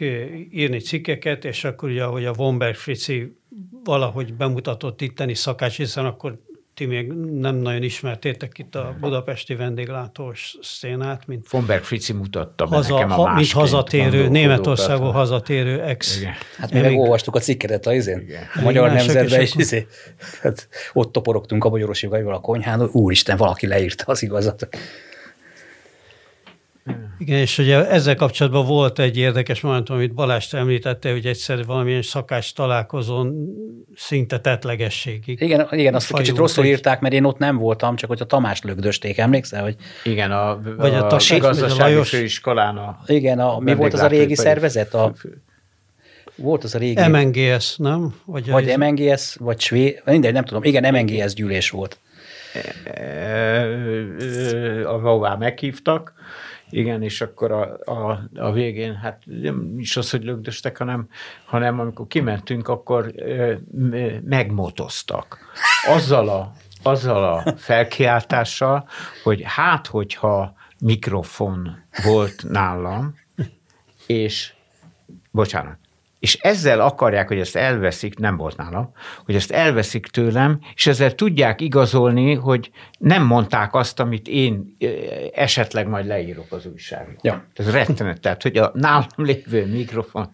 írni 0.51 0.79
cikkeket, 0.79 1.45
és 1.45 1.63
akkor 1.63 1.89
ugye, 1.89 2.03
ahogy 2.03 2.25
a 2.25 2.33
Womberg 2.37 2.75
Frici 2.75 3.37
valahogy 3.83 4.33
bemutatott 4.33 5.01
itteni 5.01 5.33
szakács, 5.33 5.77
hiszen 5.77 6.05
akkor 6.05 6.41
ti 6.79 6.85
még 6.85 7.11
nem 7.39 7.55
nagyon 7.55 7.83
ismertétek 7.83 8.57
itt 8.57 8.75
a 8.75 8.95
budapesti 8.99 9.55
vendéglátós 9.55 10.57
szénát, 10.61 11.27
mint 11.27 11.47
Fonberg 11.47 11.83
Frici 11.83 12.13
mutatta 12.13 12.65
be 12.65 12.75
haza, 12.75 12.93
nekem 12.93 13.11
a 13.11 13.13
ha, 13.13 13.33
mint 13.33 13.51
hazatérő. 13.51 14.27
Németországból 14.27 15.11
hazatérő 15.11 15.81
ex. 15.81 16.17
Igen. 16.17 16.33
hát 16.57 16.71
mi 16.73 16.79
megolvastuk 16.79 17.35
a 17.35 17.39
cikkedet 17.39 17.85
a 17.87 17.93
izén, 17.93 18.19
Igen. 18.19 18.43
a 18.55 18.61
Magyar 18.61 18.83
Igen, 18.83 18.95
Nemzetben, 18.95 19.25
és 19.25 19.45
és 19.45 19.49
akkor- 19.49 19.61
izé, 19.61 19.87
hát 20.41 20.67
ott 20.93 21.11
toporogtunk 21.11 21.63
a 21.63 21.69
Magyarosi 21.69 22.07
Gajval 22.07 22.33
a 22.33 22.39
konyhán, 22.39 22.79
hogy 22.79 22.89
úristen, 22.91 23.37
valaki 23.37 23.67
leírta 23.67 24.03
az 24.07 24.23
igazat. 24.23 24.67
Igen, 27.19 27.37
és 27.37 27.57
ugye 27.57 27.87
ezzel 27.89 28.15
kapcsolatban 28.15 28.65
volt 28.65 28.99
egy 28.99 29.17
érdekes 29.17 29.61
momentum, 29.61 29.95
amit 29.95 30.13
Balázs 30.13 30.47
te 30.47 30.57
említette, 30.57 31.11
hogy 31.11 31.25
egyszer 31.25 31.65
valamilyen 31.65 32.01
szakács 32.01 32.53
találkozón 32.53 33.47
szinte 33.95 34.39
tetlegességig. 34.39 35.41
Igen, 35.41 35.67
igen 35.71 35.93
azt 35.93 36.13
kicsit 36.13 36.37
rosszul 36.37 36.63
egy- 36.63 36.69
írták, 36.69 36.99
mert 36.99 37.13
én 37.13 37.23
ott 37.23 37.37
nem 37.37 37.57
voltam, 37.57 37.95
csak 37.95 38.09
hogy 38.09 38.21
a 38.21 38.25
Tamás 38.25 38.61
lögdösték, 38.61 39.17
emlékszel, 39.17 39.63
hogy 39.63 39.75
Igen, 40.03 40.31
a, 40.31 40.59
Vagy 40.77 40.93
a 40.93 41.01
a, 41.03 41.05
a 41.05 41.37
gazdasági 41.39 41.77
Lajos. 41.79 42.09
főiskolán 42.09 42.77
a 42.77 42.99
igen, 43.05 43.39
a, 43.39 43.59
mi 43.59 43.75
volt 43.75 43.93
az 43.93 43.99
a 43.99 44.07
régi 44.07 44.35
szervezet? 44.35 44.93
A, 44.93 45.13
volt 46.35 46.63
az 46.63 46.75
a 46.75 46.77
régi, 46.77 47.07
MNGS, 47.07 47.75
nem? 47.77 48.15
Vagy, 48.25 48.49
vagy 48.49 48.77
MNGS, 48.77 49.35
vagy 49.39 49.59
Své, 49.59 50.01
mindegy, 50.05 50.33
nem 50.33 50.43
tudom, 50.45 50.63
igen, 50.63 50.93
MNGS 50.93 51.33
gyűlés 51.33 51.69
volt. 51.69 51.97
Ö, 52.85 53.75
ö, 54.19 54.85
ahová 54.87 55.35
meghívtak, 55.35 56.13
igen, 56.69 57.03
és 57.03 57.21
akkor 57.21 57.51
a, 57.51 57.77
a, 57.85 58.29
a 58.35 58.51
végén, 58.51 58.95
hát 58.95 59.21
nem 59.25 59.73
is 59.77 59.97
az, 59.97 60.09
hogy 60.09 60.23
lögdöstek, 60.23 60.77
hanem, 60.77 61.07
hanem 61.45 61.79
amikor 61.79 62.07
kimentünk, 62.07 62.67
akkor 62.67 63.11
ö, 63.15 63.53
megmotoztak. 64.23 65.37
Azzal 65.87 66.29
a, 66.29 66.51
azzal 66.83 67.23
a 67.23 67.53
felkiáltással, 67.57 68.87
hogy 69.23 69.41
hát, 69.45 69.87
hogyha 69.87 70.53
mikrofon 70.79 71.83
volt 72.03 72.43
nálam, 72.49 73.15
és, 74.07 74.53
bocsánat, 75.31 75.78
és 76.19 76.37
ezzel 76.41 76.79
akarják, 76.81 77.27
hogy 77.27 77.39
ezt 77.39 77.55
elveszik, 77.55 78.17
nem 78.17 78.37
volt 78.37 78.57
nálam, 78.57 78.91
hogy 79.25 79.35
ezt 79.35 79.51
elveszik 79.51 80.07
tőlem, 80.07 80.59
és 80.75 80.87
ezzel 80.87 81.15
tudják 81.15 81.61
igazolni, 81.61 82.33
hogy 82.33 82.71
nem 82.99 83.23
mondták 83.25 83.73
azt, 83.73 83.99
amit 83.99 84.27
én 84.27 84.75
esetleg 85.33 85.87
majd 85.87 86.05
leírok 86.05 86.51
az 86.51 86.65
újságban. 86.65 87.15
Ja. 87.21 87.45
Ez 87.53 87.71
rettenet, 87.71 88.21
tehát, 88.21 88.41
hogy 88.41 88.57
a 88.57 88.71
nálam 88.73 89.05
lévő 89.15 89.65
mikrofon, 89.65 90.29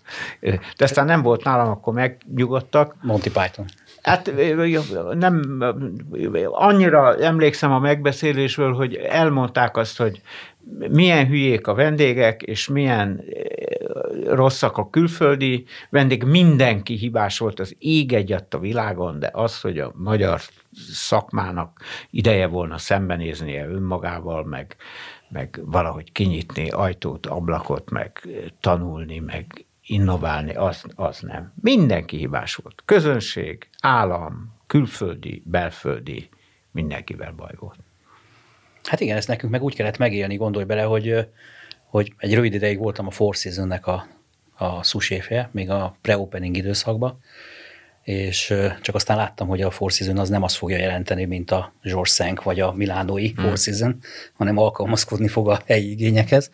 de 0.77 0.83
aztán 0.83 1.05
nem 1.05 1.21
volt 1.21 1.43
nálam, 1.43 1.69
akkor 1.69 1.93
megnyugodtak. 1.93 2.95
Monty 3.01 3.29
Python. 3.29 3.65
Hát 4.01 4.31
nem, 5.13 5.59
annyira 6.51 7.17
emlékszem 7.17 7.71
a 7.71 7.79
megbeszélésből, 7.79 8.73
hogy 8.73 8.95
elmondták 8.95 9.77
azt, 9.77 9.97
hogy 9.97 10.21
milyen 10.89 11.27
hülyék 11.27 11.67
a 11.67 11.73
vendégek, 11.73 12.41
és 12.41 12.67
milyen 12.67 13.23
rosszak 14.24 14.78
a 14.78 14.89
külföldi 14.89 15.66
vendég, 15.89 16.24
mindenki 16.24 16.95
hibás 16.95 17.38
volt 17.38 17.59
az 17.59 17.76
ég 17.80 18.13
egyet 18.13 18.53
a 18.53 18.59
világon, 18.59 19.20
de 19.20 19.30
az, 19.34 19.61
hogy 19.61 19.80
a 19.80 19.91
magyar 19.95 20.41
szakmának 20.91 21.82
ideje 22.09 22.47
volna 22.47 22.78
szembenéznie 22.78 23.68
önmagával, 23.68 24.43
meg, 24.43 24.76
meg 25.30 25.61
valahogy 25.66 26.11
kinyitni 26.11 26.70
ajtót, 26.70 27.26
ablakot, 27.26 27.89
meg 27.89 28.28
tanulni, 28.59 29.20
meg 29.20 29.66
innoválni, 29.86 30.53
az, 30.53 30.84
az 30.95 31.20
nem. 31.20 31.53
Mindenki 31.61 32.18
hibás 32.18 32.55
volt. 32.55 32.82
Közönség, 32.86 33.70
állam, 33.82 34.53
külföldi, 34.68 35.41
belföldi, 35.45 36.30
mindenkivel 36.72 37.32
baj 37.32 37.53
volt. 37.59 37.80
Hát 38.84 38.99
igen, 38.99 39.18
ezt 39.18 39.28
nekünk 39.28 39.51
meg 39.51 39.63
úgy 39.63 39.76
kellett 39.76 39.97
megélni, 39.97 40.36
gondolj 40.36 40.66
bele, 40.66 40.84
hogy, 40.84 41.28
hogy 41.96 42.14
egy 42.18 42.34
rövid 42.34 42.54
ideig 42.54 42.78
voltam 42.78 43.08
a 43.08 43.12
Four 43.12 43.36
Seasons-nek 43.36 43.88
a, 43.88 44.08
a 44.58 44.84
suséfje, 44.84 45.50
még 45.52 45.70
a 45.70 45.98
pre-opening 46.02 46.58
időszakban, 46.58 47.20
és 48.04 48.54
csak 48.82 48.96
aztán 48.96 49.18
láttam, 49.18 49.48
hogy 49.48 49.62
a 49.62 49.72
Four 49.72 49.91
Seasons 49.91 50.20
az 50.20 50.30
nem 50.30 50.43
azt 50.43 50.56
fogja 50.56 50.78
jelenteni, 50.78 51.26
mint 51.26 51.52
a 51.52 51.74
George 51.84 52.10
Sank 52.10 52.43
vagy 52.43 52.60
a 52.60 52.72
Milánói 52.72 53.28
hmm. 53.28 53.46
Four 53.46 53.58
Seasons, 53.58 53.96
hanem 54.34 54.58
alkalmazkodni 54.58 55.28
fog 55.28 55.50
a 55.50 55.62
helyi 55.66 55.91
igényekhez. 55.91 56.52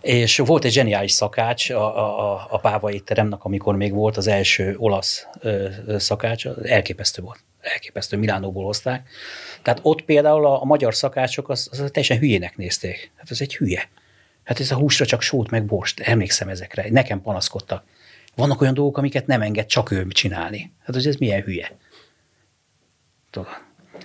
És 0.00 0.38
volt 0.38 0.64
egy 0.64 0.72
zseniális 0.72 1.12
szakács 1.12 1.70
a, 1.70 2.32
a, 2.32 2.46
a 2.50 2.58
Pávai 2.58 3.00
teremnek, 3.00 3.44
amikor 3.44 3.76
még 3.76 3.92
volt 3.92 4.16
az 4.16 4.26
első 4.26 4.74
olasz 4.78 5.26
ö, 5.40 5.68
szakács, 5.98 6.46
elképesztő 6.46 7.22
volt. 7.22 7.38
Elképesztő, 7.60 8.16
Milánóból 8.16 8.64
hozták. 8.64 9.08
Tehát 9.62 9.80
ott 9.82 10.02
például 10.02 10.46
a, 10.46 10.62
a 10.62 10.64
magyar 10.64 10.94
szakácsok 10.94 11.48
az, 11.48 11.68
az 11.70 11.78
teljesen 11.78 12.18
hülyének 12.18 12.56
nézték. 12.56 13.10
Hát 13.16 13.30
ez 13.30 13.40
egy 13.40 13.56
hülye. 13.56 13.88
Hát 14.48 14.60
ez 14.60 14.70
a 14.70 14.76
húsra 14.76 15.06
csak 15.06 15.22
sót 15.22 15.50
meg 15.50 15.64
borst, 15.64 16.00
emlékszem 16.00 16.48
ezekre. 16.48 16.86
Nekem 16.90 17.22
panaszkodtak 17.22 17.84
vannak 18.38 18.60
olyan 18.60 18.74
dolgok, 18.74 18.98
amiket 18.98 19.26
nem 19.26 19.42
enged 19.42 19.66
csak 19.66 19.90
ő 19.90 20.06
csinálni. 20.06 20.72
Hát 20.84 20.94
hogy 20.94 21.06
ez 21.06 21.16
milyen 21.16 21.42
hülye. 21.42 21.70
Tudod. 23.30 23.48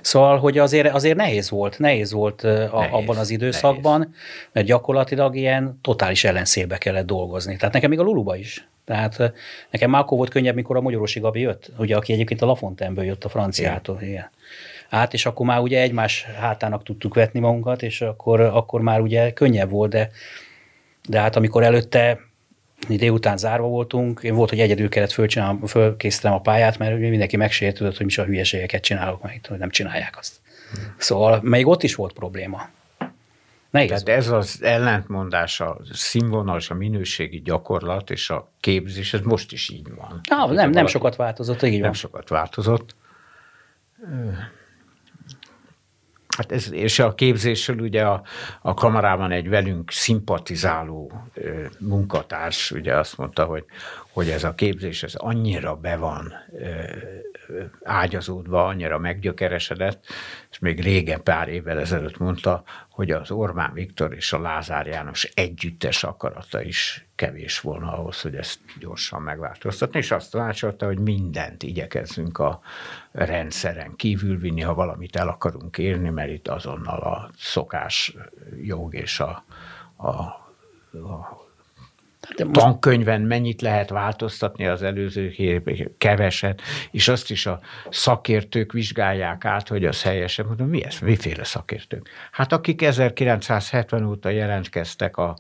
Szóval, 0.02 0.38
hogy 0.38 0.58
azért, 0.58 0.94
azért 0.94 1.16
nehéz 1.16 1.50
volt, 1.50 1.80
nehéz 1.80 2.12
volt 2.12 2.42
nehéz, 2.42 2.70
abban 2.72 3.18
az 3.18 3.30
időszakban, 3.30 4.00
nehéz. 4.00 4.16
mert 4.52 4.66
gyakorlatilag 4.66 5.36
ilyen 5.36 5.80
totális 5.82 6.24
ellenszélbe 6.24 6.78
kellett 6.78 7.06
dolgozni. 7.06 7.58
Tehát 7.58 7.74
nekem 7.74 7.90
még 7.90 8.00
a 8.00 8.04
Luluba 8.04 8.36
is. 8.36 8.68
Tehát 8.86 9.34
nekem 9.70 9.90
már 9.90 10.02
akkor 10.02 10.18
volt 10.18 10.30
könnyebb, 10.30 10.56
mikor 10.56 10.76
a 10.76 10.82
Magyarosi 10.82 11.20
Gabi 11.20 11.40
jött, 11.40 11.72
ugye, 11.78 11.96
aki 11.96 12.14
egyébként 12.14 12.42
a 12.42 12.46
Lafontaineból 12.46 13.06
jött 13.06 13.24
a 13.24 13.30
franciától. 13.30 13.96
Igen. 13.96 14.10
Igen. 14.10 14.30
Hát, 14.94 15.14
és 15.14 15.26
akkor 15.26 15.46
már 15.46 15.60
ugye 15.60 15.82
egymás 15.82 16.24
hátának 16.24 16.84
tudtuk 16.84 17.14
vetni 17.14 17.40
magunkat, 17.40 17.82
és 17.82 18.02
akkor, 18.02 18.40
akkor 18.40 18.82
már 18.82 19.02
ugye 19.02 19.34
könnyebb 19.34 19.70
volt, 19.70 19.90
de, 19.90 20.10
de 21.10 21.20
hát 21.20 21.36
amikor 21.36 21.64
előtte 21.64 22.20
délután 22.88 23.38
zárva 23.38 23.68
voltunk, 23.68 24.20
én 24.24 24.36
volt, 24.36 24.50
hogy 24.50 24.60
egyedül 24.60 24.90
kellett 24.90 25.12
fölkészítenem 25.68 26.38
a 26.38 26.42
pályát, 26.42 26.78
mert 26.78 27.00
mindenki 27.00 27.38
megsértődött, 27.38 27.98
hogy 27.98 28.06
mi 28.06 28.22
a 28.22 28.26
hülyeségeket 28.26 28.84
csinálok, 28.84 29.22
meg 29.24 29.42
hogy 29.48 29.58
nem 29.58 29.70
csinálják 29.70 30.18
azt. 30.18 30.36
Hmm. 30.74 30.96
Szóval 30.98 31.40
még 31.42 31.68
ott 31.68 31.84
is 31.84 31.96
volt 31.96 32.14
probléma. 32.14 32.70
Nehéz 33.70 33.90
Tehát 33.90 34.20
ez 34.20 34.30
az 34.30 34.60
ellentmondás, 34.62 35.60
a 35.60 35.78
színvonalas, 35.92 36.70
a 36.70 36.74
minőségi 36.74 37.42
gyakorlat 37.42 38.10
és 38.10 38.30
a 38.30 38.52
képzés, 38.60 39.14
ez 39.14 39.22
most 39.22 39.52
is 39.52 39.70
így 39.70 39.94
van. 39.96 40.22
Ah, 40.30 40.52
nem, 40.52 40.70
nem 40.70 40.88
sokat 40.88 41.16
változott, 41.16 41.62
így 41.64 41.72
Nem 41.72 41.82
van. 41.82 41.94
sokat 41.94 42.30
változott. 42.30 42.96
Hát 46.38 46.52
ez, 46.52 46.72
és 46.72 47.00
a 47.00 47.14
képzésről 47.14 47.80
ugye 47.80 48.06
a, 48.06 48.24
a 48.62 48.74
kamarában 48.74 49.32
egy 49.32 49.50
velünk 49.50 49.92
szimpatizáló 49.92 51.12
ö, 51.34 51.66
munkatárs 51.80 52.72
ugye 52.72 52.98
azt 52.98 53.18
mondta, 53.18 53.46
hogy, 53.46 53.66
hogy 54.12 54.30
ez 54.30 54.44
a 54.44 54.54
képzés 54.54 55.04
ez 55.04 55.14
annyira 55.16 55.76
be 55.76 55.96
van 55.98 56.34
ö, 56.54 56.84
ágyazódva, 57.84 58.66
annyira 58.66 58.98
meggyökeresedett, 58.98 60.06
és 60.52 60.60
még 60.60 60.82
régen 60.82 61.24
pár 61.24 61.48
évvel 61.48 61.80
ezelőtt 61.80 62.18
mondta, 62.18 62.64
hogy 62.90 63.12
az 63.12 63.32
Orbán 63.32 63.74
Viktor 63.74 64.14
és 64.14 64.34
a 64.34 64.40
Lázár 64.40 64.88
János 64.88 65.24
együttes 65.24 66.04
akarata 66.04 66.62
is 66.62 67.08
kevés 67.16 67.60
volna 67.60 67.98
ahhoz, 67.98 68.22
hogy 68.22 68.36
ezt 68.36 68.60
gyorsan 68.80 69.22
megváltoztatni, 69.22 70.00
és 70.00 70.12
azt 70.12 70.32
tanácsolta, 70.32 70.86
hogy 70.86 71.00
mindent 71.00 71.64
igyekezzünk 71.64 72.38
a 72.38 72.62
rendszeren 73.12 73.96
kívül 73.96 74.38
vinni, 74.38 74.62
ha 74.62 74.74
valamit 74.74 75.16
el 75.16 75.28
akarunk 75.28 75.78
érni, 75.78 76.10
mert 76.10 76.32
itt 76.32 76.48
azonnal 76.48 77.00
a 77.00 77.30
szokás 77.38 78.16
jog 78.62 78.94
és 78.96 79.20
a, 79.20 79.44
a, 79.96 80.10
a 80.92 81.43
most... 82.38 82.52
tankönyven 82.52 83.22
mennyit 83.22 83.62
lehet 83.62 83.90
változtatni 83.90 84.68
az 84.68 84.84
előző 84.84 85.34
keveset, 85.98 86.62
és 86.92 87.08
azt 87.08 87.32
is 87.32 87.46
a 87.46 87.60
szakértők 87.90 88.72
vizsgálják 88.72 89.46
át, 89.46 89.68
hogy 89.68 89.86
az 89.86 90.04
helyesen. 90.04 90.46
Mondom, 90.46 90.68
mi 90.68 90.84
ez? 90.86 91.00
Miféle 91.00 91.44
szakértők? 91.44 92.10
Hát 92.32 92.52
akik 92.52 92.82
1970 92.82 94.06
óta 94.06 94.30
jelentkeztek 94.30 95.18
a, 95.18 95.36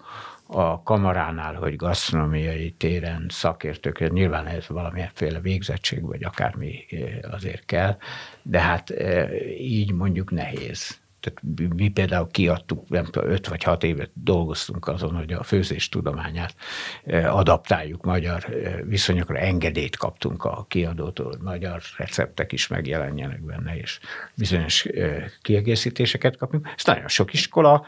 a 0.47 0.83
kamaránál, 0.83 1.53
hogy 1.53 1.75
gasztronómiai 1.75 2.71
téren 2.71 3.25
szakértők, 3.29 4.11
nyilván 4.11 4.47
ez 4.47 4.67
valamilyenféle 4.67 5.39
végzettség, 5.39 6.01
vagy 6.01 6.23
akármi 6.23 6.85
eh, 6.89 7.33
azért 7.33 7.65
kell, 7.65 7.97
de 8.41 8.59
hát 8.59 8.89
eh, 8.89 9.29
így 9.59 9.91
mondjuk 9.91 10.31
nehéz 10.31 11.01
tehát 11.23 11.73
mi 11.75 11.89
például 11.89 12.27
kiadtuk, 12.31 12.89
nem 12.89 13.05
tudom, 13.05 13.29
öt 13.29 13.47
vagy 13.47 13.63
hat 13.63 13.83
évet 13.83 14.09
dolgoztunk 14.13 14.87
azon, 14.87 15.15
hogy 15.15 15.33
a 15.33 15.43
főzés 15.43 15.89
tudományát 15.89 16.55
eh, 17.03 17.35
adaptáljuk 17.35 18.03
magyar 18.03 18.45
eh, 18.49 18.79
viszonyokra, 18.83 19.37
engedélyt 19.37 19.97
kaptunk 19.97 20.43
a 20.43 20.65
kiadótól, 20.67 21.25
hogy 21.25 21.39
magyar 21.41 21.81
receptek 21.97 22.51
is 22.51 22.67
megjelenjenek 22.67 23.41
benne, 23.41 23.77
és 23.77 23.99
bizonyos 24.35 24.85
eh, 24.85 25.25
kiegészítéseket 25.41 26.37
kapunk. 26.37 26.69
Ez 26.77 26.85
nagyon 26.85 27.07
sok 27.07 27.33
iskola, 27.33 27.85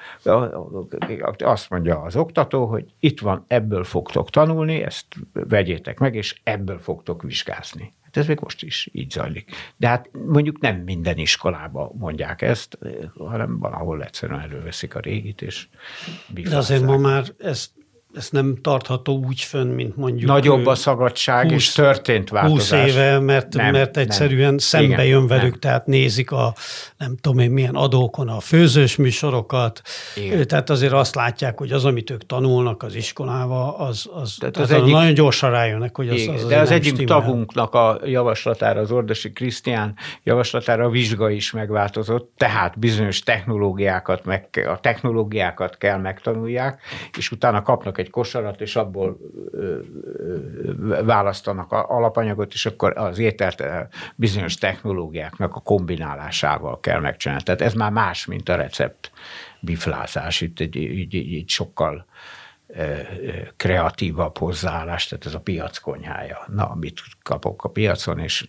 azt 1.38 1.70
mondja 1.70 2.02
az 2.02 2.16
oktató, 2.16 2.66
hogy 2.66 2.86
itt 3.00 3.20
van, 3.20 3.46
ebből 3.48 3.84
fogtok 3.84 4.30
tanulni, 4.30 4.84
ezt 4.84 5.06
vegyétek 5.34 6.00
meg, 6.00 6.16
és 6.16 6.40
ebből 6.44 6.80
fogtok 6.80 7.22
vizsgázni. 7.22 7.94
Hát 8.16 8.24
ez 8.24 8.30
még 8.30 8.40
most 8.42 8.64
is 8.64 8.90
így 8.92 9.12
zajlik. 9.12 9.52
De 9.78 9.88
hát 9.88 10.10
mondjuk 10.26 10.60
nem 10.60 10.76
minden 10.76 11.18
iskolába 11.18 11.92
mondják 11.98 12.42
ezt, 12.42 12.78
hanem 13.18 13.60
valahol 13.60 14.04
egyszerűen 14.04 14.40
előveszik 14.40 14.96
a 14.96 15.00
régit, 15.00 15.42
és 15.42 15.68
De 16.28 16.58
azért 16.58 16.84
ma 16.84 16.98
már 16.98 17.24
ez 17.38 17.72
ez 18.16 18.30
nem 18.32 18.58
tartható 18.62 19.24
úgy 19.26 19.42
fönn, 19.42 19.68
mint 19.68 19.96
mondjuk... 19.96 20.30
Nagyobb 20.30 20.66
a 20.66 20.76
szagadság, 20.76 21.44
20, 21.44 21.54
és 21.54 21.72
történt 21.72 22.30
változás. 22.30 22.80
20 22.82 22.96
éve, 22.96 23.20
mert, 23.20 23.54
nem, 23.54 23.72
mert 23.72 23.98
egyszerűen 23.98 24.50
nem. 24.50 24.58
szembe 24.58 24.94
Igen, 24.94 25.06
jön 25.06 25.28
velük, 25.28 25.52
nem. 25.52 25.60
tehát 25.60 25.86
nézik 25.86 26.32
a 26.32 26.54
nem 26.98 27.16
tudom 27.22 27.40
én 27.40 27.52
milyen 27.52 27.76
adókon 27.76 28.28
a 28.28 28.40
főzős 28.40 28.96
műsorokat, 28.96 29.82
Igen. 30.16 30.48
tehát 30.48 30.70
azért 30.70 30.94
azt 30.94 31.16
látják, 31.16 31.58
hogy 31.58 31.72
az, 31.72 31.86
amit 31.86 32.10
ők 32.10 32.26
tanulnak 32.26 32.84
az 32.84 32.96
iskolába, 32.96 33.78
az, 33.78 34.10
az, 34.14 34.36
tehát 34.40 34.58
az 34.58 34.72
egyik, 34.72 34.94
nagyon 34.94 35.14
gyorsan 35.14 35.50
rájönnek, 35.50 35.96
hogy 35.96 36.10
az, 36.10 36.22
Igen, 36.22 36.34
az 36.34 36.46
De 36.46 36.60
az 36.60 36.72
egyik 36.72 36.94
stimmel. 36.94 37.20
tagunknak 37.20 37.74
a 37.74 38.00
javaslatára, 38.06 38.80
az 38.80 38.92
Ordosi 38.92 39.32
Krisztián 39.32 39.96
javaslatára 40.24 40.86
a 40.86 40.90
vizsga 40.90 41.30
is 41.30 41.52
megváltozott, 41.52 42.34
tehát 42.38 42.80
bizonyos 42.80 43.20
technológiákat, 43.20 44.26
meg, 44.26 44.68
a 44.68 44.80
technológiákat 44.80 45.78
kell 45.78 45.98
megtanulják, 45.98 46.82
és 47.18 47.32
utána 47.32 47.62
kapnak 47.62 47.98
egy 47.98 48.05
egy 48.06 48.12
kosarat, 48.12 48.62
és 48.62 48.76
abból 48.76 49.18
választanak 51.04 51.72
alapanyagot, 51.72 52.54
és 52.54 52.66
akkor 52.66 52.98
az 52.98 53.20
ételt 53.20 53.64
bizonyos 54.16 54.56
technológiáknak 54.56 55.56
a 55.56 55.60
kombinálásával 55.60 56.80
kell 56.80 57.00
megcsinálni. 57.00 57.44
Tehát 57.44 57.62
ez 57.62 57.74
már 57.74 57.92
más, 57.92 58.26
mint 58.26 58.50
a 58.50 58.56
recept 58.56 59.12
biflázás. 59.60 60.42
Itt 60.42 60.60
egy, 60.60 60.78
egy, 60.78 61.16
egy 61.16 61.50
sokkal 61.50 62.06
kreatívabb 63.56 64.38
hozzáállás, 64.38 65.08
tehát 65.08 65.26
ez 65.26 65.34
a 65.34 65.40
piac 65.40 65.78
konyhája. 65.78 66.46
Na, 66.48 66.76
mit 66.80 67.02
kapok 67.24 67.64
a 67.64 67.70
piacon, 67.70 68.20
és 68.20 68.48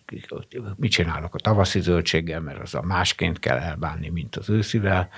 mit 0.76 0.90
csinálok 0.90 1.34
a 1.34 1.38
tavaszi 1.38 1.80
zöldséggel, 1.80 2.40
mert 2.40 2.60
az 2.60 2.74
a 2.74 2.82
másként 2.82 3.38
kell 3.38 3.58
elbánni, 3.58 4.08
mint 4.08 4.36
az 4.36 4.50
őszivel, 4.50 5.08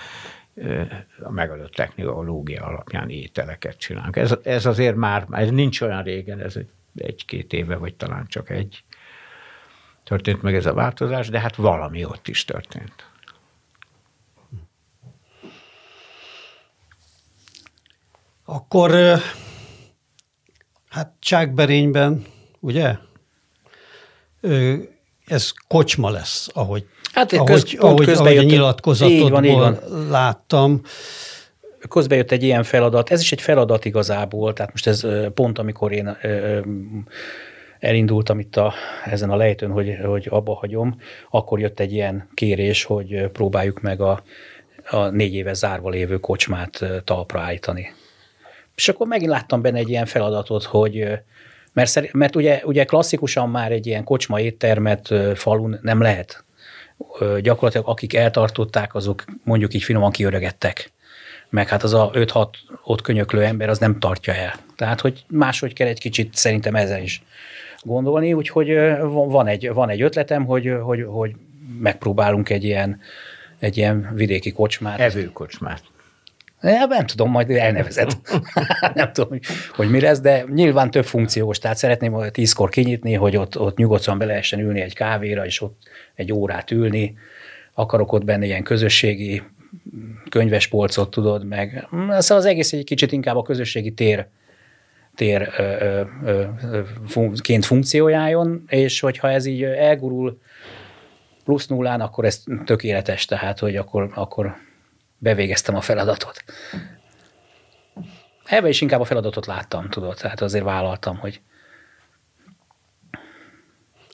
a 1.22 1.30
megadott 1.30 1.72
technológia 1.72 2.64
alapján 2.64 3.08
ételeket 3.08 3.78
csinálunk. 3.78 4.16
Ez, 4.16 4.34
ez 4.42 4.66
azért 4.66 4.96
már, 4.96 5.26
ez 5.30 5.50
nincs 5.50 5.80
olyan 5.80 6.02
régen, 6.02 6.40
ez 6.40 6.56
egy 6.56 6.68
egy-két 7.00 7.52
éve, 7.52 7.76
vagy 7.76 7.94
talán 7.94 8.26
csak 8.26 8.50
egy 8.50 8.84
történt 10.04 10.42
meg 10.42 10.54
ez 10.54 10.66
a 10.66 10.74
változás, 10.74 11.28
de 11.28 11.40
hát 11.40 11.56
valami 11.56 12.04
ott 12.04 12.28
is 12.28 12.44
történt. 12.44 13.06
Akkor 18.44 19.20
hát 20.88 21.12
Csákberényben, 21.18 22.24
ugye? 22.60 22.96
Ez 25.26 25.52
kocsma 25.66 26.10
lesz, 26.10 26.48
ahogy, 26.54 26.88
Hát 27.18 27.32
ahogy, 27.32 27.46
köz, 27.46 27.74
ahogy, 27.78 28.08
ahogy 28.08 28.36
a 28.36 28.40
jött, 28.40 28.50
nyilatkozatodból 28.50 29.24
így 29.24 29.30
van, 29.30 29.44
így 29.44 29.56
van. 29.56 29.78
láttam. 30.10 30.82
Közben 31.88 32.18
jött 32.18 32.30
egy 32.30 32.42
ilyen 32.42 32.62
feladat, 32.62 33.10
ez 33.10 33.20
is 33.20 33.32
egy 33.32 33.40
feladat 33.40 33.84
igazából, 33.84 34.52
tehát 34.52 34.70
most 34.70 34.86
ez 34.86 35.06
pont, 35.34 35.58
amikor 35.58 35.92
én 35.92 36.16
elindultam 37.78 38.38
itt 38.38 38.56
a, 38.56 38.74
ezen 39.04 39.30
a 39.30 39.36
lejtőn, 39.36 39.70
hogy, 39.70 39.96
hogy 40.04 40.26
abba 40.30 40.54
hagyom, 40.54 41.00
akkor 41.30 41.60
jött 41.60 41.80
egy 41.80 41.92
ilyen 41.92 42.28
kérés, 42.34 42.84
hogy 42.84 43.28
próbáljuk 43.32 43.80
meg 43.80 44.00
a, 44.00 44.22
a 44.90 45.08
négy 45.08 45.34
éve 45.34 45.52
zárva 45.52 45.88
lévő 45.88 46.18
kocsmát 46.18 46.84
talpra 47.04 47.40
állítani. 47.40 47.94
És 48.74 48.88
akkor 48.88 49.06
megint 49.06 49.30
láttam 49.30 49.62
benne 49.62 49.78
egy 49.78 49.88
ilyen 49.88 50.06
feladatot, 50.06 50.64
hogy 50.64 51.08
mert, 51.72 52.12
mert 52.12 52.36
ugye, 52.36 52.60
ugye 52.64 52.84
klasszikusan 52.84 53.50
már 53.50 53.72
egy 53.72 53.86
ilyen 53.86 54.04
kocsma 54.04 54.40
éttermet 54.40 55.14
falun 55.34 55.78
nem 55.82 56.02
lehet. 56.02 56.46
Gyakorlatilag 57.40 57.88
akik 57.88 58.14
eltartották, 58.14 58.94
azok 58.94 59.24
mondjuk 59.44 59.74
így 59.74 59.82
finoman 59.82 60.10
kiöregettek. 60.10 60.92
Meg 61.50 61.68
hát 61.68 61.82
az 61.82 61.94
a 61.94 62.10
5-6 62.14 62.46
ott 62.84 63.00
könyöklő 63.00 63.42
ember 63.42 63.68
az 63.68 63.78
nem 63.78 63.98
tartja 63.98 64.34
el. 64.34 64.54
Tehát, 64.76 65.00
hogy 65.00 65.24
máshogy 65.28 65.72
kell 65.72 65.86
egy 65.86 66.00
kicsit 66.00 66.34
szerintem 66.34 66.74
ezen 66.74 67.02
is 67.02 67.22
gondolni, 67.82 68.32
úgyhogy 68.32 68.68
van 69.10 69.46
egy, 69.46 69.72
van 69.72 69.88
egy 69.88 70.02
ötletem, 70.02 70.44
hogy, 70.44 70.72
hogy, 70.82 71.04
hogy 71.08 71.34
megpróbálunk 71.80 72.50
egy 72.50 72.64
ilyen, 72.64 73.00
egy 73.58 73.76
ilyen 73.76 74.10
vidéki 74.14 74.52
kocsmát. 74.52 75.00
Evőkocsmát. 75.00 75.82
Nem 76.60 77.06
tudom, 77.06 77.30
majd 77.30 77.50
elnevezed. 77.50 78.10
nem 78.94 79.12
tudom, 79.12 79.30
hogy, 79.30 79.42
hogy 79.74 79.90
mi 79.90 80.00
lesz, 80.00 80.20
de 80.20 80.44
nyilván 80.54 80.90
több 80.90 81.04
funkciós, 81.04 81.58
tehát 81.58 81.76
szeretném 81.76 82.12
hogy 82.12 82.30
tízkor 82.30 82.68
kinyitni, 82.70 83.14
hogy 83.14 83.36
ott, 83.36 83.58
ott 83.58 83.76
nyugodtan 83.76 84.18
be 84.18 84.24
lehessen 84.24 84.60
ülni 84.60 84.80
egy 84.80 84.94
kávéra, 84.94 85.46
és 85.46 85.60
ott 85.60 85.82
egy 86.14 86.32
órát 86.32 86.70
ülni. 86.70 87.16
Akarok 87.74 88.12
ott 88.12 88.24
benne 88.24 88.44
ilyen 88.44 88.62
közösségi 88.62 89.42
könyvespolcot, 90.30 91.10
tudod, 91.10 91.44
meg. 91.44 91.88
Szóval 91.90 92.36
az 92.36 92.44
egész 92.44 92.72
egy 92.72 92.84
kicsit 92.84 93.12
inkább 93.12 93.36
a 93.36 93.42
közösségi 93.42 93.92
tér 93.92 94.26
tér 95.14 95.52
ö, 95.56 95.62
ö, 95.62 96.42
ö, 97.14 97.32
ként 97.40 97.64
funkciójáljon, 97.64 98.64
és 98.68 99.00
hogyha 99.00 99.30
ez 99.30 99.44
így 99.44 99.62
elgurul 99.62 100.38
plusz 101.44 101.66
nullán, 101.66 102.00
akkor 102.00 102.24
ez 102.24 102.42
tökéletes, 102.64 103.24
tehát 103.24 103.58
hogy 103.58 103.76
akkor, 103.76 104.10
akkor 104.14 104.56
bevégeztem 105.18 105.74
a 105.74 105.80
feladatot. 105.80 106.44
Ebben 108.44 108.70
is 108.70 108.80
inkább 108.80 109.00
a 109.00 109.04
feladatot 109.04 109.46
láttam, 109.46 109.90
tudod, 109.90 110.16
tehát 110.16 110.40
azért 110.40 110.64
vállaltam, 110.64 111.16
hogy 111.16 111.40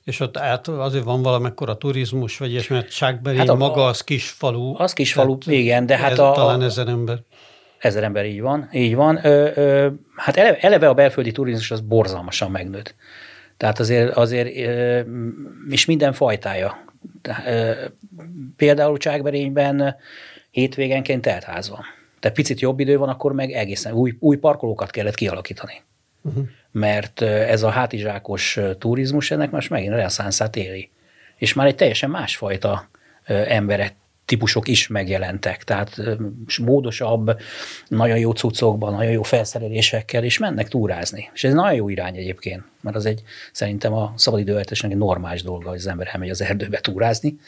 és 0.05 0.21
ott 0.21 0.37
át 0.37 0.69
azért 0.69 1.05
van 1.05 1.23
valamekkora 1.23 1.77
turizmus, 1.77 2.39
vagy 2.39 2.51
ilyesmi, 2.51 2.77
mert 2.77 2.95
Csákberény 2.95 3.39
hát 3.39 3.49
a, 3.49 3.55
maga 3.55 3.87
az 3.87 4.01
kis 4.01 4.31
falu. 4.31 4.75
Az 4.79 4.93
kis 4.93 5.13
falu, 5.13 5.39
igen, 5.47 5.87
de 5.87 5.97
hát 5.97 6.11
ez, 6.11 6.19
a... 6.19 6.33
Talán 6.33 6.63
ezer 6.63 6.89
ember. 6.89 7.19
Ezer 7.79 8.03
ember, 8.03 8.27
így 8.27 8.41
van, 8.41 8.69
így 8.73 8.95
van. 8.95 9.21
Ö, 9.23 9.51
ö, 9.55 9.89
hát 10.17 10.37
eleve, 10.37 10.59
eleve 10.59 10.89
a 10.89 10.95
belföldi 10.95 11.33
turizmus 11.33 11.71
az 11.71 11.81
borzalmasan 11.81 12.51
megnőtt. 12.51 12.95
Tehát 13.57 13.79
azért, 13.79 14.17
azért 14.17 14.57
ö, 14.57 15.01
és 15.69 15.85
minden 15.85 16.13
fajtája. 16.13 16.85
Ö, 17.47 17.73
például 18.57 18.99
Csákberényben 18.99 19.97
hétvégenként 20.55 21.23
teltház 21.23 21.69
van. 21.69 21.85
Tehát 22.21 22.37
picit 22.37 22.61
jobb 22.61 22.81
idő 22.81 22.99
van, 22.99 23.09
akkor 23.09 23.33
meg 23.33 23.51
egészen 23.51 23.93
új, 23.93 24.17
új 24.19 24.37
parkolókat 24.37 24.91
kellett 24.91 25.15
kialakítani. 25.15 25.83
Uh-huh. 26.23 26.45
Mert 26.71 27.23
ez 27.23 27.63
a 27.63 27.69
hátizsákos 27.69 28.59
turizmus 28.79 29.31
ennek 29.31 29.51
most 29.51 29.71
megint 29.71 29.93
reneszánszát 29.93 30.57
éli. 30.57 30.91
És 31.37 31.53
már 31.53 31.67
egy 31.67 31.75
teljesen 31.75 32.11
másfajta 32.11 32.89
emberek 33.27 33.95
típusok 34.25 34.69
is 34.69 34.87
megjelentek, 34.87 35.65
tehát 35.65 36.01
módosabb, 36.63 37.41
nagyon 37.89 38.19
jó 38.19 38.33
cuccokban, 38.33 38.93
nagyon 38.93 39.13
jó 39.13 39.23
felszerelésekkel, 39.23 40.25
és 40.25 40.39
mennek 40.39 40.69
túrázni. 40.69 41.31
És 41.35 41.45
ez 41.45 41.53
nagyon 41.53 41.75
jó 41.75 41.89
irány 41.89 42.17
egyébként, 42.17 42.63
mert 42.81 42.97
az 42.97 43.07
egy 43.07 43.23
szerintem 43.53 43.93
a 43.93 44.13
szabadidőeltesnek 44.17 44.91
egy 44.91 44.97
normális 44.97 45.43
dolga, 45.43 45.69
hogy 45.69 45.79
az 45.79 45.87
ember 45.87 46.09
elmegy 46.13 46.31
az 46.31 46.43
erdőbe 46.43 46.81
túrázni. 46.81 47.39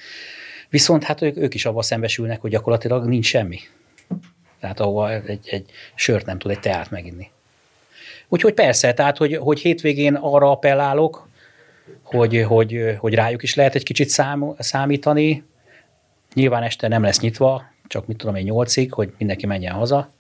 Viszont 0.69 1.05
hát 1.05 1.23
ők, 1.23 1.37
ők 1.37 1.55
is 1.55 1.65
avval 1.65 1.83
szembesülnek, 1.83 2.41
hogy 2.41 2.51
gyakorlatilag 2.51 3.07
nincs 3.07 3.27
semmi. 3.27 3.59
Tehát 4.61 4.81
ahova 4.81 5.13
egy, 5.13 5.49
egy 5.51 5.71
sört 5.95 6.27
nem 6.27 6.39
tud 6.39 6.51
egy 6.51 6.61
teát 6.61 6.91
meginni. 6.91 7.31
Úgyhogy 8.29 8.55
persze, 8.55 8.95
tehát 8.95 9.17
hogy, 9.17 9.37
hogy 9.37 9.61
hétvégén 9.61 10.15
arra 10.15 10.51
appellálok, 10.51 11.29
hogy, 12.03 12.43
hogy, 12.43 12.97
hogy 12.99 13.15
rájuk 13.15 13.43
is 13.43 13.55
lehet 13.55 13.75
egy 13.75 13.83
kicsit 13.83 14.09
szám, 14.09 14.55
számítani, 14.59 15.45
Nyilván 16.37 16.63
este 16.63 16.89
nem 16.89 17.03
lesz 17.03 17.21
nyitva, 17.21 17.65
csak 17.87 18.07
mit 18.07 18.17
tudom 18.17 18.35
én 18.35 18.45
nyolcig, 18.45 18.93
hogy 18.93 19.13
mindenki 19.19 19.47
menjen 19.47 19.75
haza, 19.75 20.11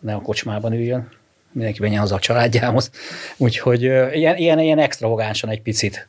ne 0.00 0.14
a 0.14 0.20
kocsmában 0.20 0.72
üljön, 0.72 1.08
mindenki 1.52 1.80
menjen 1.80 2.00
haza 2.00 2.14
a 2.14 2.18
családjához. 2.18 2.90
Úgyhogy 3.36 3.82
ilyen, 3.82 4.36
ilyen, 4.36 4.58
ilyen 4.58 4.78
extravagánsan 4.78 5.50
egy 5.50 5.62
picit 5.62 6.08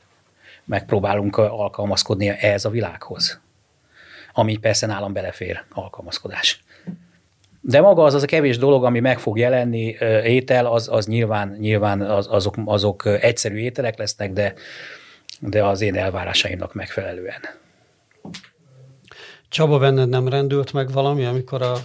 megpróbálunk 0.65 1.37
alkalmazkodni 1.37 2.27
ehhez 2.27 2.65
a 2.65 2.69
világhoz. 2.69 3.41
Ami 4.33 4.57
persze 4.57 4.85
nálam 4.85 5.13
belefér 5.13 5.63
alkalmazkodás. 5.73 6.63
De 7.61 7.81
maga 7.81 8.03
az 8.03 8.13
az 8.13 8.23
a 8.23 8.25
kevés 8.25 8.57
dolog, 8.57 8.83
ami 8.85 8.99
meg 8.99 9.19
fog 9.19 9.37
jelenni, 9.37 9.95
étel, 10.23 10.65
az, 10.65 10.87
az 10.91 11.07
nyilván, 11.07 11.55
nyilván 11.59 12.01
az, 12.01 12.27
azok, 12.29 12.55
azok 12.65 13.05
egyszerű 13.05 13.55
ételek 13.55 13.97
lesznek, 13.97 14.33
de, 14.33 14.53
de 15.39 15.65
az 15.65 15.81
én 15.81 15.95
elvárásaimnak 15.95 16.73
megfelelően. 16.73 17.41
Csaba, 19.49 19.79
benned 19.79 20.09
nem 20.09 20.27
rendült 20.27 20.73
meg 20.73 20.91
valami, 20.91 21.25
amikor 21.25 21.61
a 21.61 21.77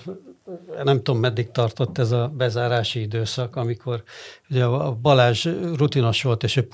nem 0.85 1.03
tudom, 1.03 1.21
meddig 1.21 1.51
tartott 1.51 1.99
ez 1.99 2.13
a 2.13 2.33
bezárási 2.37 3.01
időszak, 3.01 3.57
amikor 3.57 4.03
ugye 4.51 4.65
a 4.65 4.93
Balázs 4.93 5.49
rutinos 5.77 6.23
volt, 6.23 6.43
és 6.43 6.57
ő 6.57 6.67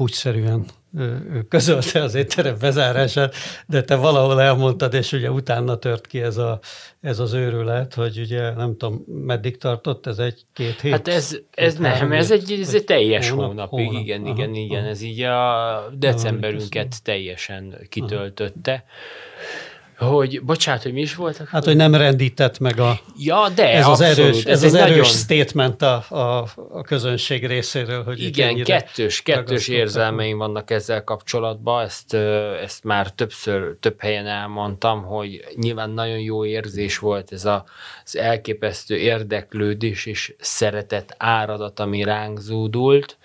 pucsszerűen 0.95 1.49
közölte 1.49 2.03
az 2.03 2.15
étterem 2.15 2.57
bezárását, 2.61 3.35
de 3.67 3.83
te 3.83 3.95
valahol 3.95 4.41
elmondtad, 4.41 4.95
és 4.95 5.13
ugye 5.13 5.31
utána 5.31 5.77
tört 5.77 6.07
ki 6.07 6.21
ez, 6.21 6.37
a, 6.37 6.61
ez 7.01 7.19
az 7.19 7.33
őrület, 7.33 7.95
hogy 7.95 8.19
ugye 8.19 8.51
nem 8.51 8.77
tudom, 8.77 9.05
meddig 9.07 9.57
tartott, 9.57 10.07
ez 10.07 10.19
egy-két 10.19 10.81
hét? 10.81 10.93
Hát 10.93 11.09
ez, 11.09 11.39
ez 11.51 11.77
nem, 11.77 12.13
ez 12.13 12.31
egy, 12.31 12.53
ez 12.53 12.75
egy 12.75 12.85
teljes 12.85 13.31
hónap, 13.31 13.47
hónapig, 13.47 13.87
hónap. 13.87 14.03
igen, 14.03 14.21
aha, 14.21 14.31
igen, 14.31 14.55
igen, 14.55 14.81
aha. 14.81 14.89
ez 14.89 15.03
így 15.03 15.21
a 15.21 15.89
decemberünket 15.99 17.03
teljesen 17.03 17.77
kitöltötte. 17.89 18.73
Aha 18.73 19.73
hogy, 20.05 20.43
bocsánat, 20.43 20.83
hogy 20.83 20.93
mi 20.93 21.01
is 21.01 21.15
voltak? 21.15 21.49
Hát, 21.49 21.65
hogy 21.65 21.77
nem 21.77 21.95
rendített 21.95 22.59
meg 22.59 22.81
a... 22.81 23.01
Ja, 23.19 23.49
de 23.55 23.69
ez 23.69 23.87
abszolút, 23.87 24.13
az 24.13 24.19
erős, 24.19 24.45
ez, 24.45 24.63
ez 24.63 24.63
az 24.63 24.75
erős 24.75 24.91
nagyon... 24.91 25.05
statement 25.05 25.83
a, 25.83 26.05
a, 26.09 26.49
a 26.73 26.83
közönség 26.83 27.47
részéről. 27.47 28.05
Hogy 28.05 28.23
Igen, 28.23 28.63
kettős, 28.63 29.23
kettős 29.23 29.69
érzelmeim 29.69 30.39
vannak 30.39 30.71
ezzel 30.71 31.05
kapcsolatban, 31.05 31.85
ezt, 31.85 32.15
ezt 32.63 32.85
már 32.85 33.11
többször, 33.11 33.77
több 33.81 34.01
helyen 34.01 34.27
elmondtam, 34.27 35.03
hogy 35.03 35.45
nyilván 35.57 35.91
nagyon 35.91 36.19
jó 36.19 36.45
érzés 36.45 36.99
volt 36.99 37.33
ez 37.33 37.45
a, 37.45 37.65
az 38.05 38.17
elképesztő 38.17 38.97
érdeklődés 38.97 40.07
és 40.07 40.35
szeretet 40.39 41.15
áradat, 41.19 41.81
ami 41.81 42.03
ránk 42.03 42.39
zúdult, 42.39 43.19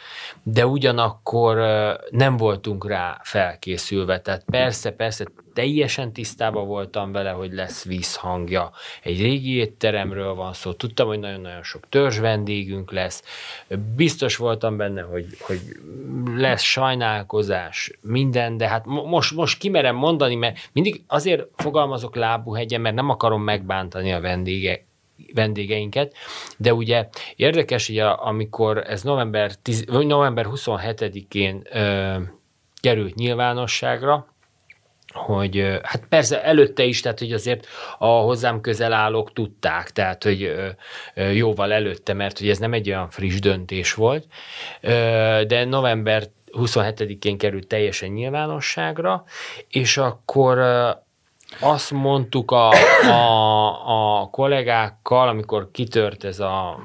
de 0.44 0.66
ugyanakkor 0.66 1.58
nem 2.10 2.38
voltunk 2.38 2.88
rá 2.88 3.20
felkészülve. 3.24 4.22
Tehát 4.22 4.44
persze, 4.46 4.92
persze 4.92 5.26
teljesen 5.54 6.14
tisztában 6.14 6.68
voltam 6.68 7.12
vele, 7.12 7.30
hogy 7.30 7.54
lesz 7.54 7.84
vízhangja. 7.84 8.72
Egy 9.04 9.22
régi 9.22 9.56
étteremről 9.56 10.34
van 10.34 10.54
szó, 10.54 10.74
tudtam, 10.74 11.08
hogy 11.08 11.20
nagyon-nagyon 11.20 11.64
sok 11.64 11.90
törzs 11.90 12.20
vendégünk 12.20 12.92
lesz, 12.92 13.24
biztos 13.96 14.36
voltam 14.38 14.78
benne, 14.78 15.02
hogy, 15.02 15.26
hogy 15.40 15.60
lesz 16.36 16.62
sajnálkozás, 16.62 17.92
minden, 18.01 18.58
de 18.58 18.68
hát 18.68 18.86
most, 18.86 19.36
most 19.36 19.58
kimerem 19.58 19.96
mondani, 19.96 20.36
mert 20.36 20.70
mindig 20.72 21.01
azért 21.08 21.47
fogalmazok 21.56 22.16
lábuhegyen, 22.16 22.82
mert 22.82 22.96
nem 22.96 23.10
akarom 23.10 23.43
megbántani 23.43 24.14
a 24.14 24.22
vendégek, 24.22 24.79
vendégeinket, 25.33 26.13
de 26.58 26.74
ugye 26.74 27.09
érdekes, 27.36 27.87
hogy 27.87 27.97
amikor 28.00 28.78
ez 28.78 29.04
november, 29.04 29.55
10, 29.55 29.86
november 29.86 30.46
27-én 30.50 31.62
ö, 31.71 32.16
került 32.82 33.16
nyilvánosságra, 33.16 34.28
hogy 35.13 35.79
hát 35.83 36.05
persze 36.09 36.43
előtte 36.43 36.83
is, 36.83 37.01
tehát 37.01 37.20
hogy 37.20 37.33
azért 37.33 37.67
a 37.97 38.08
hozzám 38.08 38.62
közel 38.62 38.93
állók 38.93 39.33
tudták, 39.33 39.89
tehát 39.91 40.24
hogy 40.24 40.54
jóval 41.33 41.71
előtte, 41.71 42.13
mert 42.13 42.39
hogy 42.39 42.50
ez 42.50 42.58
nem 42.58 42.74
egy 42.74 42.89
olyan 42.89 43.09
friss 43.09 43.39
döntés 43.39 43.93
volt, 43.93 44.25
de 45.47 45.66
november 45.66 46.24
27-én 46.51 47.37
került 47.37 47.67
teljesen 47.67 48.09
nyilvánosságra, 48.09 49.24
és 49.70 49.97
akkor 49.97 50.58
azt 51.59 51.92
mondtuk 51.92 52.51
a, 52.51 52.71
a, 53.04 54.21
a 54.21 54.30
kollégákkal, 54.30 55.28
amikor 55.28 55.71
kitört 55.71 56.24
ez 56.24 56.39
a 56.39 56.80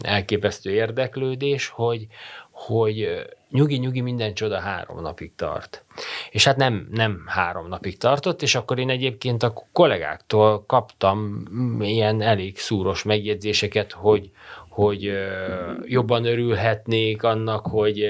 elképesztő 0.00 0.70
érdeklődés, 0.70 1.68
hogy, 1.68 2.06
hogy 2.50 3.24
nyugi-nyugi 3.50 4.00
minden 4.00 4.34
csoda 4.34 4.60
három 4.60 5.00
napig 5.00 5.34
tart. 5.34 5.84
És 6.30 6.44
hát 6.44 6.56
nem, 6.56 6.88
nem 6.90 7.24
három 7.26 7.68
napig 7.68 7.96
tartott, 7.98 8.42
és 8.42 8.54
akkor 8.54 8.78
én 8.78 8.90
egyébként 8.90 9.42
a 9.42 9.54
kollégáktól 9.72 10.64
kaptam 10.66 11.42
ilyen 11.80 12.20
elég 12.20 12.58
szúros 12.58 13.02
megjegyzéseket, 13.02 13.92
hogy, 13.92 14.30
hogy 14.72 15.12
jobban 15.84 16.24
örülhetnék 16.24 17.22
annak, 17.22 17.66
hogy 17.66 18.00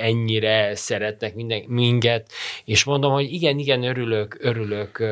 ennyire 0.00 0.74
szeretnek 0.74 1.34
minden, 1.34 1.62
minket, 1.66 2.30
és 2.64 2.84
mondom, 2.84 3.12
hogy 3.12 3.32
igen, 3.32 3.58
igen, 3.58 3.82
örülök, 3.82 4.36
örülök, 4.40 5.02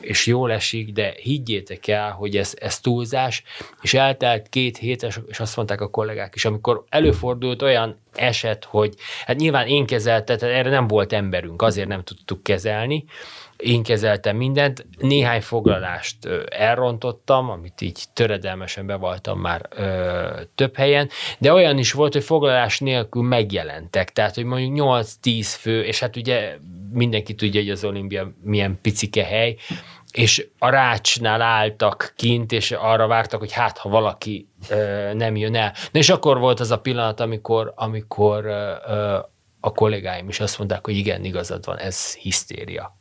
és 0.00 0.26
jól 0.26 0.52
esik, 0.52 0.92
de 0.92 1.14
higgyétek 1.22 1.86
el, 1.86 2.10
hogy 2.10 2.36
ez, 2.36 2.54
ez 2.60 2.80
túlzás, 2.80 3.42
és 3.82 3.94
eltelt 3.94 4.48
két 4.48 4.76
hét, 4.76 5.06
és 5.28 5.40
azt 5.40 5.56
mondták 5.56 5.80
a 5.80 5.90
kollégák 5.90 6.34
is, 6.34 6.44
amikor 6.44 6.84
előfordult 6.88 7.62
olyan 7.62 7.96
eset, 8.14 8.64
hogy 8.64 8.94
hát 9.26 9.36
nyilván 9.36 9.66
én 9.66 9.86
kezeltem, 9.86 10.36
erre 10.40 10.70
nem 10.70 10.86
volt 10.86 11.12
emberünk, 11.12 11.62
azért 11.62 11.88
nem 11.88 12.02
tudtuk 12.02 12.42
kezelni, 12.42 13.04
én 13.64 13.82
kezeltem 13.82 14.36
mindent, 14.36 14.86
néhány 14.98 15.40
foglalást 15.40 16.28
elrontottam, 16.48 17.50
amit 17.50 17.80
így 17.80 18.02
töredelmesen 18.12 18.86
bevaltam 18.86 19.40
már 19.40 19.68
ö, 19.76 20.40
több 20.54 20.76
helyen, 20.76 21.08
de 21.38 21.52
olyan 21.52 21.78
is 21.78 21.92
volt, 21.92 22.12
hogy 22.12 22.24
foglalás 22.24 22.78
nélkül 22.78 23.22
megjelentek, 23.22 24.12
tehát 24.12 24.34
hogy 24.34 24.44
mondjuk 24.44 24.88
8-10 25.22 25.46
fő, 25.58 25.82
és 25.82 26.00
hát 26.00 26.16
ugye 26.16 26.56
mindenki 26.92 27.34
tudja, 27.34 27.60
hogy 27.60 27.70
az 27.70 27.84
olimpia 27.84 28.32
milyen 28.42 28.78
picike 28.82 29.24
hely, 29.24 29.56
és 30.12 30.46
a 30.58 30.68
rácsnál 30.68 31.42
álltak 31.42 32.12
kint, 32.16 32.52
és 32.52 32.70
arra 32.70 33.06
vártak, 33.06 33.40
hogy 33.40 33.52
hát, 33.52 33.78
ha 33.78 33.88
valaki 33.88 34.48
ö, 34.70 35.10
nem 35.14 35.36
jön 35.36 35.54
el. 35.54 35.72
Na 35.92 35.98
és 35.98 36.08
akkor 36.08 36.38
volt 36.38 36.60
az 36.60 36.70
a 36.70 36.80
pillanat, 36.80 37.20
amikor, 37.20 37.72
amikor 37.76 38.44
ö, 38.44 39.18
a 39.60 39.72
kollégáim 39.72 40.28
is 40.28 40.40
azt 40.40 40.58
mondták, 40.58 40.84
hogy 40.84 40.96
igen, 40.96 41.24
igazad 41.24 41.64
van, 41.64 41.78
ez 41.78 42.14
hisztéria 42.14 42.96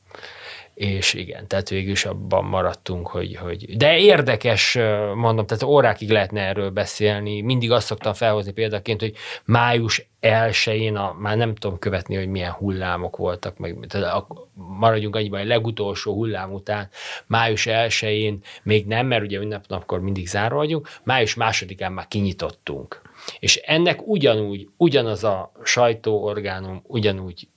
és 0.74 1.14
igen, 1.14 1.48
tehát 1.48 1.70
végül 1.70 1.92
is 1.92 2.06
abban 2.06 2.46
maradtunk, 2.46 3.08
hogy, 3.08 3.36
hogy... 3.36 3.78
De 3.78 3.98
érdekes, 3.98 4.78
mondom, 5.16 5.46
tehát 5.46 5.64
órákig 5.64 6.10
lehetne 6.10 6.42
erről 6.42 6.70
beszélni. 6.70 7.42
Mindig 7.42 7.72
azt 7.72 7.86
szoktam 7.86 8.14
felhozni 8.14 8.52
példaként, 8.52 9.00
hogy 9.00 9.14
május 9.46 10.08
elsőjén, 10.20 10.96
a, 10.96 11.16
már 11.20 11.38
nem 11.38 11.56
tudom 11.56 11.80
követni, 11.80 12.16
hogy 12.16 12.28
milyen 12.28 12.52
hullámok 12.52 13.18
voltak, 13.18 13.58
meg, 13.58 13.78
tehát 13.88 14.14
a, 14.14 14.28
maradjunk 14.54 15.16
annyiban, 15.16 15.40
a 15.40 15.46
legutolsó 15.46 16.14
hullám 16.14 16.54
után, 16.54 16.90
május 17.28 17.66
elsőjén 17.66 18.40
még 18.64 18.86
nem, 18.86 19.08
mert 19.08 19.24
ugye 19.24 19.40
ünnepnapkor 19.40 20.02
mindig 20.02 20.28
zárva 20.28 20.56
vagyunk, 20.56 20.90
május 21.04 21.34
másodikán 21.34 21.92
már 21.92 22.08
kinyitottunk. 22.08 23.02
És 23.40 23.56
ennek 23.56 24.08
ugyanúgy, 24.08 24.68
ugyanaz 24.78 25.24
a 25.24 25.52
sajtóorgánum 25.64 26.82
ugyanúgy 26.88 27.48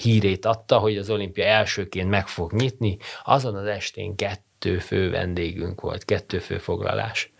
hírét 0.00 0.44
adta, 0.44 0.78
hogy 0.78 0.96
az 0.96 1.10
olimpia 1.10 1.44
elsőként 1.44 2.10
meg 2.10 2.28
fog 2.28 2.52
nyitni, 2.52 2.96
azon 3.24 3.54
az 3.54 3.66
estén 3.66 4.16
kettő 4.16 4.78
fő 4.78 5.10
vendégünk 5.10 5.80
volt, 5.80 6.04
kettő 6.04 6.38
fő 6.38 6.58
foglalás. 6.58 7.32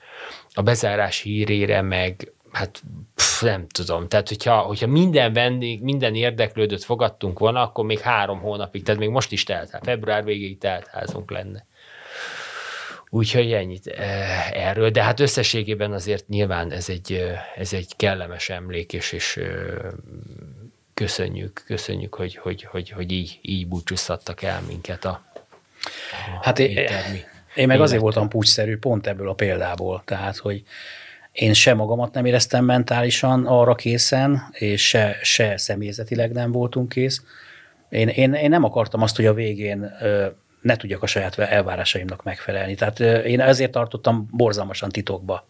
A 0.54 0.62
bezárás 0.62 1.20
hírére 1.20 1.82
meg 1.82 2.32
hát 2.52 2.82
pff, 3.14 3.42
nem 3.42 3.66
tudom, 3.68 4.08
tehát 4.08 4.28
hogyha, 4.28 4.58
hogyha 4.58 4.86
minden 4.86 5.32
vendég, 5.32 5.82
minden 5.82 6.14
érdeklődött 6.14 6.82
fogadtunk 6.82 7.38
volna, 7.38 7.62
akkor 7.62 7.84
még 7.84 7.98
három 7.98 8.40
hónapig, 8.40 8.82
tehát 8.82 9.00
még 9.00 9.10
most 9.10 9.32
is 9.32 9.44
teltház, 9.44 9.80
február 9.84 10.24
végéig 10.24 10.58
teltházunk 10.58 11.30
lenne. 11.30 11.66
Úgyhogy 13.12 13.52
ennyit 13.52 13.86
eh, 13.86 14.50
erről, 14.50 14.90
de 14.90 15.02
hát 15.02 15.20
összességében 15.20 15.92
azért 15.92 16.28
nyilván 16.28 16.72
ez 16.72 16.88
egy, 16.88 17.12
eh, 17.12 17.40
ez 17.56 17.72
egy 17.72 17.96
kellemes 17.96 18.48
emlék, 18.48 18.92
és, 18.92 19.12
és 19.12 19.36
eh, 19.36 19.46
köszönjük, 21.00 21.62
köszönjük, 21.66 22.14
hogy, 22.14 22.36
hogy, 22.36 22.62
hogy, 22.62 22.90
hogy 22.90 23.12
így, 23.12 23.38
így 23.42 23.68
búcsúztattak 23.68 24.42
el 24.42 24.60
minket 24.66 25.04
a, 25.04 25.10
a 25.10 26.42
Hát 26.42 26.58
én, 26.58 26.86
én 27.54 27.66
meg 27.66 27.80
azért 27.80 28.00
voltam 28.00 28.28
pucsszerű 28.28 28.76
pont 28.76 29.06
ebből 29.06 29.28
a 29.28 29.34
példából, 29.34 30.02
tehát, 30.04 30.36
hogy 30.36 30.62
én 31.32 31.52
se 31.52 31.74
magamat 31.74 32.14
nem 32.14 32.24
éreztem 32.24 32.64
mentálisan 32.64 33.46
arra 33.46 33.74
készen, 33.74 34.48
és 34.52 34.86
se, 34.86 35.16
se 35.22 35.56
személyzetileg 35.56 36.32
nem 36.32 36.52
voltunk 36.52 36.88
kész. 36.88 37.22
Én, 37.88 38.08
én, 38.08 38.32
én 38.32 38.48
nem 38.48 38.64
akartam 38.64 39.02
azt, 39.02 39.16
hogy 39.16 39.26
a 39.26 39.34
végén 39.34 39.92
ne 40.60 40.76
tudjak 40.76 41.02
a 41.02 41.06
saját 41.06 41.38
elvárásaimnak 41.38 42.22
megfelelni. 42.22 42.74
Tehát 42.74 43.00
én 43.24 43.40
ezért 43.40 43.70
tartottam 43.70 44.28
borzalmasan 44.30 44.88
titokba 44.88 45.46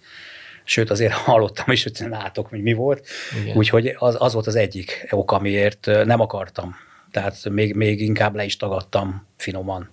sőt 0.71 0.91
azért 0.91 1.13
hallottam 1.29 1.73
is, 1.73 1.83
hogy 1.83 2.09
látok, 2.09 2.49
hogy 2.49 2.63
mi 2.63 2.73
volt. 2.73 3.07
Úgyhogy 3.55 3.95
az, 3.99 4.17
az 4.19 4.33
volt 4.33 4.47
az 4.47 4.55
egyik 4.55 5.07
ok, 5.11 5.33
amiért 5.33 5.87
nem 6.05 6.21
akartam. 6.21 6.77
Tehát 7.11 7.49
még, 7.49 7.75
még 7.75 8.01
inkább 8.01 8.35
le 8.35 8.45
is 8.45 8.57
tagadtam 8.57 9.27
finoman, 9.37 9.91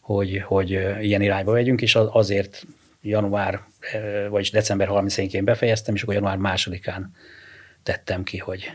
hogy, 0.00 0.42
hogy 0.46 0.70
ilyen 1.00 1.22
irányba 1.22 1.52
vegyünk, 1.52 1.80
és 1.80 1.94
azért 1.94 2.66
január, 3.02 3.60
vagy 4.28 4.50
december 4.52 4.88
30-én 4.90 5.44
befejeztem, 5.44 5.94
és 5.94 6.02
akkor 6.02 6.14
január 6.14 6.36
másodikán 6.36 7.12
tettem 7.82 8.22
ki, 8.22 8.38
hogy, 8.38 8.70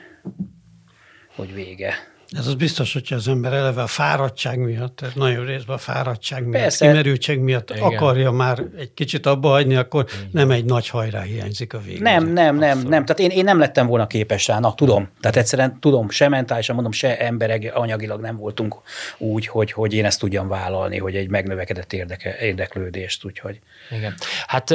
hogy 1.36 1.54
vége. 1.54 1.94
Ez 2.36 2.48
az 2.48 2.56
biztos, 2.56 2.94
hogyha 2.94 3.16
az 3.16 3.28
ember 3.28 3.54
eleve 3.54 3.82
a 3.82 3.88
fáradtság 3.88 4.60
miatt, 4.60 4.96
tehát 4.96 5.16
nagyon 5.16 5.46
részben 5.46 5.76
a 5.76 5.80
fáradtság 5.80 6.46
miatt, 6.46 6.62
Persze. 6.62 6.88
kimerültség 6.88 7.40
miatt 7.40 7.70
Igen. 7.70 7.84
akarja 7.84 8.32
már 8.32 8.64
egy 8.78 8.94
kicsit 8.94 9.26
abba 9.26 9.50
hagyni, 9.50 9.76
akkor 9.76 10.06
Igen. 10.08 10.30
nem 10.32 10.52
egy 10.52 10.66
nagy 10.66 10.88
hajrá 10.88 11.22
hiányzik 11.22 11.74
a 11.74 11.80
végén. 11.80 12.02
Nem, 12.02 12.28
nem, 12.28 12.56
nem, 12.56 12.70
Abszolút. 12.70 12.90
nem. 12.90 13.06
Tehát 13.06 13.20
én, 13.20 13.38
én 13.38 13.44
nem 13.44 13.60
lettem 13.60 13.88
volna 13.88 14.08
képes 14.08 14.48
rá, 14.48 14.60
na 14.60 14.74
tudom. 14.74 15.10
Tehát 15.22 15.36
egyszerűen 15.38 15.80
tudom, 15.80 16.10
se 16.10 16.30
mentálisan 16.30 16.76
mondom, 16.76 16.94
se 16.94 17.20
embereg, 17.20 17.72
anyagilag 17.74 18.22
nem 18.22 18.38
voltunk 18.38 18.76
úgy, 19.18 19.48
hogy, 19.48 19.72
hogy 19.72 19.94
én 19.94 20.06
ezt 20.06 20.20
tudjam 20.20 20.48
vállalni, 20.48 20.98
hogy 20.98 21.16
egy 21.16 21.30
megnövekedett 21.30 21.94
érdeke, 21.94 22.38
érdeklődést, 22.42 23.26
úgyhogy. 23.26 23.60
Igen. 23.92 24.14
Hát 24.48 24.74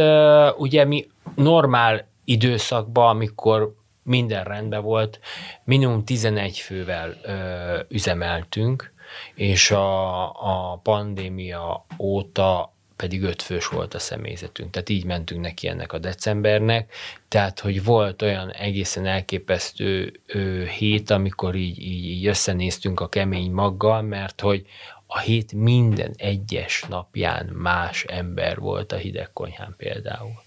ugye 0.58 0.84
mi 0.84 1.06
normál 1.34 2.06
időszakban, 2.24 3.08
amikor 3.08 3.74
minden 4.08 4.44
rendben 4.44 4.82
volt, 4.82 5.20
minimum 5.64 6.04
11 6.04 6.58
fővel 6.58 7.16
ö, 7.22 7.80
üzemeltünk, 7.88 8.92
és 9.34 9.70
a, 9.70 10.72
a 10.72 10.76
pandémia 10.76 11.86
óta 11.98 12.72
pedig 12.96 13.22
ötfős 13.22 13.66
volt 13.66 13.94
a 13.94 13.98
személyzetünk. 13.98 14.70
Tehát 14.70 14.88
így 14.88 15.04
mentünk 15.04 15.40
neki 15.40 15.68
ennek 15.68 15.92
a 15.92 15.98
decembernek. 15.98 16.94
Tehát, 17.28 17.60
hogy 17.60 17.84
volt 17.84 18.22
olyan 18.22 18.50
egészen 18.50 19.06
elképesztő 19.06 20.20
ö, 20.26 20.64
hét, 20.64 21.10
amikor 21.10 21.54
így, 21.54 21.78
így, 21.78 22.04
így 22.04 22.26
összenéztünk 22.26 23.00
a 23.00 23.08
kemény 23.08 23.50
maggal, 23.50 24.02
mert 24.02 24.40
hogy 24.40 24.66
a 25.06 25.18
hét 25.18 25.52
minden 25.52 26.14
egyes 26.16 26.84
napján 26.88 27.46
más 27.46 28.04
ember 28.04 28.58
volt 28.58 28.92
a 28.92 28.96
hidegkonyhán 28.96 29.74
például. 29.76 30.46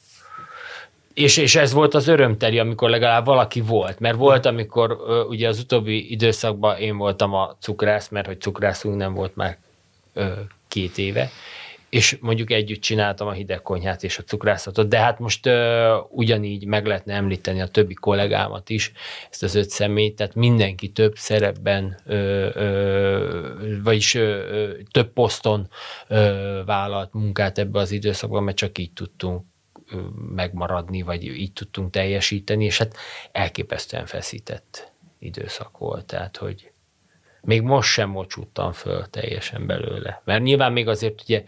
És, 1.21 1.37
és 1.37 1.55
ez 1.55 1.73
volt 1.73 1.93
az 1.93 2.07
örömteri, 2.07 2.59
amikor 2.59 2.89
legalább 2.89 3.25
valaki 3.25 3.61
volt, 3.61 3.99
mert 3.99 4.17
volt, 4.17 4.45
amikor 4.45 4.97
ugye 5.29 5.47
az 5.47 5.59
utóbbi 5.59 6.11
időszakban 6.11 6.77
én 6.77 6.97
voltam 6.97 7.33
a 7.33 7.55
cukrász, 7.59 8.09
mert 8.09 8.25
hogy 8.25 8.41
cukrászunk 8.41 8.95
nem 8.95 9.13
volt 9.13 9.35
már 9.35 9.57
uh, 10.15 10.31
két 10.67 10.97
éve, 10.97 11.29
és 11.89 12.17
mondjuk 12.21 12.51
együtt 12.51 12.81
csináltam 12.81 13.27
a 13.27 13.31
hidegkonyhát 13.31 14.03
és 14.03 14.17
a 14.17 14.23
cukrászatot, 14.23 14.87
de 14.87 14.99
hát 14.99 15.19
most 15.19 15.47
uh, 15.47 15.53
ugyanígy 16.09 16.65
meg 16.65 16.85
lehetne 16.85 17.13
említeni 17.13 17.61
a 17.61 17.67
többi 17.67 17.93
kollégámat 17.93 18.69
is, 18.69 18.91
ezt 19.31 19.43
az 19.43 19.55
öt 19.55 19.69
személyt, 19.69 20.15
tehát 20.15 20.35
mindenki 20.35 20.89
több 20.89 21.13
szerepben, 21.15 22.01
uh, 22.05 22.49
uh, 22.55 23.83
vagyis 23.83 24.15
uh, 24.15 24.69
több 24.91 25.13
poszton 25.13 25.67
uh, 26.09 26.65
vállalt 26.65 27.13
munkát 27.13 27.57
ebbe 27.57 27.79
az 27.79 27.91
időszakban, 27.91 28.43
mert 28.43 28.57
csak 28.57 28.77
így 28.77 28.93
tudtunk 28.93 29.49
megmaradni, 30.35 31.01
vagy 31.01 31.23
így 31.23 31.53
tudtunk 31.53 31.91
teljesíteni, 31.91 32.65
és 32.65 32.77
hát 32.77 32.95
elképesztően 33.31 34.05
feszített 34.05 34.91
időszak 35.19 35.77
volt, 35.77 36.05
tehát 36.05 36.37
hogy 36.37 36.71
még 37.43 37.61
most 37.61 37.89
sem 37.91 38.09
mocsuttam 38.09 38.71
föl 38.71 39.05
teljesen 39.09 39.65
belőle. 39.67 40.21
Mert 40.25 40.43
nyilván 40.43 40.71
még 40.71 40.87
azért 40.87 41.21
ugye 41.21 41.43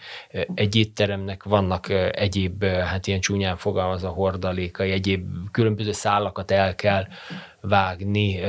egy 0.54 0.76
étteremnek 0.76 1.44
vannak 1.44 1.90
egyéb, 2.12 2.64
hát 2.64 3.08
ilyen 3.08 3.20
csúnyán 3.20 3.58
fogalmaz 3.58 4.04
a 4.04 4.10
hordalékai, 4.10 4.92
egyéb 4.92 5.26
különböző 5.52 5.92
szálakat 5.92 6.52
el 6.52 6.76
kell 6.76 7.08
vágni, 7.62 8.40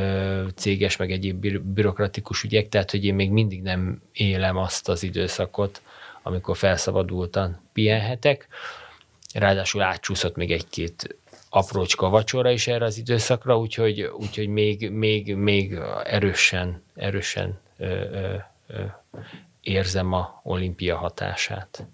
céges, 0.55 0.97
meg 0.97 1.11
egyéb 1.11 1.47
bürokratikus 1.63 2.43
ügyek, 2.43 2.69
tehát 2.69 2.91
hogy 2.91 3.05
én 3.05 3.15
még 3.15 3.31
mindig 3.31 3.63
nem 3.63 4.03
élem 4.13 4.57
azt 4.57 4.89
az 4.89 5.03
időszakot, 5.03 5.83
amikor 6.23 6.57
felszabadultan 6.57 7.61
pihenhetek. 7.73 8.49
Ráadásul 9.35 9.83
átcsúszott 9.83 10.37
még 10.37 10.53
egy-két 10.53 11.17
aprócska 11.49 12.09
vacsora 12.09 12.51
is 12.51 12.67
erre 12.67 12.85
az 12.85 12.99
időszakra, 12.99 13.59
úgyhogy, 13.59 14.03
úgyhogy 14.03 14.49
még, 14.49 14.91
még, 14.91 15.35
még 15.35 15.79
erősen, 16.05 16.83
erősen 16.95 17.61
ö, 17.77 17.87
ö, 17.87 18.37
ö, 18.67 18.83
érzem 19.61 20.13
a 20.13 20.41
olimpia 20.43 20.97
hatását. 20.97 21.87